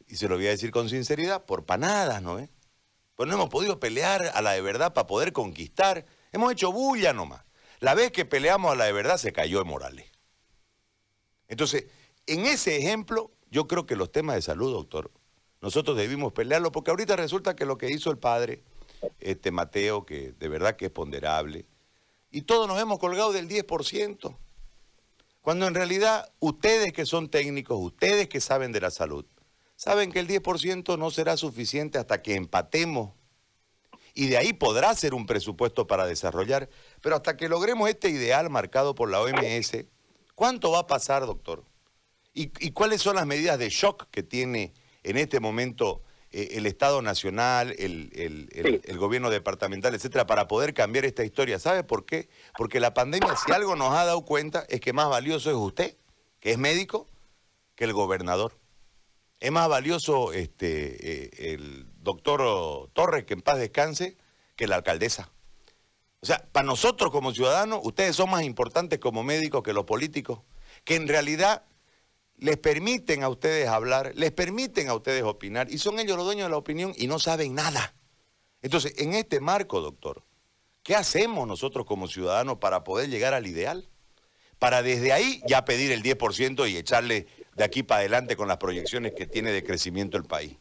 y 0.09 0.17
se 0.17 0.29
lo 0.29 0.37
voy 0.37 0.47
a 0.47 0.51
decir 0.51 0.71
con 0.71 0.89
sinceridad, 0.89 1.45
por 1.45 1.67
panadas, 1.67 2.23
¿no? 2.23 2.39
Eh? 2.39 2.49
Pues 3.15 3.29
no 3.29 3.35
hemos 3.35 3.51
podido 3.51 3.79
pelear 3.79 4.31
a 4.35 4.41
la 4.41 4.53
de 4.53 4.63
verdad 4.63 4.95
para 4.95 5.07
poder 5.07 5.33
conquistar. 5.33 6.07
Hemos 6.33 6.53
hecho 6.53 6.73
bulla 6.73 7.13
nomás. 7.13 7.45
La 7.81 7.95
vez 7.95 8.13
que 8.13 8.25
peleamos 8.25 8.73
a 8.73 8.77
la 8.77 8.85
de 8.85 8.93
verdad 8.93 9.17
se 9.19 9.33
cayó 9.33 9.61
en 9.61 9.69
Morales. 9.69 10.11
Entonces, 11.49 11.87
en 12.27 12.47
ese 12.47 12.77
ejemplo, 12.77 13.31
yo 13.53 13.69
creo 13.69 13.85
que 13.85 13.97
los 13.97 14.11
temas 14.11 14.35
de 14.35 14.43
salud, 14.43 14.73
doctor, 14.73 15.11
nosotros 15.61 15.95
debimos 15.95 16.33
pelearlo, 16.33 16.73
porque 16.73 16.91
ahorita 16.91 17.17
resulta 17.17 17.55
que 17.55 17.67
lo 17.67 17.77
que 17.77 17.91
hizo 17.91 18.11
el 18.11 18.17
padre, 18.17 18.63
este 19.21 19.51
Mateo, 19.51 20.07
que 20.07 20.33
de 20.33 20.49
verdad 20.49 20.75
que 20.75 20.87
es 20.87 20.91
ponderable, 20.91 21.67
y 22.31 22.43
todos 22.43 22.67
nos 22.67 22.81
hemos 22.81 22.99
colgado 22.99 23.31
del 23.31 23.51
10%, 23.51 24.35
cuando 25.43 25.67
en 25.67 25.75
realidad 25.75 26.33
ustedes 26.41 26.95
que 26.95 27.05
son 27.05 27.29
técnicos, 27.29 27.79
ustedes 27.79 28.27
que 28.27 28.41
saben 28.41 28.73
de 28.73 28.81
la 28.81 28.91
salud, 28.91 29.27
saben 29.77 30.11
que 30.11 30.21
el 30.21 30.29
10% 30.29 30.99
no 30.99 31.11
será 31.11 31.37
suficiente 31.37 31.99
hasta 31.99 32.23
que 32.23 32.35
empatemos 32.35 33.11
y 34.15 34.29
de 34.29 34.39
ahí 34.39 34.55
podrá 34.55 34.95
ser 34.95 35.13
un 35.13 35.27
presupuesto 35.27 35.87
para 35.87 36.07
desarrollar, 36.07 36.71
pero 37.03 37.17
hasta 37.17 37.37
que 37.37 37.51
logremos 37.51 37.91
este 37.91 38.09
ideal 38.09 38.49
marcado 38.49 38.95
por 38.95 39.11
la 39.11 39.21
OMS, 39.21 39.85
¿cuánto 40.35 40.71
va 40.71 40.81
a 40.81 40.87
pasar, 40.87 41.27
doctor? 41.27 41.65
¿Y, 42.35 42.71
cuáles 42.71 43.03
son 43.03 43.17
las 43.17 43.27
medidas 43.27 43.59
de 43.59 43.69
shock 43.69 44.09
que 44.11 44.23
tiene 44.23 44.73
en 45.03 45.19
este 45.19 45.39
momento 45.39 46.03
eh, 46.31 46.51
el 46.53 46.65
Estado 46.65 47.03
Nacional, 47.03 47.75
el, 47.79 48.11
el, 48.85 48.99
gobierno 48.99 49.29
departamental, 49.29 49.95
etcétera, 49.95 50.27
para 50.27 50.49
poder 50.49 50.73
cambiar 50.73 51.05
esta 51.05 51.25
historia? 51.25 51.59
¿Sabe 51.59 51.85
por 51.85 52.07
qué? 52.07 52.31
Porque 52.57 52.81
la 52.81 52.95
pandemia, 52.95 53.37
si 53.37 53.53
algo 53.53 53.77
nos 53.77 53.93
ha 53.93 54.07
dado 54.07 54.25
cuenta, 54.25 54.65
es 54.71 54.81
que 54.81 54.95
más 54.95 55.11
valioso 55.11 55.51
es 55.51 55.57
usted, 55.57 55.97
que 56.41 56.53
es 56.53 56.59
médico, 56.59 57.07
que 57.75 57.85
el 57.85 57.93
gobernador. 57.93 58.59
Es 59.39 59.51
más 59.51 59.69
valioso 59.69 60.33
este, 60.33 61.25
eh, 61.25 61.53
el 61.55 61.87
doctor 61.99 62.89
Torres, 62.95 63.25
que 63.25 63.35
en 63.35 63.43
paz 63.43 63.59
descanse, 63.59 64.17
que 64.57 64.67
la 64.67 64.77
alcaldesa. 64.77 65.31
O 66.21 66.27
sea, 66.27 66.47
para 66.53 66.65
nosotros 66.65 67.11
como 67.11 67.35
ciudadanos, 67.35 67.81
ustedes 67.83 68.17
son 68.17 68.31
más 68.31 68.45
importantes 68.45 69.01
como 69.01 69.23
médicos 69.23 69.63
que 69.63 69.73
los 69.73 69.85
políticos, 69.85 70.41
que 70.85 70.95
en 70.95 71.09
realidad 71.09 71.65
les 72.43 72.57
permiten 72.57 73.23
a 73.23 73.29
ustedes 73.29 73.69
hablar, 73.69 74.13
les 74.17 74.33
permiten 74.33 74.89
a 74.89 74.95
ustedes 74.95 75.23
opinar, 75.23 75.71
y 75.71 75.79
son 75.79 76.01
ellos 76.01 76.17
los 76.17 76.27
dueños 76.27 76.47
de 76.47 76.51
la 76.51 76.57
opinión 76.57 76.93
y 76.97 77.07
no 77.07 77.21
saben 77.21 77.55
nada. 77.55 77.95
Entonces, 78.63 78.99
en 78.99 79.15
este 79.15 79.41
marco, 79.41 79.81
doctor, 79.81 80.25
¿qué 80.83 80.97
hacemos 80.97 81.47
nosotros 81.47 81.87
como 81.87 82.09
ciudadanos 82.09 82.59
para 82.59 82.83
poder 82.83 83.09
llegar 83.11 83.33
al 83.33 83.47
ideal? 83.47 83.89
Para 84.59 84.83
desde 84.83 85.13
ahí 85.13 85.41
ya 85.47 85.65
pedir 85.65 85.93
el 85.93 86.03
10% 86.03 86.69
y 86.69 86.77
echarle 86.77 87.29
de 87.55 87.65
aquí 87.65 87.85
para 87.85 88.01
adelante 88.01 88.35
con 88.35 88.49
las 88.49 88.57
proyecciones 88.57 89.13
que 89.13 89.27
tiene 89.27 89.53
de 89.53 89.63
crecimiento 89.63 90.17
el 90.17 90.25
país? 90.25 90.59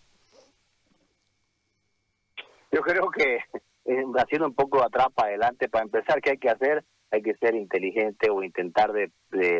Yo 2.71 2.81
creo 2.81 3.09
que 3.09 3.37
eh, 3.85 4.03
haciendo 4.17 4.47
un 4.47 4.55
poco 4.55 4.83
atrás 4.83 5.07
para 5.15 5.29
adelante, 5.29 5.67
para 5.67 5.85
empezar, 5.85 6.21
¿qué 6.21 6.31
hay 6.31 6.37
que 6.37 6.49
hacer? 6.49 6.85
Hay 7.11 7.21
que 7.21 7.35
ser 7.35 7.55
inteligente 7.55 8.29
o 8.29 8.41
intentar 8.41 8.91
de, 8.93 9.11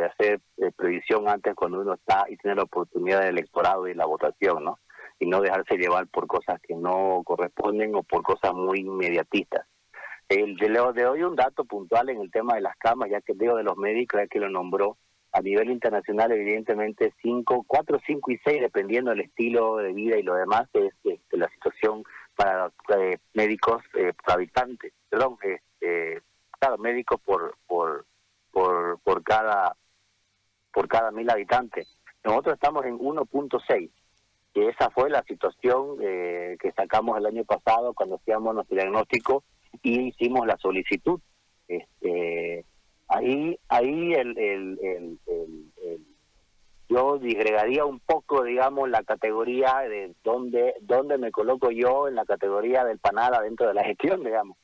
hacer 0.04 0.40
eh, 0.58 0.72
previsión 0.76 1.28
antes 1.28 1.54
cuando 1.54 1.82
uno 1.82 1.94
está 1.94 2.26
y 2.30 2.38
tiene 2.38 2.56
la 2.56 2.64
oportunidad 2.64 3.20
del 3.20 3.38
electorado 3.38 3.88
y 3.88 3.94
la 3.94 4.06
votación, 4.06 4.64
¿no? 4.64 4.80
Y 5.20 5.28
no 5.28 5.42
dejarse 5.42 5.78
llevar 5.78 6.08
por 6.08 6.28
cosas 6.28 6.60
que 6.62 6.76
no 6.76 7.22
corresponden 7.26 7.94
o 7.96 8.04
por 8.04 8.24
cosas 8.24 8.54
muy 8.54 8.80
inmediatistas. 8.80 9.68
El 10.30 10.56
de, 10.56 10.70
de 10.96 11.06
hoy 11.06 11.24
un 11.24 11.36
dato 11.36 11.66
puntual 11.66 12.10
en 12.10 12.22
el 12.22 12.32
tema 12.32 12.56
de 12.56 12.62
las 12.62 12.78
camas, 12.78 13.10
ya 13.10 13.22
que 13.22 13.34
digo 13.34 13.56
de 13.56 13.64
los 13.64 13.78
médicos, 13.78 14.22
ya 14.22 14.28
que 14.28 14.40
lo 14.40 14.50
nombró, 14.50 14.98
a 15.34 15.42
nivel 15.42 15.72
internacional, 15.72 16.32
evidentemente, 16.32 17.14
5, 17.22 17.64
4, 17.66 18.00
5 18.06 18.32
y 18.32 18.40
6, 18.44 18.62
dependiendo 18.62 19.12
del 19.12 19.22
estilo 19.22 19.78
de 19.78 19.94
vida 19.94 20.18
y 20.18 20.24
lo 20.24 20.36
demás, 20.36 20.68
es, 20.74 20.94
la 21.32 21.50
situación 21.50 22.04
para 22.36 22.72
eh, 22.98 23.18
médicos 23.34 23.82
eh, 23.96 24.14
habitantes, 24.26 24.94
perdón, 25.10 25.38
eh, 25.82 26.22
cada 26.62 26.78
médico 26.78 27.18
por, 27.18 27.58
por, 27.66 28.06
por, 28.52 29.24
cada, 29.24 29.76
por 30.72 30.88
cada 30.88 31.10
mil 31.12 31.28
habitantes. 31.30 31.88
Nosotros 32.24 32.54
estamos 32.54 32.86
en 32.86 33.00
1.6, 33.00 33.90
que 34.54 34.68
esa 34.68 34.92
fue 34.92 35.10
la 35.10 35.24
situación 35.24 35.98
eh, 36.02 36.58
que 36.62 36.72
sacamos 36.74 37.18
el 37.18 37.26
año 37.26 37.44
pasado 37.46 37.96
cuando 37.96 38.18
hacíamos 38.18 38.54
nuestro 38.54 38.76
diagnóstico 38.76 39.44
y 39.82 40.10
hicimos 40.10 40.46
la 40.46 40.56
solicitud. 40.58 41.20
Este, 41.68 42.64
ahí 43.08 43.58
ahí 43.68 44.14
el, 44.14 44.38
el, 44.38 44.80
el, 44.84 46.06
yo 46.90 47.18
disgregaría 47.18 47.86
un 47.86 48.00
poco 48.00 48.44
digamos 48.44 48.90
la 48.90 49.02
categoría 49.04 49.80
de 49.80 50.14
dónde 50.24 50.76
dónde 50.82 51.18
me 51.18 51.32
coloco 51.32 51.72
yo 51.72 52.10
en 52.10 52.16
la 52.16 52.26
categoría 52.26 52.84
del 52.84 53.00
panada 53.00 53.42
dentro 53.42 53.70
de 53.70 53.74
la 53.74 53.86
gestión 53.86 54.24
digamos 54.24 54.58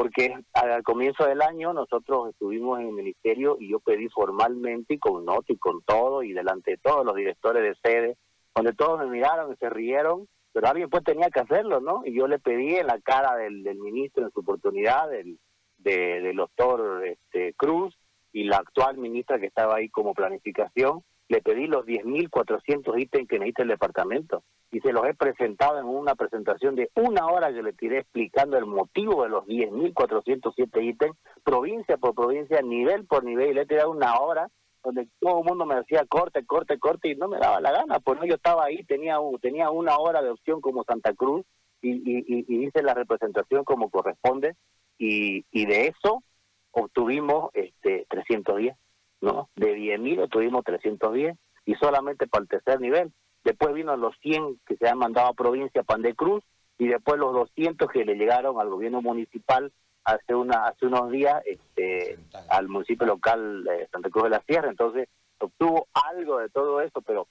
porque 0.00 0.34
al 0.54 0.82
comienzo 0.82 1.26
del 1.26 1.42
año 1.42 1.74
nosotros 1.74 2.30
estuvimos 2.30 2.80
en 2.80 2.86
el 2.86 2.92
ministerio 2.94 3.58
y 3.60 3.68
yo 3.68 3.80
pedí 3.80 4.08
formalmente 4.08 4.94
y 4.94 4.98
con 4.98 5.26
nota 5.26 5.52
y 5.52 5.58
con 5.58 5.82
todo 5.82 6.22
y 6.22 6.32
delante 6.32 6.70
de 6.70 6.76
todos 6.78 7.04
los 7.04 7.14
directores 7.14 7.62
de 7.62 7.76
sede 7.84 8.16
donde 8.54 8.72
todos 8.72 8.98
me 8.98 9.04
miraron 9.04 9.52
y 9.52 9.56
se 9.56 9.68
rieron 9.68 10.26
pero 10.54 10.68
alguien 10.68 10.88
pues 10.88 11.04
tenía 11.04 11.28
que 11.28 11.40
hacerlo 11.40 11.82
no 11.82 12.00
y 12.06 12.14
yo 12.14 12.28
le 12.28 12.38
pedí 12.38 12.76
en 12.76 12.86
la 12.86 12.98
cara 12.98 13.36
del, 13.36 13.62
ministro 13.78 14.24
en 14.24 14.32
su 14.32 14.40
oportunidad 14.40 15.10
del 15.10 15.38
de, 15.76 16.22
del 16.22 16.36
doctor 16.36 17.06
este, 17.06 17.52
Cruz 17.52 17.94
y 18.32 18.44
la 18.44 18.56
actual 18.56 18.96
ministra 18.96 19.38
que 19.38 19.48
estaba 19.48 19.76
ahí 19.76 19.90
como 19.90 20.14
planificación, 20.14 21.02
le 21.28 21.42
pedí 21.42 21.66
los 21.66 21.84
10.400 21.84 22.98
ítems 22.98 23.28
que 23.28 23.38
necesita 23.38 23.64
el 23.64 23.68
departamento 23.68 24.44
y 24.70 24.80
se 24.80 24.92
los 24.92 25.04
he 25.06 25.14
presentado 25.14 25.78
en 25.78 25.86
una 25.86 26.14
presentación 26.14 26.76
de 26.76 26.90
una 26.94 27.26
hora 27.26 27.52
que 27.52 27.62
le 27.62 27.72
tiré 27.72 27.98
explicando 27.98 28.56
el 28.56 28.66
motivo 28.66 29.24
de 29.24 29.30
los 29.30 29.44
10.407 29.46 30.84
ítems, 30.84 31.16
provincia 31.42 31.96
por 31.96 32.14
provincia, 32.14 32.60
nivel 32.62 33.06
por 33.06 33.24
nivel, 33.24 33.50
y 33.50 33.54
le 33.54 33.62
he 33.62 33.66
tirado 33.66 33.90
una 33.90 34.18
hora 34.18 34.48
donde 34.82 35.08
todo 35.20 35.40
el 35.40 35.44
mundo 35.44 35.66
me 35.66 35.76
decía 35.76 36.06
corte, 36.08 36.46
corte, 36.46 36.78
corte 36.78 37.10
y 37.10 37.16
no 37.16 37.28
me 37.28 37.38
daba 37.38 37.60
la 37.60 37.72
gana, 37.72 37.98
no, 38.04 38.24
yo 38.24 38.34
estaba 38.34 38.64
ahí, 38.64 38.82
tenía, 38.84 39.18
tenía 39.40 39.70
una 39.70 39.98
hora 39.98 40.22
de 40.22 40.30
opción 40.30 40.60
como 40.60 40.84
Santa 40.84 41.12
Cruz 41.14 41.44
y, 41.82 41.90
y, 41.90 42.44
y 42.48 42.66
hice 42.66 42.82
la 42.82 42.94
representación 42.94 43.64
como 43.64 43.90
corresponde 43.90 44.56
y, 44.98 45.44
y 45.50 45.66
de 45.66 45.88
eso 45.88 46.22
obtuvimos 46.70 47.50
este 47.54 48.06
310, 48.08 48.76
¿no? 49.20 49.48
De 49.56 49.74
10.000 49.76 50.24
obtuvimos 50.24 50.64
310 50.64 51.36
y 51.66 51.74
solamente 51.74 52.26
para 52.26 52.42
el 52.42 52.48
tercer 52.48 52.80
nivel. 52.80 53.12
Después 53.44 53.74
vino 53.74 53.96
los 53.96 54.16
100 54.20 54.60
que 54.66 54.76
se 54.76 54.88
han 54.88 54.98
mandado 54.98 55.28
a 55.28 55.34
provincia 55.34 55.82
Pan 55.82 56.02
de 56.02 56.14
Cruz 56.14 56.44
y 56.78 56.88
después 56.88 57.18
los 57.18 57.32
200 57.32 57.90
que 57.90 58.04
le 58.04 58.14
llegaron 58.14 58.60
al 58.60 58.68
gobierno 58.68 59.02
municipal 59.02 59.72
hace 60.04 60.34
una 60.34 60.66
hace 60.66 60.86
unos 60.86 61.10
días 61.10 61.42
este 61.44 62.18
al 62.48 62.68
municipio 62.68 63.06
local 63.06 63.64
de 63.64 63.86
Santa 63.88 64.10
Cruz 64.10 64.24
de 64.24 64.30
la 64.30 64.42
Sierra. 64.42 64.70
Entonces 64.70 65.08
obtuvo 65.38 65.88
algo 65.92 66.38
de 66.38 66.48
todo 66.50 66.80
eso, 66.80 67.00
pero 67.02 67.28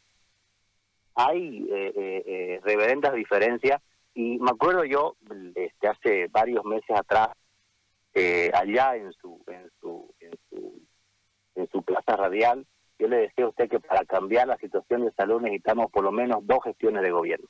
hay 1.16 1.68
eh, 1.72 1.94
eh, 1.96 2.24
eh 2.26 2.60
reverendas 2.64 3.14
diferencias 3.14 3.82
y 4.14 4.40
me 4.40 4.52
acuerdo 4.52 4.84
yo 4.86 5.16
este 5.56 5.88
hace 5.88 6.28
varios 6.28 6.66
meses 6.66 6.96
atrás 6.96 7.30
eh, 8.14 8.52
allá 8.54 8.96
en 8.96 9.14
su, 9.14 9.42
en 9.48 9.70
su, 9.80 10.14
en 10.20 10.32
su, 10.50 10.82
en 11.56 11.70
su 11.70 11.84
plaza 11.84 12.16
radial, 12.16 12.66
yo 13.00 13.08
le 13.08 13.18
decía 13.18 13.46
a 13.46 13.50
usted 13.50 13.70
que 13.70 13.80
para 13.80 14.06
cambiar 14.06 14.48
la 14.48 14.58
situación 14.58 15.06
de 15.06 15.12
salud 15.14 15.42
necesitamos 15.42 15.90
por 15.92 16.04
lo 16.04 16.12
menos 16.12 16.46
dos 16.46 16.60
gestiones 16.64 17.02
de 17.02 17.12
gobierno. 17.12 17.48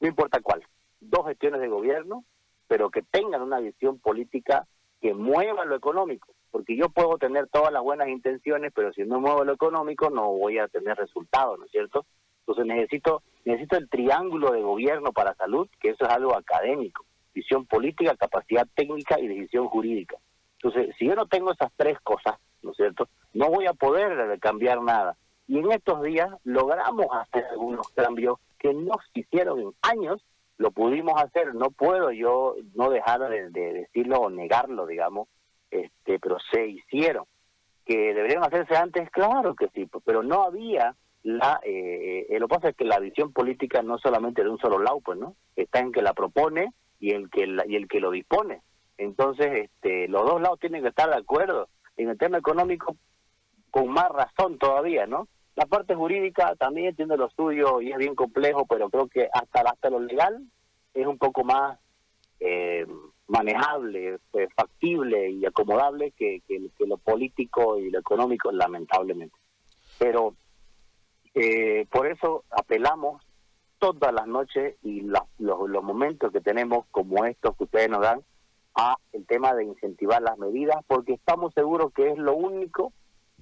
No 0.00 0.08
importa 0.08 0.40
cuál, 0.40 0.64
dos 1.00 1.26
gestiones 1.26 1.60
de 1.60 1.68
gobierno, 1.68 2.24
pero 2.68 2.90
que 2.90 3.02
tengan 3.02 3.42
una 3.42 3.60
visión 3.60 3.98
política 3.98 4.66
que 5.00 5.12
mueva 5.12 5.64
lo 5.64 5.76
económico, 5.76 6.28
porque 6.50 6.76
yo 6.76 6.88
puedo 6.88 7.18
tener 7.18 7.48
todas 7.48 7.72
las 7.72 7.82
buenas 7.82 8.08
intenciones, 8.08 8.72
pero 8.74 8.92
si 8.92 9.02
no 9.02 9.20
muevo 9.20 9.44
lo 9.44 9.52
económico 9.52 10.08
no 10.10 10.32
voy 10.32 10.58
a 10.58 10.68
tener 10.68 10.96
resultados, 10.96 11.58
¿no 11.58 11.64
es 11.64 11.70
cierto? 11.70 12.06
Entonces 12.40 12.66
necesito 12.66 13.22
necesito 13.44 13.76
el 13.76 13.88
triángulo 13.88 14.52
de 14.52 14.62
gobierno 14.62 15.12
para 15.12 15.34
salud, 15.34 15.68
que 15.80 15.90
eso 15.90 16.04
es 16.04 16.10
algo 16.10 16.36
académico 16.36 17.04
visión 17.34 17.66
política, 17.66 18.16
capacidad 18.16 18.66
técnica 18.74 19.18
y 19.18 19.28
decisión 19.28 19.68
jurídica. 19.68 20.16
Entonces, 20.62 20.94
si 20.98 21.06
yo 21.06 21.14
no 21.14 21.26
tengo 21.26 21.52
esas 21.52 21.72
tres 21.76 21.98
cosas, 22.00 22.34
¿no 22.62 22.70
es 22.70 22.76
cierto? 22.76 23.08
No 23.32 23.48
voy 23.48 23.66
a 23.66 23.74
poder 23.74 24.38
cambiar 24.40 24.82
nada. 24.82 25.16
Y 25.46 25.58
en 25.58 25.72
estos 25.72 26.02
días 26.02 26.28
logramos 26.44 27.06
hacer 27.12 27.44
algunos 27.46 27.88
cambios 27.90 28.38
que 28.58 28.72
no 28.72 28.96
hicieron 29.14 29.60
en 29.60 29.72
años, 29.82 30.24
lo 30.58 30.70
pudimos 30.70 31.20
hacer, 31.20 31.54
no 31.54 31.70
puedo 31.70 32.12
yo 32.12 32.54
no 32.74 32.90
dejar 32.90 33.28
de, 33.28 33.50
decirlo 33.50 34.20
o 34.20 34.30
negarlo, 34.30 34.86
digamos, 34.86 35.28
este, 35.70 36.18
pero 36.18 36.36
se 36.52 36.66
hicieron. 36.66 37.24
Que 37.84 38.14
deberían 38.14 38.44
hacerse 38.44 38.76
antes, 38.76 39.10
claro 39.10 39.54
que 39.54 39.68
sí, 39.74 39.88
pero 40.04 40.22
no 40.22 40.44
había 40.44 40.94
la, 41.22 41.60
eh, 41.64 42.26
eh, 42.28 42.38
lo 42.38 42.48
que 42.48 42.54
pasa 42.54 42.68
es 42.70 42.76
que 42.76 42.84
la 42.84 42.98
visión 42.98 43.32
política 43.32 43.82
no 43.82 43.98
solamente 43.98 44.42
de 44.42 44.50
un 44.50 44.58
solo 44.58 44.78
lado, 44.78 45.00
pues, 45.00 45.18
¿no? 45.18 45.34
Está 45.56 45.80
en 45.80 45.92
que 45.92 46.02
la 46.02 46.14
propone 46.14 46.72
y 46.98 47.12
el 47.12 47.30
que 47.30 47.46
y 47.66 47.76
el 47.76 47.88
que 47.88 48.00
lo 48.00 48.10
dispone. 48.10 48.62
Entonces, 48.96 49.68
este, 49.70 50.08
los 50.08 50.24
dos 50.24 50.40
lados 50.40 50.60
tienen 50.60 50.82
que 50.82 50.88
estar 50.88 51.08
de 51.08 51.16
acuerdo. 51.16 51.68
En 52.00 52.08
el 52.08 52.16
tema 52.16 52.38
económico, 52.38 52.96
con 53.70 53.88
más 53.88 54.08
razón 54.08 54.56
todavía, 54.56 55.06
¿no? 55.06 55.28
La 55.54 55.66
parte 55.66 55.94
jurídica 55.94 56.56
también 56.56 56.96
tiene 56.96 57.14
lo 57.18 57.28
suyo 57.30 57.82
y 57.82 57.92
es 57.92 57.98
bien 57.98 58.14
complejo, 58.14 58.64
pero 58.64 58.88
creo 58.88 59.06
que 59.06 59.28
hasta, 59.30 59.60
hasta 59.60 59.90
lo 59.90 60.00
legal 60.00 60.42
es 60.94 61.06
un 61.06 61.18
poco 61.18 61.44
más 61.44 61.78
eh, 62.40 62.86
manejable, 63.28 64.18
pues, 64.30 64.48
factible 64.54 65.28
y 65.28 65.44
acomodable 65.44 66.12
que, 66.12 66.40
que, 66.48 66.58
lo 66.86 66.96
político 66.96 67.76
y 67.78 67.90
lo 67.90 67.98
económico, 67.98 68.50
lamentablemente. 68.50 69.36
Pero 69.98 70.34
eh, 71.34 71.86
por 71.90 72.06
eso 72.06 72.44
apelamos 72.50 73.22
todas 73.78 74.14
las 74.14 74.26
noches 74.26 74.76
y 74.82 75.02
los, 75.02 75.24
los 75.38 75.84
momentos 75.84 76.32
que 76.32 76.40
tenemos 76.40 76.86
como 76.90 77.26
estos 77.26 77.54
que 77.58 77.64
ustedes 77.64 77.90
nos 77.90 78.00
dan 78.00 78.22
a 78.74 78.96
el 79.12 79.26
tema 79.26 79.54
de 79.54 79.64
incentivar 79.64 80.22
las 80.22 80.38
medidas 80.38 80.76
porque 80.86 81.14
estamos 81.14 81.52
seguros 81.54 81.92
que 81.92 82.10
es 82.10 82.18
lo 82.18 82.34
único 82.34 82.92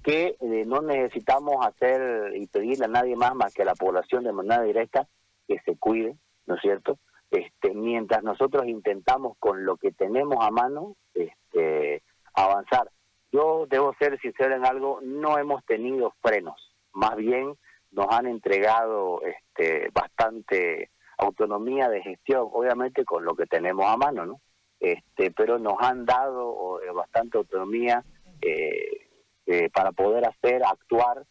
que 0.03 0.37
eh, 0.39 0.63
no 0.65 0.81
necesitamos 0.81 1.65
hacer 1.65 2.35
y 2.35 2.47
pedirle 2.47 2.85
a 2.85 2.89
nadie 2.89 3.15
más 3.15 3.35
más 3.35 3.53
que 3.53 3.63
a 3.63 3.65
la 3.65 3.75
población 3.75 4.23
de 4.23 4.31
manera 4.31 4.61
directa 4.63 5.07
que 5.47 5.59
se 5.65 5.77
cuide, 5.77 6.15
¿no 6.45 6.55
es 6.55 6.61
cierto? 6.61 6.99
Este, 7.31 7.73
mientras 7.73 8.23
nosotros 8.23 8.65
intentamos 8.67 9.37
con 9.39 9.65
lo 9.65 9.77
que 9.77 9.91
tenemos 9.91 10.37
a 10.43 10.51
mano 10.51 10.95
este, 11.13 12.03
avanzar. 12.33 12.89
Yo 13.31 13.67
debo 13.67 13.93
ser 13.99 14.19
sincero 14.19 14.55
en 14.55 14.65
algo, 14.65 14.99
no 15.03 15.37
hemos 15.37 15.63
tenido 15.65 16.13
frenos, 16.21 16.73
más 16.93 17.15
bien 17.15 17.55
nos 17.91 18.07
han 18.09 18.27
entregado 18.27 19.21
este, 19.21 19.89
bastante 19.93 20.89
autonomía 21.17 21.89
de 21.89 22.01
gestión, 22.01 22.47
obviamente 22.51 23.03
con 23.05 23.25
lo 23.25 23.35
que 23.35 23.45
tenemos 23.45 23.85
a 23.85 23.97
mano, 23.97 24.25
¿no? 24.25 24.41
Este, 24.79 25.31
pero 25.31 25.59
nos 25.59 25.75
han 25.79 26.05
dado 26.05 26.81
eh, 26.81 26.91
bastante 26.91 27.37
autonomía 27.37 28.03
eh, 28.41 29.07
eh, 29.45 29.69
para 29.71 29.91
poder 29.91 30.25
hacer, 30.27 30.61
actuar 30.63 31.25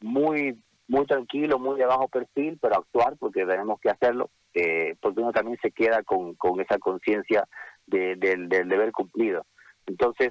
muy 0.00 0.58
muy 0.86 1.06
tranquilo, 1.06 1.58
muy 1.58 1.78
de 1.78 1.86
bajo 1.86 2.08
perfil, 2.08 2.58
pero 2.60 2.76
actuar 2.76 3.16
porque 3.16 3.46
tenemos 3.46 3.80
que 3.80 3.90
hacerlo, 3.90 4.30
porque 5.00 5.20
uno 5.20 5.32
también 5.32 5.58
se 5.62 5.70
queda 5.70 6.02
con, 6.02 6.34
con 6.34 6.60
esa 6.60 6.78
conciencia 6.78 7.46
del 7.86 8.48
deber 8.48 8.90
cumplido. 8.92 9.46
Entonces, 9.86 10.30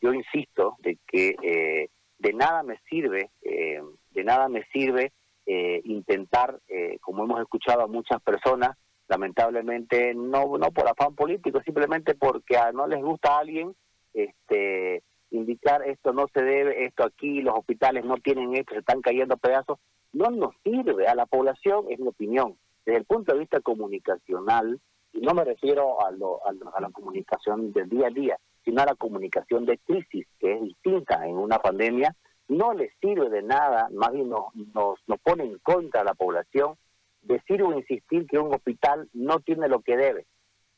yo 0.00 0.14
insisto 0.14 0.76
de 0.80 0.98
que 1.06 1.88
de 2.18 2.32
nada 2.32 2.62
me 2.62 2.78
sirve 2.88 3.30
de 3.42 4.24
nada 4.24 4.48
me 4.48 4.64
sirve 4.72 5.12
eh, 5.44 5.80
intentar, 5.84 6.58
eh, 6.66 6.98
como 7.00 7.22
hemos 7.22 7.40
escuchado 7.40 7.82
a 7.82 7.86
muchas 7.86 8.20
personas, 8.22 8.76
lamentablemente 9.08 10.14
no 10.14 10.58
no 10.58 10.70
por 10.70 10.88
afán 10.88 11.14
político, 11.14 11.60
simplemente 11.62 12.14
porque 12.14 12.56
a, 12.56 12.72
no 12.72 12.86
les 12.86 13.02
gusta 13.02 13.36
a 13.36 13.38
alguien 13.40 13.74
este 14.14 15.02
indicar 15.30 15.82
esto 15.82 16.12
no 16.12 16.26
se 16.32 16.42
debe, 16.42 16.84
esto 16.84 17.04
aquí, 17.04 17.42
los 17.42 17.58
hospitales 17.58 18.04
no 18.04 18.16
tienen 18.16 18.54
esto, 18.56 18.74
se 18.74 18.80
están 18.80 19.00
cayendo 19.02 19.36
pedazos, 19.36 19.78
no 20.12 20.30
nos 20.30 20.54
sirve 20.62 21.06
a 21.06 21.14
la 21.14 21.26
población, 21.26 21.86
es 21.90 21.98
mi 21.98 22.08
opinión. 22.08 22.56
Desde 22.84 23.00
el 23.00 23.04
punto 23.04 23.32
de 23.32 23.40
vista 23.40 23.60
comunicacional, 23.60 24.80
y 25.12 25.20
no 25.20 25.34
me 25.34 25.44
refiero 25.44 26.04
a, 26.06 26.10
lo, 26.12 26.40
a, 26.46 26.52
a 26.74 26.80
la 26.80 26.90
comunicación 26.90 27.72
del 27.72 27.88
día 27.88 28.06
a 28.06 28.10
día, 28.10 28.38
sino 28.64 28.82
a 28.82 28.86
la 28.86 28.94
comunicación 28.94 29.66
de 29.66 29.78
crisis, 29.78 30.26
que 30.38 30.52
es 30.54 30.62
distinta 30.62 31.26
en 31.26 31.36
una 31.36 31.58
pandemia, 31.58 32.14
no 32.48 32.74
les 32.74 32.92
sirve 33.00 33.28
de 33.28 33.42
nada, 33.42 33.88
más 33.92 34.12
bien 34.12 34.28
nos, 34.28 34.46
nos, 34.74 35.20
pone 35.20 35.44
en 35.44 35.58
contra 35.58 36.02
a 36.02 36.04
la 36.04 36.14
población, 36.14 36.76
decir 37.26 37.62
o 37.62 37.76
insistir 37.76 38.26
que 38.26 38.38
un 38.38 38.54
hospital 38.54 39.08
no 39.12 39.40
tiene 39.40 39.68
lo 39.68 39.80
que 39.80 39.96
debe. 39.96 40.26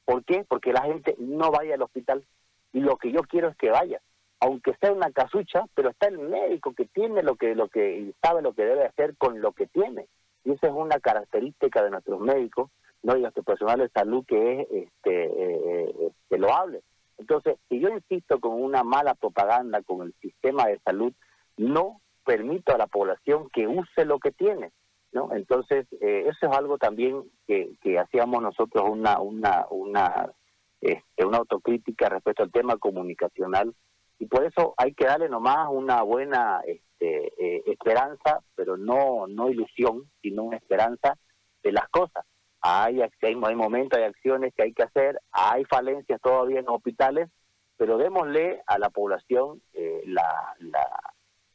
¿Por 0.05 0.25
qué? 0.25 0.45
Porque 0.49 0.73
la 0.73 0.83
gente 0.83 1.15
no 1.19 1.51
vaya 1.51 1.75
al 1.75 1.83
hospital. 1.83 2.25
Y 2.73 2.81
lo 2.81 2.97
que 2.97 3.13
yo 3.13 3.21
quiero 3.23 3.49
es 3.49 3.57
que 3.57 3.71
vaya, 3.71 4.01
aunque 4.41 4.75
sea 4.81 4.93
una 4.93 5.11
casucha, 5.11 5.65
pero 5.75 5.91
está 5.91 6.09
el 6.09 6.19
médico 6.19 6.73
que 6.75 6.87
tiene 6.87 7.23
lo 7.23 7.37
que, 7.37 7.55
lo 7.55 7.69
que 7.69 8.13
sabe 8.23 8.43
lo 8.43 8.53
que 8.53 8.65
debe 8.65 8.85
hacer 8.85 9.17
con 9.17 9.41
lo 9.41 9.53
que 9.53 9.67
tiene. 9.67 10.07
Y 10.45 10.53
esa 10.53 10.69
es 10.69 10.73
una 10.73 10.99
característica 11.01 11.83
de 11.83 11.91
nuestros 11.91 12.21
médicos, 12.21 12.71
no 13.03 13.17
y 13.17 13.21
nuestro 13.21 13.43
personal 13.43 13.79
de 13.79 13.89
salud 13.91 14.25
que 14.27 14.61
es 14.61 14.69
este, 14.71 15.25
eh, 15.25 16.13
eh 16.31 16.39
loable. 16.39 16.83
Entonces, 17.19 17.57
si 17.69 17.81
yo 17.81 17.89
insisto 17.89 18.39
con 18.39 18.53
una 18.63 18.85
mala 18.85 19.15
propaganda 19.15 19.83
con 19.83 20.07
el 20.07 20.15
sistema 20.21 20.67
de 20.67 20.79
salud, 20.81 21.13
no 21.57 22.01
permito 22.25 22.75
a 22.75 22.79
la 22.79 22.87
población 22.87 23.49
que 23.51 23.67
use 23.67 24.05
lo 24.05 24.19
que 24.21 24.31
tiene. 24.31 24.71
¿No? 25.13 25.33
Entonces, 25.33 25.87
eh, 26.01 26.25
eso 26.29 26.47
es 26.51 26.57
algo 26.57 26.79
también 26.79 27.23
que, 27.47 27.73
que 27.81 27.99
hacíamos 27.99 28.43
nosotros 28.43 28.85
una, 28.89 29.21
una, 29.21 29.67
una, 29.71 30.33
este, 30.81 31.25
una 31.25 31.39
autocrítica 31.39 32.09
respecto 32.09 32.43
al 32.43 32.53
tema 32.53 32.77
comunicacional 32.77 33.75
y 34.19 34.27
por 34.27 34.45
eso 34.45 34.75
hay 34.77 34.93
que 34.95 35.07
darle 35.07 35.29
nomás 35.29 35.69
una 35.71 36.03
buena 36.03 36.61
este, 36.67 37.33
eh, 37.39 37.63
esperanza, 37.67 38.41
pero 38.57 38.77
no, 38.77 39.27
no 39.29 39.49
ilusión, 39.49 40.11
sino 40.21 40.45
una 40.45 40.57
esperanza 40.57 41.17
de 41.63 41.73
las 41.73 41.89
cosas. 41.89 42.25
Hay, 42.61 43.01
hay, 43.01 43.11
hay 43.23 43.55
momentos, 43.55 43.99
hay 43.99 44.05
acciones 44.05 44.53
que 44.55 44.65
hay 44.65 44.73
que 44.73 44.83
hacer, 44.83 45.21
hay 45.31 45.65
falencias 45.65 46.21
todavía 46.21 46.59
en 46.59 46.69
hospitales, 46.69 47.29
pero 47.77 47.97
démosle 47.97 48.61
a 48.67 48.79
la 48.79 48.91
población 48.91 49.63
eh, 49.73 50.03
la, 50.07 50.57
la, 50.59 51.01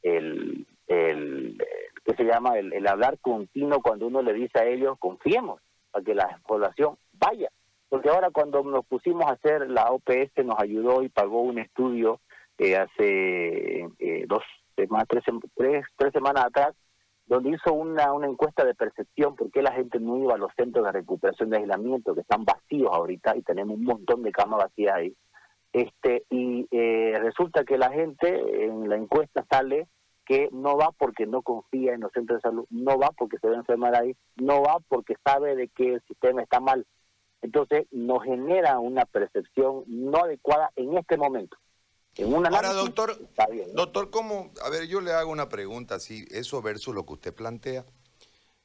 el, 0.01 0.65
el, 0.87 1.57
¿qué 2.03 2.15
se 2.15 2.23
llama? 2.23 2.57
El, 2.57 2.85
hablar 2.87 3.17
continuo 3.19 3.81
cuando 3.81 4.07
uno 4.07 4.21
le 4.21 4.33
dice 4.33 4.59
a 4.59 4.65
ellos, 4.65 4.97
confiemos, 4.99 5.61
para 5.91 6.03
que 6.03 6.15
la 6.15 6.39
población 6.45 6.97
vaya. 7.13 7.49
Porque 7.89 8.09
ahora 8.09 8.31
cuando 8.31 8.63
nos 8.63 8.85
pusimos 8.85 9.25
a 9.25 9.33
hacer 9.33 9.69
la 9.69 9.91
OPS 9.91 10.43
nos 10.43 10.59
ayudó 10.59 11.03
y 11.03 11.09
pagó 11.09 11.41
un 11.41 11.59
estudio 11.59 12.19
eh, 12.57 12.75
hace 12.75 13.87
eh, 13.99 14.25
dos 14.27 14.43
semanas, 14.75 15.07
tres, 15.07 15.23
tres, 15.55 15.85
tres 15.95 16.11
semanas 16.11 16.45
atrás, 16.45 16.75
donde 17.25 17.51
hizo 17.51 17.73
una, 17.73 18.11
una 18.11 18.27
encuesta 18.27 18.65
de 18.65 18.73
percepción 18.73 19.35
por 19.35 19.49
qué 19.51 19.61
la 19.61 19.71
gente 19.71 19.99
no 19.99 20.17
iba 20.17 20.33
a 20.33 20.37
los 20.37 20.51
centros 20.55 20.85
de 20.85 20.91
recuperación 20.91 21.51
de 21.51 21.57
aislamiento, 21.57 22.13
que 22.13 22.21
están 22.21 22.43
vacíos 22.43 22.89
ahorita 22.91 23.37
y 23.37 23.43
tenemos 23.43 23.77
un 23.77 23.83
montón 23.83 24.23
de 24.23 24.31
camas 24.31 24.59
vacías 24.63 24.95
ahí. 24.95 25.15
Este, 25.71 26.23
y 26.29 26.67
eh, 26.69 27.17
resulta 27.19 27.63
que 27.63 27.77
la 27.77 27.89
gente 27.91 28.65
en 28.65 28.89
la 28.89 28.95
encuesta 28.95 29.45
sale 29.49 29.87
que 30.25 30.49
no 30.51 30.77
va 30.77 30.91
porque 30.91 31.25
no 31.25 31.41
confía 31.41 31.93
en 31.93 32.01
los 32.01 32.11
centros 32.11 32.37
de 32.37 32.49
salud, 32.49 32.65
no 32.69 32.97
va 32.97 33.09
porque 33.11 33.37
se 33.39 33.47
va 33.47 33.55
a 33.55 33.59
enfermar 33.59 33.95
ahí, 33.95 34.15
no 34.35 34.61
va 34.61 34.79
porque 34.87 35.15
sabe 35.23 35.55
de 35.55 35.67
que 35.69 35.95
el 35.95 36.03
sistema 36.07 36.41
está 36.41 36.59
mal. 36.59 36.85
Entonces 37.41 37.87
nos 37.91 38.23
genera 38.23 38.79
una 38.79 39.05
percepción 39.05 39.83
no 39.87 40.23
adecuada 40.23 40.71
en 40.75 40.97
este 40.97 41.17
momento. 41.17 41.57
En 42.15 42.33
una 42.33 42.49
Ahora, 42.49 42.73
doctor, 42.73 43.17
doctor, 43.73 44.09
¿cómo? 44.11 44.51
A 44.63 44.69
ver, 44.69 44.87
yo 44.87 45.01
le 45.01 45.11
hago 45.11 45.31
una 45.31 45.49
pregunta 45.49 45.95
así, 45.95 46.25
eso 46.31 46.61
versus 46.61 46.93
lo 46.93 47.05
que 47.05 47.13
usted 47.13 47.33
plantea. 47.33 47.85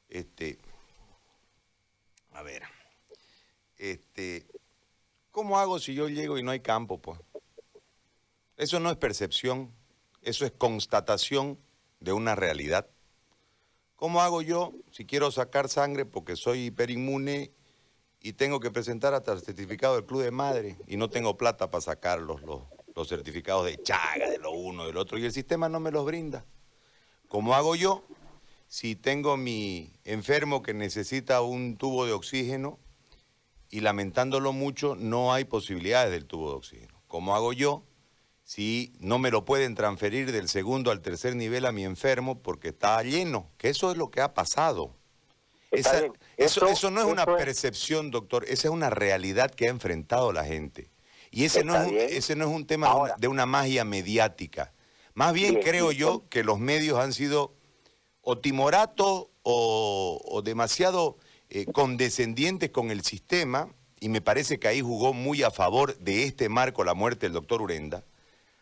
Este, 0.07 0.59
a 2.33 2.43
ver, 2.43 2.63
este, 3.77 4.45
¿Cómo 5.31 5.59
hago 5.59 5.79
si 5.79 5.93
yo 5.93 6.09
llego 6.09 6.37
y 6.37 6.43
no 6.43 6.51
hay 6.51 6.59
campo? 6.59 6.99
Pues? 6.99 7.19
Eso 8.57 8.79
no 8.79 8.89
es 8.89 8.97
percepción, 8.97 9.71
eso 10.29 10.45
es 10.45 10.51
constatación 10.51 11.59
de 11.99 12.13
una 12.13 12.35
realidad. 12.35 12.87
¿Cómo 13.95 14.21
hago 14.21 14.41
yo 14.41 14.73
si 14.91 15.05
quiero 15.05 15.31
sacar 15.31 15.67
sangre 15.67 16.05
porque 16.05 16.35
soy 16.35 16.67
hiperinmune 16.67 17.51
y 18.21 18.33
tengo 18.33 18.59
que 18.59 18.71
presentar 18.71 19.13
hasta 19.13 19.33
el 19.33 19.41
certificado 19.41 19.95
del 19.95 20.05
club 20.05 20.21
de 20.21 20.31
madre 20.31 20.77
y 20.87 20.97
no 20.97 21.09
tengo 21.09 21.37
plata 21.37 21.69
para 21.69 21.81
sacar 21.81 22.19
los, 22.19 22.41
los, 22.43 23.07
certificados 23.07 23.65
de 23.65 23.81
chaga, 23.81 24.29
de 24.29 24.37
lo 24.37 24.51
uno, 24.51 24.85
del 24.85 24.97
otro, 24.97 25.17
y 25.17 25.25
el 25.25 25.31
sistema 25.31 25.69
no 25.69 25.79
me 25.79 25.91
los 25.91 26.05
brinda? 26.05 26.45
¿Cómo 27.27 27.55
hago 27.55 27.75
yo 27.75 28.03
si 28.67 28.95
tengo 28.95 29.35
mi 29.35 29.93
enfermo 30.03 30.61
que 30.61 30.73
necesita 30.73 31.41
un 31.41 31.75
tubo 31.77 32.05
de 32.05 32.11
oxígeno 32.11 32.77
y 33.69 33.81
lamentándolo 33.81 34.53
mucho, 34.53 34.95
no 34.95 35.33
hay 35.33 35.45
posibilidades 35.45 36.11
del 36.11 36.25
tubo 36.25 36.51
de 36.51 36.57
oxígeno. 36.57 37.01
¿Cómo 37.07 37.35
hago 37.35 37.53
yo 37.53 37.83
si 38.49 38.93
no 38.97 39.19
me 39.19 39.29
lo 39.29 39.45
pueden 39.45 39.75
transferir 39.75 40.31
del 40.31 40.49
segundo 40.49 40.89
al 40.89 41.01
tercer 41.01 41.35
nivel 41.35 41.67
a 41.67 41.71
mi 41.71 41.85
enfermo 41.85 42.41
porque 42.41 42.69
está 42.69 42.99
lleno? 43.03 43.51
Que 43.59 43.69
eso 43.69 43.91
es 43.91 43.97
lo 43.97 44.09
que 44.09 44.21
ha 44.21 44.33
pasado. 44.33 44.95
eso, 45.69 46.67
eso, 46.67 46.89
no 46.89 46.99
es 46.99 47.05
una 47.05 47.27
percepción, 47.27 48.09
doctor, 48.09 48.45
esa 48.45 48.69
es 48.69 48.73
una 48.73 48.89
realidad 48.89 49.51
que 49.51 49.67
ha 49.67 49.69
enfrentado 49.69 50.33
la 50.33 50.45
gente. 50.45 50.89
Y 51.29 51.43
ese, 51.43 51.63
no 51.63 51.75
es, 51.75 51.89
un, 51.89 51.95
ese 51.95 52.35
no 52.35 52.49
es 52.49 52.55
un 52.55 52.65
tema 52.65 53.13
de 53.19 53.27
una 53.27 53.45
magia 53.45 53.85
mediática. 53.85 54.73
Más 55.13 55.31
bien 55.31 55.53
Bien, 55.53 55.63
creo 55.63 55.91
yo 55.91 56.27
que 56.27 56.43
los 56.43 56.57
medios 56.57 56.97
han 56.97 57.13
sido 57.13 57.53
o 58.21 58.39
timoratos 58.39 59.27
o, 59.43 60.21
o 60.25 60.41
demasiado 60.41 61.19
eh, 61.51 61.67
condescendientes 61.67 62.71
con 62.71 62.89
el 62.89 63.03
sistema, 63.03 63.71
y 63.99 64.09
me 64.09 64.21
parece 64.21 64.57
que 64.57 64.69
ahí 64.69 64.81
jugó 64.81 65.13
muy 65.13 65.43
a 65.43 65.51
favor 65.51 65.95
de 65.99 66.23
este 66.23 66.49
marco 66.49 66.83
la 66.83 66.95
muerte 66.95 67.27
del 67.27 67.33
doctor 67.33 67.61
Urenda, 67.61 68.05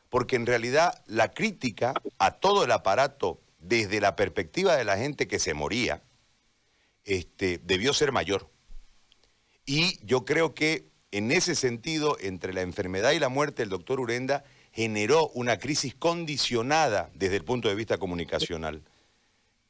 porque 0.10 0.36
en 0.36 0.46
realidad 0.46 1.04
la 1.08 1.34
crítica 1.34 1.94
a 2.18 2.32
todo 2.32 2.64
el 2.64 2.72
aparato 2.72 3.42
desde 3.60 4.00
la 4.00 4.16
perspectiva 4.16 4.76
de 4.76 4.86
la 4.86 4.98
gente 4.98 5.28
que 5.28 5.40
se 5.40 5.54
moría, 5.54 6.04
este, 7.04 7.60
debió 7.64 7.94
ser 7.94 8.12
mayor. 8.12 8.50
Y 9.66 10.00
yo 10.06 10.26
creo 10.26 10.54
que 10.54 10.90
en 11.12 11.32
ese 11.32 11.56
sentido, 11.56 12.18
entre 12.20 12.54
la 12.54 12.62
enfermedad 12.62 13.12
y 13.12 13.20
la 13.20 13.30
muerte 13.30 13.62
del 13.62 13.70
doctor 13.70 14.00
Urenda, 14.00 14.44
generó 14.72 15.30
una 15.30 15.58
crisis 15.58 15.96
condicionada 15.96 17.10
desde 17.14 17.38
el 17.38 17.44
punto 17.44 17.68
de 17.68 17.76
vista 17.76 17.98
comunicacional. 17.98 18.84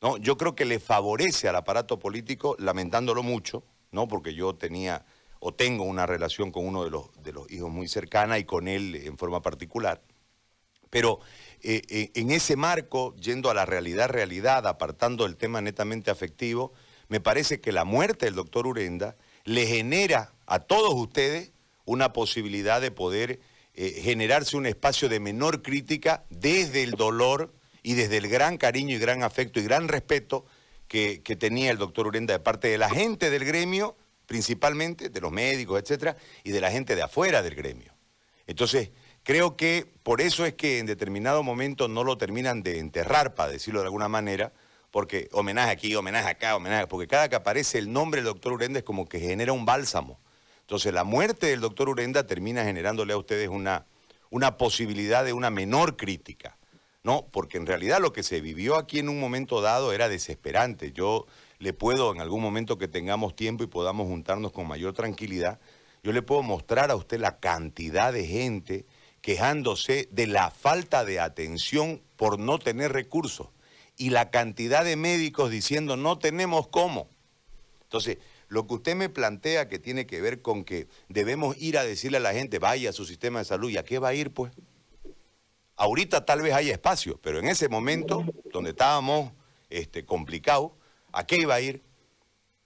¿no? 0.02 0.18
Yo 0.18 0.38
creo 0.38 0.56
que 0.56 0.66
le 0.66 0.80
favorece 0.80 1.48
al 1.48 1.56
aparato 1.56 2.00
político, 2.00 2.56
lamentándolo 2.60 3.24
mucho, 3.24 3.64
¿no? 3.92 4.08
porque 4.08 4.34
yo 4.34 4.56
tenía 4.56 5.06
o 5.40 5.54
tengo 5.54 5.84
una 5.84 6.06
relación 6.06 6.52
con 6.52 6.66
uno 6.66 6.84
de 6.84 6.90
los, 6.90 7.12
de 7.22 7.32
los 7.32 7.50
hijos 7.52 7.70
muy 7.70 7.88
cercana 7.88 8.40
y 8.40 8.44
con 8.44 8.68
él 8.68 8.96
en 8.96 9.18
forma 9.18 9.42
particular. 9.42 10.02
Pero 10.90 11.20
eh, 11.62 11.82
eh, 11.90 12.12
en 12.14 12.32
ese 12.32 12.56
marco, 12.56 13.16
yendo 13.16 13.50
a 13.50 13.54
la 13.54 13.66
realidad, 13.66 14.10
realidad, 14.10 14.68
apartando 14.68 15.26
el 15.26 15.36
tema 15.38 15.62
netamente 15.62 16.12
afectivo, 16.12 16.74
me 17.08 17.20
parece 17.20 17.60
que 17.60 17.72
la 17.72 17.84
muerte 17.84 18.26
del 18.26 18.36
doctor 18.36 18.68
Urenda 18.68 19.16
le 19.44 19.66
genera 19.66 20.34
a 20.46 20.60
todos 20.60 20.94
ustedes 20.94 21.52
una 21.86 22.14
posibilidad 22.14 22.82
de 22.82 22.92
poder 22.92 23.40
eh, 23.74 24.02
generarse 24.02 24.58
un 24.58 24.66
espacio 24.66 25.10
de 25.10 25.20
menor 25.20 25.62
crítica 25.62 26.26
desde 26.30 26.84
el 26.84 26.92
dolor 26.92 27.54
y 27.82 27.94
desde 27.94 28.18
el 28.18 28.28
gran 28.28 28.58
cariño 28.58 28.96
y 28.96 29.00
gran 29.00 29.24
afecto 29.24 29.60
y 29.60 29.64
gran 29.64 29.88
respeto 29.88 30.46
que, 30.88 31.22
que 31.24 31.36
tenía 31.36 31.72
el 31.72 31.78
doctor 31.78 32.08
Urenda 32.08 32.34
de 32.34 32.40
parte 32.40 32.68
de 32.68 32.78
la 32.78 32.90
gente 32.90 33.30
del 33.30 33.46
gremio, 33.46 33.96
principalmente, 34.26 35.10
de 35.10 35.22
los 35.22 35.32
médicos, 35.32 35.82
etcétera, 35.82 36.18
y 36.44 36.52
de 36.52 36.62
la 36.62 36.72
gente 36.72 36.96
de 36.96 37.02
afuera 37.02 37.42
del 37.42 37.56
gremio. 37.56 37.94
Entonces, 38.46 38.92
creo 39.28 39.58
que 39.58 39.86
por 40.04 40.22
eso 40.22 40.46
es 40.46 40.54
que 40.54 40.80
en 40.80 40.86
determinado 40.86 41.44
momento 41.44 41.90
no 41.90 42.06
lo 42.06 42.18
terminan 42.18 42.64
de 42.64 42.80
enterrar, 42.80 43.36
para 43.36 43.52
decirlo 43.52 43.82
de 43.82 43.88
alguna 43.88 44.08
manera, 44.08 44.54
porque 44.90 45.28
homenaje 45.34 45.70
aquí, 45.70 45.94
homenaje 45.96 46.30
acá, 46.30 46.56
homenaje, 46.56 46.88
porque 46.88 47.08
cada 47.08 47.28
que 47.28 47.36
aparece 47.36 47.78
el 47.78 47.92
nombre 47.92 48.22
del 48.22 48.28
doctor 48.28 48.54
Urenda 48.54 48.80
es 48.80 48.86
como 48.86 49.06
que 49.06 49.20
genera 49.20 49.52
un 49.52 49.66
bálsamo. 49.66 50.18
Entonces, 50.62 50.94
la 50.94 51.04
muerte 51.04 51.48
del 51.48 51.60
doctor 51.60 51.90
Urenda 51.90 52.26
termina 52.26 52.64
generándole 52.64 53.12
a 53.12 53.18
ustedes 53.18 53.50
una, 53.50 53.86
una 54.30 54.56
posibilidad 54.56 55.26
de 55.26 55.34
una 55.34 55.50
menor 55.50 55.98
crítica, 55.98 56.58
¿no? 57.04 57.28
Porque 57.30 57.58
en 57.58 57.66
realidad 57.66 58.00
lo 58.00 58.14
que 58.14 58.24
se 58.24 58.40
vivió 58.40 58.78
aquí 58.78 59.00
en 59.00 59.10
un 59.10 59.20
momento 59.20 59.60
dado 59.60 59.92
era 59.92 60.08
desesperante. 60.08 60.94
Yo 60.94 61.26
le 61.60 61.74
puedo, 61.74 62.14
en 62.14 62.22
algún 62.22 62.42
momento 62.42 62.78
que 62.78 62.88
tengamos 62.88 63.36
tiempo 63.36 63.66
y 63.66 63.68
podamos 63.68 64.08
juntarnos 64.08 64.54
con 64.54 64.70
mayor 64.70 64.94
tranquilidad, 64.94 65.60
yo 66.02 66.14
le 66.14 66.22
puedo 66.22 66.44
mostrar 66.44 66.92
a 66.92 66.96
usted 66.96 67.20
la 67.20 67.42
cantidad 67.42 68.14
de 68.14 68.26
gente 68.26 68.86
quejándose 69.28 70.08
de 70.14 70.26
la 70.26 70.52
falta 70.52 71.04
de 71.04 71.20
atención 71.20 72.02
por 72.16 72.40
no 72.40 72.60
tener 72.60 72.94
recursos 72.94 73.50
y 73.98 74.12
la 74.12 74.30
cantidad 74.32 74.86
de 74.86 74.96
médicos 74.96 75.52
diciendo 75.52 75.98
no 75.98 76.18
tenemos 76.18 76.70
cómo. 76.70 77.10
Entonces, 77.82 78.20
lo 78.48 78.68
que 78.68 78.76
usted 78.76 78.96
me 78.96 79.10
plantea 79.10 79.68
que 79.68 79.80
tiene 79.80 80.08
que 80.08 80.22
ver 80.22 80.42
con 80.42 80.64
que 80.64 80.88
debemos 81.10 81.58
ir 81.58 81.78
a 81.78 81.84
decirle 81.84 82.20
a 82.20 82.22
la 82.22 82.32
gente, 82.32 82.58
vaya 82.58 82.92
a 82.92 82.94
su 82.94 83.04
sistema 83.04 83.40
de 83.40 83.44
salud, 83.44 83.70
¿y 83.70 83.76
a 83.76 83.84
qué 83.84 84.00
va 84.00 84.08
a 84.08 84.14
ir 84.14 84.32
pues? 84.32 84.54
Ahorita 85.76 86.24
tal 86.24 86.42
vez 86.42 86.54
haya 86.54 86.72
espacio, 86.72 87.20
pero 87.22 87.40
en 87.40 87.50
ese 87.50 87.68
momento, 87.68 88.24
donde 88.54 88.70
estábamos 88.70 89.34
este, 89.70 90.06
complicados, 90.06 90.72
¿a 91.12 91.28
qué 91.28 91.36
iba 91.36 91.54
a 91.54 91.60
ir? 91.60 91.84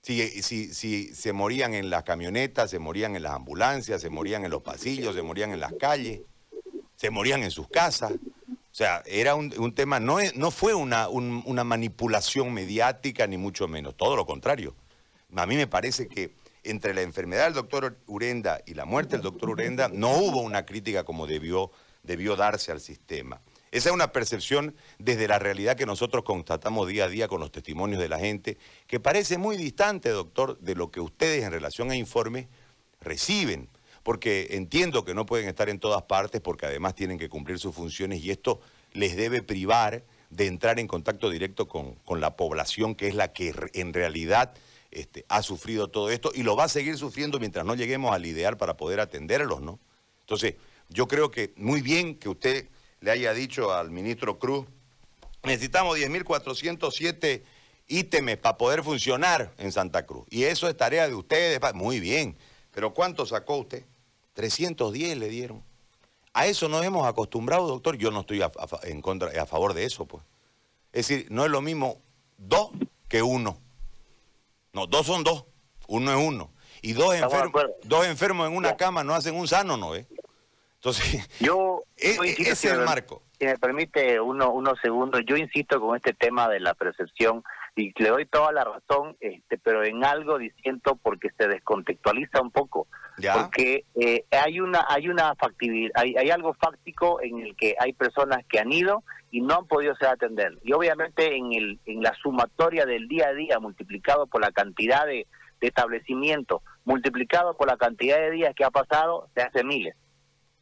Si, 0.04 0.44
si, 0.44 0.76
si 0.76 1.16
se 1.16 1.34
morían 1.34 1.74
en 1.74 1.90
las 1.90 2.04
camionetas, 2.04 2.70
se 2.70 2.78
morían 2.78 3.16
en 3.16 3.24
las 3.24 3.32
ambulancias, 3.32 4.00
se 4.00 4.12
morían 4.12 4.46
en 4.46 4.52
los 4.52 4.62
pasillos, 4.62 5.16
se 5.16 5.24
morían 5.24 5.54
en 5.54 5.60
las 5.60 5.74
calles, 5.74 6.22
se 7.02 7.10
morían 7.10 7.42
en 7.42 7.50
sus 7.50 7.68
casas. 7.68 8.12
O 8.12 8.74
sea, 8.76 9.02
era 9.08 9.34
un, 9.34 9.74
tema, 9.74 10.00
no, 10.00 10.18
no 10.36 10.52
fue 10.52 10.76
una, 10.76 11.10
un- 11.10 11.42
una 11.48 11.64
manipulación 11.64 12.54
mediática, 12.54 13.26
ni 13.26 13.38
mucho 13.38 13.68
menos, 13.68 13.98
todo 13.98 14.16
lo 14.16 14.28
contrario. 14.28 14.76
A 15.36 15.48
mí 15.48 15.56
me 15.56 15.66
parece 15.66 16.08
que 16.08 16.30
entre 16.64 16.94
la 16.94 17.02
enfermedad 17.02 17.46
del 17.46 17.56
doctor 17.56 17.98
Urenda 18.06 18.62
y 18.68 18.76
la 18.76 18.86
muerte 18.86 19.16
del 19.16 19.24
doctor 19.24 19.50
Urenda 19.50 19.90
no 19.92 20.12
hubo 20.16 20.42
una 20.42 20.64
crítica 20.64 21.04
como 21.04 21.26
debió, 21.26 21.72
debió 22.04 22.36
darse 22.36 22.72
al 22.72 22.80
sistema. 22.80 23.42
Esa 23.72 23.90
es 23.90 23.96
una 23.96 24.12
percepción 24.12 24.76
desde 25.00 25.28
la 25.28 25.40
realidad 25.40 25.76
que 25.76 25.88
nosotros 25.88 26.24
constatamos 26.24 26.88
día 26.88 27.06
a 27.06 27.10
día 27.10 27.28
con 27.28 27.40
los 27.40 27.52
testimonios 27.52 28.00
de 28.00 28.10
la 28.10 28.20
gente, 28.20 28.60
que 28.86 29.00
parece 29.00 29.40
muy 29.40 29.58
distante, 29.58 30.10
doctor, 30.10 30.60
de 30.60 30.76
lo 30.76 30.92
que 30.92 31.00
ustedes 31.00 31.44
en 31.44 31.52
relación 31.52 31.90
a 31.90 31.96
informes 31.96 32.46
reciben. 33.00 33.70
Porque 34.04 34.48
entiendo 34.52 35.06
que 35.06 35.14
no 35.14 35.26
pueden 35.26 35.48
estar 35.48 35.70
en 35.70 35.80
todas 35.80 36.04
partes 36.04 36.42
porque 36.42 36.66
además 36.66 36.96
tienen 36.96 37.20
que 37.20 37.30
cumplir 37.30 37.60
sus 37.60 37.76
funciones 37.76 38.24
y 38.24 38.32
esto 38.32 38.60
les 38.94 39.16
debe 39.16 39.42
privar 39.44 40.04
de 40.30 40.48
entrar 40.48 40.80
en 40.80 40.88
contacto 40.88 41.30
directo 41.30 41.68
con, 41.68 41.96
con 42.06 42.22
la 42.22 42.36
población 42.36 42.96
que 42.96 43.08
es 43.08 43.16
la 43.16 43.34
que 43.34 43.54
en 43.74 43.94
realidad 43.94 44.54
este, 44.92 45.26
ha 45.30 45.42
sufrido 45.42 45.90
todo 45.90 46.10
esto 46.10 46.32
y 46.36 46.44
lo 46.44 46.56
va 46.56 46.66
a 46.66 46.70
seguir 46.70 46.98
sufriendo 46.98 47.40
mientras 47.40 47.66
no 47.66 47.76
lleguemos 47.76 48.14
al 48.14 48.26
ideal 48.26 48.58
para 48.58 48.76
poder 48.76 49.00
atenderlos, 49.00 49.62
¿no? 49.62 49.80
Entonces, 50.22 50.56
yo 50.90 51.08
creo 51.08 51.32
que 51.32 51.54
muy 51.56 51.82
bien 51.82 52.16
que 52.16 52.28
usted 52.28 52.68
le 53.00 53.12
haya 53.12 53.34
dicho 53.34 53.74
al 53.74 53.90
ministro 53.90 54.38
Cruz, 54.38 54.66
necesitamos 55.44 55.98
10.407 55.98 57.44
ítems 57.88 58.38
para 58.38 58.58
poder 58.58 58.84
funcionar 58.84 59.54
en 59.58 59.72
Santa 59.72 60.06
Cruz. 60.06 60.26
Y 60.30 60.44
eso 60.44 60.68
es 60.68 60.76
tarea 60.76 61.08
de 61.08 61.16
ustedes. 61.16 61.60
Muy 61.74 62.00
bien. 62.00 62.38
Pero 62.72 62.94
¿cuánto 62.94 63.26
sacó 63.26 63.58
usted? 63.58 63.84
310 64.34 65.18
le 65.18 65.30
dieron. 65.30 65.64
A 66.34 66.46
eso 66.48 66.70
nos 66.70 66.84
hemos 66.86 67.06
acostumbrado, 67.06 67.68
doctor. 67.68 67.98
Yo 67.98 68.12
no 68.12 68.22
estoy 68.22 68.42
a, 68.42 68.52
en 68.84 69.02
contra, 69.02 69.30
a 69.42 69.46
favor 69.46 69.74
de 69.74 69.86
eso, 69.86 70.06
pues. 70.06 70.24
Es 70.94 71.08
decir, 71.08 71.28
no 71.30 71.44
es 71.46 71.52
lo 71.52 71.62
mismo 71.62 72.02
dos 72.38 72.70
que 73.10 73.22
uno. 73.22 73.58
No, 74.74 74.88
dos 74.88 75.06
son 75.06 75.24
dos, 75.24 75.46
uno 75.88 76.12
es 76.12 76.28
uno. 76.28 76.52
Y 76.82 76.94
dos, 76.94 77.14
enfermos, 77.14 77.64
dos 77.84 78.06
enfermos 78.08 78.48
en 78.50 78.56
una 78.56 78.76
cama 78.78 79.04
no 79.04 79.14
hacen 79.14 79.36
un 79.36 79.48
sano, 79.48 79.78
¿no? 79.78 79.96
¿Eh? 79.96 80.08
Entonces, 80.76 81.28
Yo, 81.40 81.84
e- 81.98 82.16
yo 82.16 82.24
e- 82.24 82.32
ese 82.32 82.52
es 82.52 82.66
el 82.66 82.82
marco. 82.82 83.22
Si 83.38 83.46
me 83.46 83.58
permite 83.58 84.20
uno, 84.22 84.52
unos 84.52 84.80
segundos, 84.82 85.22
yo 85.28 85.36
insisto 85.36 85.82
con 85.82 85.96
este 85.96 86.14
tema 86.14 86.48
de 86.48 86.60
la 86.60 86.74
percepción 86.74 87.44
y 87.76 87.94
le 88.02 88.10
doy 88.10 88.26
toda 88.26 88.52
la 88.52 88.66
razón, 88.66 89.16
este, 89.22 89.58
pero 89.58 89.84
en 89.84 90.04
algo 90.04 90.38
diciendo 90.38 91.00
porque 91.02 91.30
se 91.38 91.48
descontextualiza 91.48 92.42
un 92.42 92.52
poco. 92.52 92.88
¿Ya? 93.18 93.34
Porque 93.34 93.86
eh, 93.96 94.26
hay 94.32 94.60
una 94.60 94.86
hay 94.90 95.08
una 95.08 95.36
factibilidad, 95.36 95.92
hay, 95.96 96.16
hay 96.18 96.30
algo 96.32 96.54
fáctico 96.56 97.22
en 97.22 97.40
el 97.40 97.56
que 97.56 97.76
hay 97.80 97.94
personas 97.94 98.46
que 98.50 98.60
han 98.60 98.72
ido 98.72 99.04
y 99.30 99.42
no 99.42 99.56
han 99.56 99.68
podido 99.68 99.96
ser 99.96 100.10
atendidos. 100.10 100.60
Y 100.64 100.74
obviamente 100.74 101.36
en 101.36 101.54
el 101.54 101.80
en 101.86 102.02
la 102.02 102.14
sumatoria 102.22 102.86
del 102.86 103.08
día 103.08 103.28
a 103.30 103.34
día 103.34 103.60
multiplicado 103.60 104.28
por 104.28 104.42
la 104.42 104.52
cantidad 104.52 105.06
de, 105.06 105.28
de 105.62 105.68
establecimientos, 105.68 106.62
multiplicado 106.84 107.56
por 107.56 107.68
la 107.68 107.78
cantidad 107.78 108.18
de 108.18 108.32
días 108.32 108.54
que 108.54 108.66
ha 108.66 108.72
pasado, 108.72 109.30
se 109.34 109.44
hace 109.44 109.64
miles. 109.64 109.96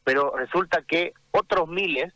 Pero 0.03 0.35
resulta 0.35 0.83
que 0.87 1.13
otros 1.31 1.67
miles, 1.67 2.13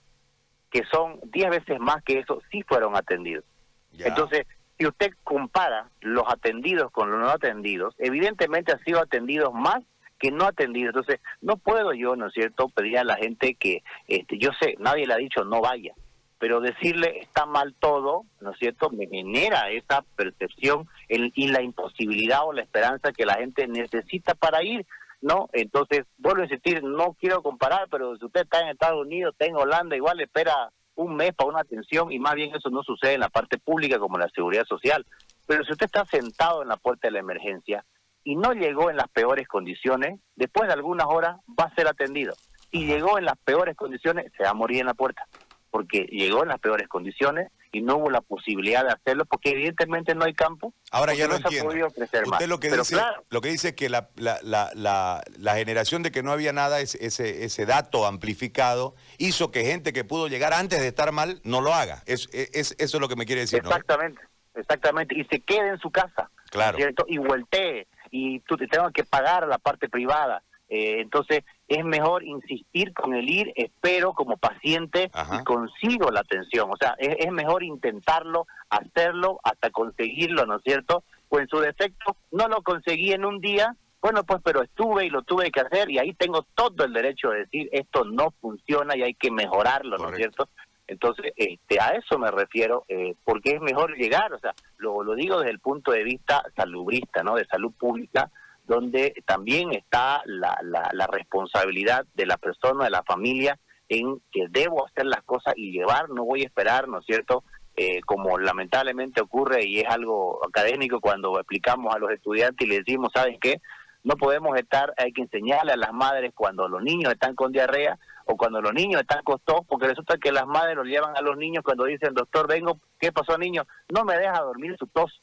que 0.69 0.83
son 0.91 1.19
10 1.31 1.49
veces 1.49 1.79
más 1.79 2.03
que 2.03 2.19
eso, 2.19 2.41
sí 2.51 2.63
fueron 2.67 2.95
atendidos. 2.95 3.45
Ya. 3.91 4.07
Entonces, 4.07 4.45
si 4.77 4.85
usted 4.87 5.11
compara 5.23 5.89
los 6.01 6.23
atendidos 6.27 6.91
con 6.91 7.11
los 7.11 7.19
no 7.19 7.29
atendidos, 7.29 7.95
evidentemente 7.99 8.71
han 8.71 8.83
sido 8.83 8.99
atendidos 8.99 9.53
más 9.53 9.83
que 10.19 10.31
no 10.31 10.45
atendidos. 10.45 10.95
Entonces, 10.95 11.19
no 11.41 11.57
puedo 11.57 11.93
yo, 11.93 12.15
¿no 12.15 12.27
es 12.27 12.33
cierto?, 12.33 12.69
pedir 12.69 12.97
a 12.97 13.03
la 13.03 13.15
gente 13.17 13.55
que, 13.55 13.83
este, 14.07 14.37
yo 14.37 14.49
sé, 14.59 14.75
nadie 14.79 15.05
le 15.05 15.13
ha 15.13 15.17
dicho 15.17 15.43
no 15.43 15.59
vaya, 15.61 15.93
pero 16.39 16.59
decirle 16.61 17.19
está 17.19 17.45
mal 17.45 17.73
todo, 17.79 18.23
¿no 18.41 18.51
es 18.51 18.57
cierto?, 18.57 18.89
me 18.89 19.07
genera 19.07 19.69
esa 19.69 20.03
percepción 20.15 20.87
el- 21.09 21.31
y 21.35 21.47
la 21.47 21.61
imposibilidad 21.61 22.45
o 22.45 22.53
la 22.53 22.61
esperanza 22.61 23.11
que 23.11 23.25
la 23.25 23.35
gente 23.35 23.67
necesita 23.67 24.33
para 24.33 24.63
ir, 24.63 24.85
¿no? 25.21 25.49
Entonces, 25.53 26.05
vuelvo 26.17 26.41
a 26.41 26.45
insistir, 26.45 26.83
no 26.83 27.15
quiero 27.19 27.41
comparar, 27.41 27.87
pero 27.89 28.15
si 28.17 28.25
usted 28.25 28.41
está 28.41 28.61
en 28.61 28.69
Estados 28.69 29.01
Unidos, 29.05 29.33
está 29.33 29.45
en 29.45 29.55
Holanda, 29.55 29.95
igual 29.95 30.19
espera 30.21 30.71
un 30.95 31.15
mes 31.15 31.33
para 31.33 31.49
una 31.49 31.61
atención 31.61 32.11
y 32.11 32.19
más 32.19 32.35
bien 32.35 32.55
eso 32.55 32.69
no 32.69 32.83
sucede 32.83 33.13
en 33.13 33.21
la 33.21 33.29
parte 33.29 33.57
pública 33.57 33.99
como 33.99 34.17
en 34.17 34.21
la 34.21 34.29
seguridad 34.29 34.65
social. 34.65 35.05
Pero 35.47 35.63
si 35.63 35.71
usted 35.71 35.85
está 35.85 36.05
sentado 36.05 36.61
en 36.61 36.69
la 36.69 36.77
puerta 36.77 37.07
de 37.07 37.13
la 37.13 37.19
emergencia 37.19 37.85
y 38.23 38.35
no 38.35 38.53
llegó 38.53 38.89
en 38.89 38.97
las 38.97 39.09
peores 39.09 39.47
condiciones, 39.47 40.19
después 40.35 40.67
de 40.67 40.73
algunas 40.73 41.07
horas 41.07 41.37
va 41.59 41.65
a 41.65 41.75
ser 41.75 41.87
atendido. 41.87 42.33
Si 42.71 42.85
llegó 42.85 43.17
en 43.17 43.25
las 43.25 43.37
peores 43.37 43.75
condiciones, 43.75 44.31
se 44.37 44.43
va 44.43 44.51
a 44.51 44.55
morir 44.55 44.79
en 44.79 44.87
la 44.87 44.93
puerta, 44.93 45.27
porque 45.69 46.07
llegó 46.09 46.43
en 46.43 46.49
las 46.49 46.59
peores 46.59 46.87
condiciones 46.87 47.51
y 47.73 47.81
no 47.81 47.97
hubo 47.97 48.09
la 48.09 48.21
posibilidad 48.21 48.85
de 48.85 48.91
hacerlo 48.93 49.25
porque 49.25 49.49
evidentemente 49.49 50.13
no 50.15 50.23
hay 50.25 50.33
campo. 50.33 50.73
Ahora 50.91 51.13
ya 51.15 51.25
lo 51.27 51.33
no 51.33 51.37
se 51.39 51.43
ha 51.43 51.47
entiendo. 51.47 51.69
podido 51.71 51.89
crecer 51.89 52.21
más. 52.27 52.33
Usted 52.39 52.47
lo 52.47 52.59
que, 52.59 52.69
Pero 52.69 52.83
dice, 52.83 52.95
claro, 52.95 53.23
lo 53.29 53.41
que 53.41 53.49
dice 53.49 53.69
es 53.69 53.73
que 53.75 53.89
la, 53.89 54.09
la, 54.15 54.37
la, 54.43 54.69
la, 54.75 55.23
la 55.39 55.55
generación 55.55 56.03
de 56.03 56.11
que 56.11 56.21
no 56.23 56.31
había 56.31 56.53
nada, 56.53 56.79
ese, 56.79 57.03
ese, 57.05 57.43
ese 57.43 57.65
dato 57.65 58.05
amplificado, 58.05 58.95
hizo 59.17 59.51
que 59.51 59.65
gente 59.65 59.91
que 59.91 60.03
pudo 60.03 60.27
llegar 60.27 60.53
antes 60.53 60.79
de 60.79 60.87
estar 60.87 61.11
mal 61.11 61.41
no 61.43 61.61
lo 61.61 61.73
haga. 61.73 62.03
Es, 62.05 62.29
es- 62.31 62.75
eso 62.77 62.97
es 62.97 63.01
lo 63.01 63.09
que 63.09 63.15
me 63.15 63.25
quiere 63.25 63.41
decir, 63.41 63.63
¿no? 63.63 63.69
Exactamente, 63.69 64.21
exactamente. 64.55 65.17
Y 65.17 65.25
se 65.25 65.39
quede 65.41 65.69
en 65.69 65.79
su 65.79 65.89
casa. 65.91 66.29
Claro. 66.51 66.77
¿cierto? 66.77 67.05
Y 67.07 67.17
voltee. 67.17 67.87
Y 68.11 68.39
tú 68.41 68.55
te 68.55 68.67
tengas 68.67 68.93
que 68.93 69.03
pagar 69.03 69.47
la 69.47 69.57
parte 69.57 69.89
privada. 69.89 70.43
Eh, 70.69 71.01
entonces, 71.01 71.43
es 71.75 71.85
mejor 71.85 72.23
insistir 72.23 72.93
con 72.93 73.13
el 73.13 73.29
ir, 73.29 73.53
espero 73.55 74.13
como 74.13 74.37
paciente 74.37 75.09
Ajá. 75.13 75.39
y 75.41 75.43
consigo 75.43 76.11
la 76.11 76.21
atención. 76.21 76.69
O 76.71 76.77
sea, 76.77 76.95
es, 76.97 77.15
es 77.19 77.31
mejor 77.31 77.63
intentarlo, 77.63 78.47
hacerlo 78.69 79.39
hasta 79.43 79.69
conseguirlo, 79.69 80.45
¿no 80.45 80.57
es 80.57 80.63
cierto? 80.63 81.03
O 81.29 81.39
en 81.39 81.47
su 81.47 81.59
defecto, 81.59 82.15
no 82.31 82.47
lo 82.47 82.61
conseguí 82.61 83.11
en 83.11 83.25
un 83.25 83.39
día, 83.39 83.75
bueno, 84.03 84.25
pues, 84.25 84.41
pero 84.43 84.61
estuve 84.61 85.05
y 85.05 85.09
lo 85.09 85.21
tuve 85.21 85.49
que 85.49 85.61
hacer 85.61 85.89
y 85.89 85.97
ahí 85.97 86.13
tengo 86.13 86.45
todo 86.55 86.83
el 86.83 86.91
derecho 86.91 87.29
de 87.29 87.39
decir, 87.39 87.69
esto 87.71 88.03
no 88.03 88.31
funciona 88.41 88.97
y 88.97 89.01
hay 89.01 89.13
que 89.13 89.31
mejorarlo, 89.31 89.97
¿no 89.97 90.09
es 90.09 90.17
cierto? 90.17 90.49
Entonces, 90.87 91.31
este, 91.37 91.79
a 91.79 91.91
eso 91.91 92.19
me 92.19 92.29
refiero, 92.29 92.83
eh, 92.89 93.15
porque 93.23 93.51
es 93.51 93.61
mejor 93.61 93.95
llegar, 93.95 94.33
o 94.33 94.39
sea, 94.39 94.53
lo, 94.77 95.03
lo 95.03 95.15
digo 95.15 95.39
desde 95.39 95.51
el 95.51 95.59
punto 95.59 95.91
de 95.91 96.03
vista 96.03 96.43
salubrista, 96.55 97.23
¿no? 97.23 97.35
De 97.35 97.45
salud 97.45 97.71
pública, 97.71 98.29
donde 98.65 99.13
también 99.25 99.73
está 99.73 100.21
la, 100.25 100.57
la, 100.63 100.89
la 100.93 101.07
responsabilidad 101.07 102.05
de 102.13 102.25
la 102.25 102.37
persona, 102.37 102.85
de 102.85 102.91
la 102.91 103.03
familia, 103.03 103.59
en 103.89 104.21
que 104.31 104.47
debo 104.49 104.85
hacer 104.85 105.05
las 105.05 105.23
cosas 105.23 105.53
y 105.57 105.71
llevar, 105.71 106.09
no 106.09 106.23
voy 106.23 106.43
a 106.43 106.45
esperar, 106.45 106.87
¿no 106.87 106.99
es 106.99 107.05
cierto? 107.05 107.43
Eh, 107.75 108.01
como 108.05 108.37
lamentablemente 108.37 109.21
ocurre 109.21 109.65
y 109.65 109.79
es 109.79 109.89
algo 109.89 110.39
académico 110.47 110.99
cuando 110.99 111.39
explicamos 111.39 111.93
a 111.93 111.97
los 111.97 112.11
estudiantes 112.11 112.67
y 112.67 112.69
les 112.69 112.85
decimos, 112.85 113.11
¿saben 113.13 113.39
qué? 113.39 113.61
No 114.03 114.15
podemos 114.15 114.57
estar, 114.57 114.93
hay 114.97 115.11
que 115.11 115.23
enseñarle 115.23 115.71
a 115.71 115.77
las 115.77 115.91
madres 115.91 116.33
cuando 116.35 116.67
los 116.67 116.83
niños 116.83 117.11
están 117.11 117.35
con 117.35 117.51
diarrea 117.51 117.97
o 118.25 118.37
cuando 118.37 118.61
los 118.61 118.73
niños 118.73 119.01
están 119.01 119.23
con 119.23 119.39
tos, 119.43 119.61
porque 119.67 119.87
resulta 119.87 120.17
que 120.17 120.31
las 120.31 120.45
madres 120.45 120.75
los 120.75 120.85
llevan 120.85 121.17
a 121.17 121.21
los 121.21 121.35
niños 121.37 121.63
cuando 121.63 121.85
dicen, 121.85 122.13
doctor, 122.13 122.47
vengo, 122.47 122.79
¿qué 122.99 123.11
pasó 123.11 123.37
niño? 123.37 123.65
No 123.89 124.03
me 124.05 124.17
deja 124.17 124.41
dormir 124.41 124.75
su 124.77 124.87
tos. 124.87 125.21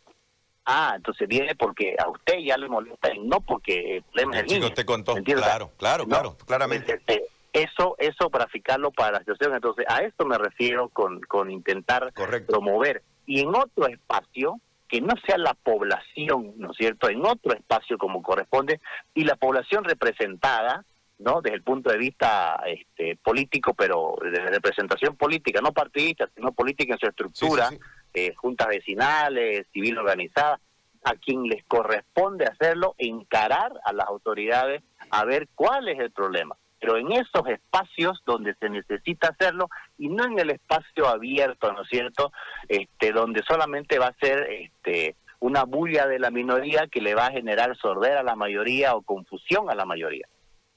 Ah, 0.73 0.93
entonces 0.97 1.27
viene 1.27 1.55
porque 1.57 1.97
a 1.99 2.09
usted 2.09 2.39
ya 2.39 2.57
le 2.57 2.68
molesta 2.68 3.12
y 3.12 3.18
no 3.18 3.41
porque 3.41 3.97
el 3.97 4.03
problema 4.05 4.37
es 4.37 4.39
El 4.39 4.45
el 4.45 4.49
chico 4.51 4.64
niño. 4.66 4.75
te 4.75 4.85
contó. 4.85 5.14
Claro, 5.16 5.73
claro, 5.77 6.05
no, 6.05 6.09
claro, 6.09 6.37
claramente. 6.47 6.95
este, 6.95 7.25
Eso, 7.53 7.97
eso 7.99 8.31
para 8.31 8.47
fijarlo 8.47 8.93
para 8.93 9.12
la 9.12 9.18
situación. 9.21 9.55
Entonces, 9.55 9.85
a 9.89 9.99
esto 10.03 10.25
me 10.25 10.39
refiero 10.39 10.89
con, 10.91 11.21
con 11.23 11.51
intentar 11.51 12.12
Correcto. 12.12 12.53
promover. 12.53 13.03
Y 13.27 13.41
en 13.41 13.49
otro 13.55 13.89
espacio, 13.89 14.61
que 14.89 15.01
no 15.01 15.14
sea 15.27 15.37
la 15.39 15.55
población, 15.55 16.53
¿no 16.57 16.71
es 16.71 16.77
cierto? 16.77 17.09
En 17.09 17.25
otro 17.27 17.53
espacio 17.55 17.99
como 17.99 18.23
corresponde, 18.23 18.81
y 19.14 19.25
la 19.25 19.35
población 19.37 19.83
representada, 19.85 20.85
¿no? 21.18 21.41
Desde 21.43 21.57
el 21.57 21.62
punto 21.62 21.91
de 21.91 21.99
vista 21.99 22.61
este, 22.66 23.16
político, 23.16 23.75
pero 23.75 24.14
de 24.23 24.41
representación 24.47 25.16
política, 25.16 25.61
no 25.61 25.73
partidista, 25.73 26.29
sino 26.35 26.53
política 26.53 26.95
en 26.95 26.99
su 27.01 27.07
estructura, 27.07 27.68
Sí, 27.68 27.77
sí, 27.77 27.83
sí. 27.83 27.99
Eh, 28.14 28.34
juntas 28.34 28.68
vecinales, 28.68 29.66
civil 29.72 29.98
organizada, 29.98 30.61
a 31.04 31.14
quien 31.14 31.44
les 31.44 31.64
corresponde 31.64 32.44
hacerlo, 32.44 32.94
encarar 32.98 33.72
a 33.84 33.92
las 33.92 34.06
autoridades 34.06 34.82
a 35.11 35.24
ver 35.24 35.48
cuál 35.54 35.88
es 35.88 35.98
el 35.98 36.11
problema. 36.11 36.56
Pero 36.78 36.96
en 36.96 37.12
esos 37.12 37.46
espacios 37.46 38.22
donde 38.24 38.54
se 38.54 38.70
necesita 38.70 39.28
hacerlo 39.28 39.68
y 39.98 40.08
no 40.08 40.24
en 40.24 40.38
el 40.38 40.50
espacio 40.50 41.08
abierto, 41.08 41.72
¿no 41.72 41.82
es 41.82 41.88
cierto? 41.88 42.32
Este, 42.68 43.12
donde 43.12 43.42
solamente 43.42 43.98
va 43.98 44.08
a 44.08 44.14
ser 44.14 44.48
este, 44.50 45.16
una 45.40 45.64
bulla 45.64 46.06
de 46.06 46.18
la 46.18 46.30
minoría 46.30 46.86
que 46.86 47.00
le 47.02 47.14
va 47.14 47.26
a 47.26 47.32
generar 47.32 47.76
sordera 47.76 48.20
a 48.20 48.24
la 48.24 48.34
mayoría 48.34 48.94
o 48.94 49.02
confusión 49.02 49.70
a 49.70 49.74
la 49.74 49.84
mayoría. 49.84 50.26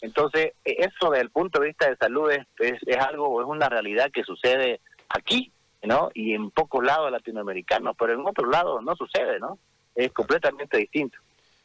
Entonces, 0.01 0.53
e- 0.65 0.75
eso 0.79 1.09
desde 1.11 1.23
el 1.23 1.29
punto 1.31 1.59
de 1.59 1.67
vista 1.67 1.89
de 1.89 1.95
salud 1.95 2.31
es, 2.31 2.45
es, 2.59 2.81
es 2.85 2.97
algo, 2.97 3.41
es 3.41 3.47
una 3.47 3.69
realidad 3.69 4.11
que 4.11 4.23
sucede 4.23 4.81
aquí, 5.07 5.53
¿no? 5.83 6.09
Y 6.13 6.33
en 6.33 6.51
pocos 6.51 6.83
lados 6.83 7.11
latinoamericanos, 7.11 7.95
pero 7.97 8.13
en 8.13 8.25
otros 8.25 8.49
lados 8.49 8.81
no 8.83 8.95
sucede, 8.95 9.39
¿no? 9.39 9.59
Es 9.95 10.11
completamente 10.11 10.77
distinto. 10.77 11.17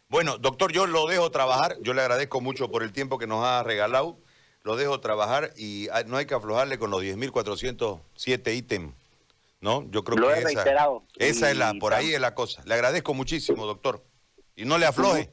Bueno, 0.09 0.39
doctor, 0.39 0.73
yo 0.73 0.87
lo 0.87 1.07
dejo 1.07 1.31
trabajar. 1.31 1.77
Yo 1.83 1.95
le 1.95 2.01
agradezco 2.01 2.41
mucho 2.41 2.71
por 2.71 2.83
el 2.83 2.93
tiempo 2.93 3.19
que 3.19 3.27
nos 3.27 3.45
ha 3.45 3.63
regalado. 3.63 4.19
Lo 4.63 4.77
dejo 4.77 5.01
trabajar 5.01 5.53
y 5.57 5.89
ah, 5.91 6.03
no 6.07 6.17
hay 6.17 6.27
que 6.27 6.35
aflojarle 6.35 6.79
con 6.79 6.91
los 6.91 7.03
10.407 7.03 8.55
ítems. 8.55 8.95
¿No? 9.61 9.85
Yo 9.91 10.05
creo 10.05 10.19
Lo 10.19 10.29
que 10.29 10.35
he 10.35 10.39
esa, 10.39 10.49
reiterado. 10.49 11.03
esa 11.17 11.51
es 11.51 11.57
la, 11.57 11.75
por 11.75 11.93
ahí 11.93 12.15
es 12.15 12.21
la 12.21 12.35
cosa. 12.35 12.63
Le 12.65 12.75
agradezco 12.75 13.13
muchísimo, 13.13 13.67
doctor. 13.67 14.05
Y 14.55 14.65
no 14.65 14.79
le 14.79 14.87
afloje. 14.87 15.29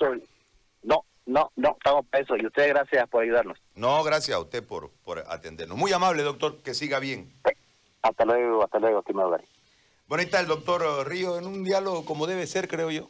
No, 0.82 1.06
no, 1.28 1.52
no, 1.56 1.76
estamos 1.78 2.06
para 2.08 2.24
eso. 2.24 2.36
Y 2.36 2.46
ustedes 2.46 2.70
gracias 2.70 3.08
por 3.08 3.24
ayudarnos. 3.24 3.58
No, 3.76 4.04
gracias 4.04 4.36
a 4.36 4.40
usted 4.40 4.66
por, 4.66 4.92
por 5.04 5.20
atendernos. 5.20 5.78
Muy 5.78 5.94
amable, 5.94 6.24
doctor. 6.24 6.58
Que 6.64 6.74
siga 6.74 7.00
bien. 7.00 7.32
Hasta 8.06 8.24
luego, 8.24 8.64
hasta 8.64 8.78
luego, 8.78 9.00
estimado 9.00 9.32
Gary. 9.32 9.46
Bueno, 10.08 10.20
ahí 10.20 10.26
está 10.26 10.40
el 10.40 10.46
doctor 10.46 11.08
Río 11.08 11.40
en 11.40 11.48
un 11.48 11.64
diálogo 11.64 12.06
como 12.06 12.28
debe 12.28 12.46
ser, 12.46 12.68
creo 12.68 12.92
yo. 12.92 13.10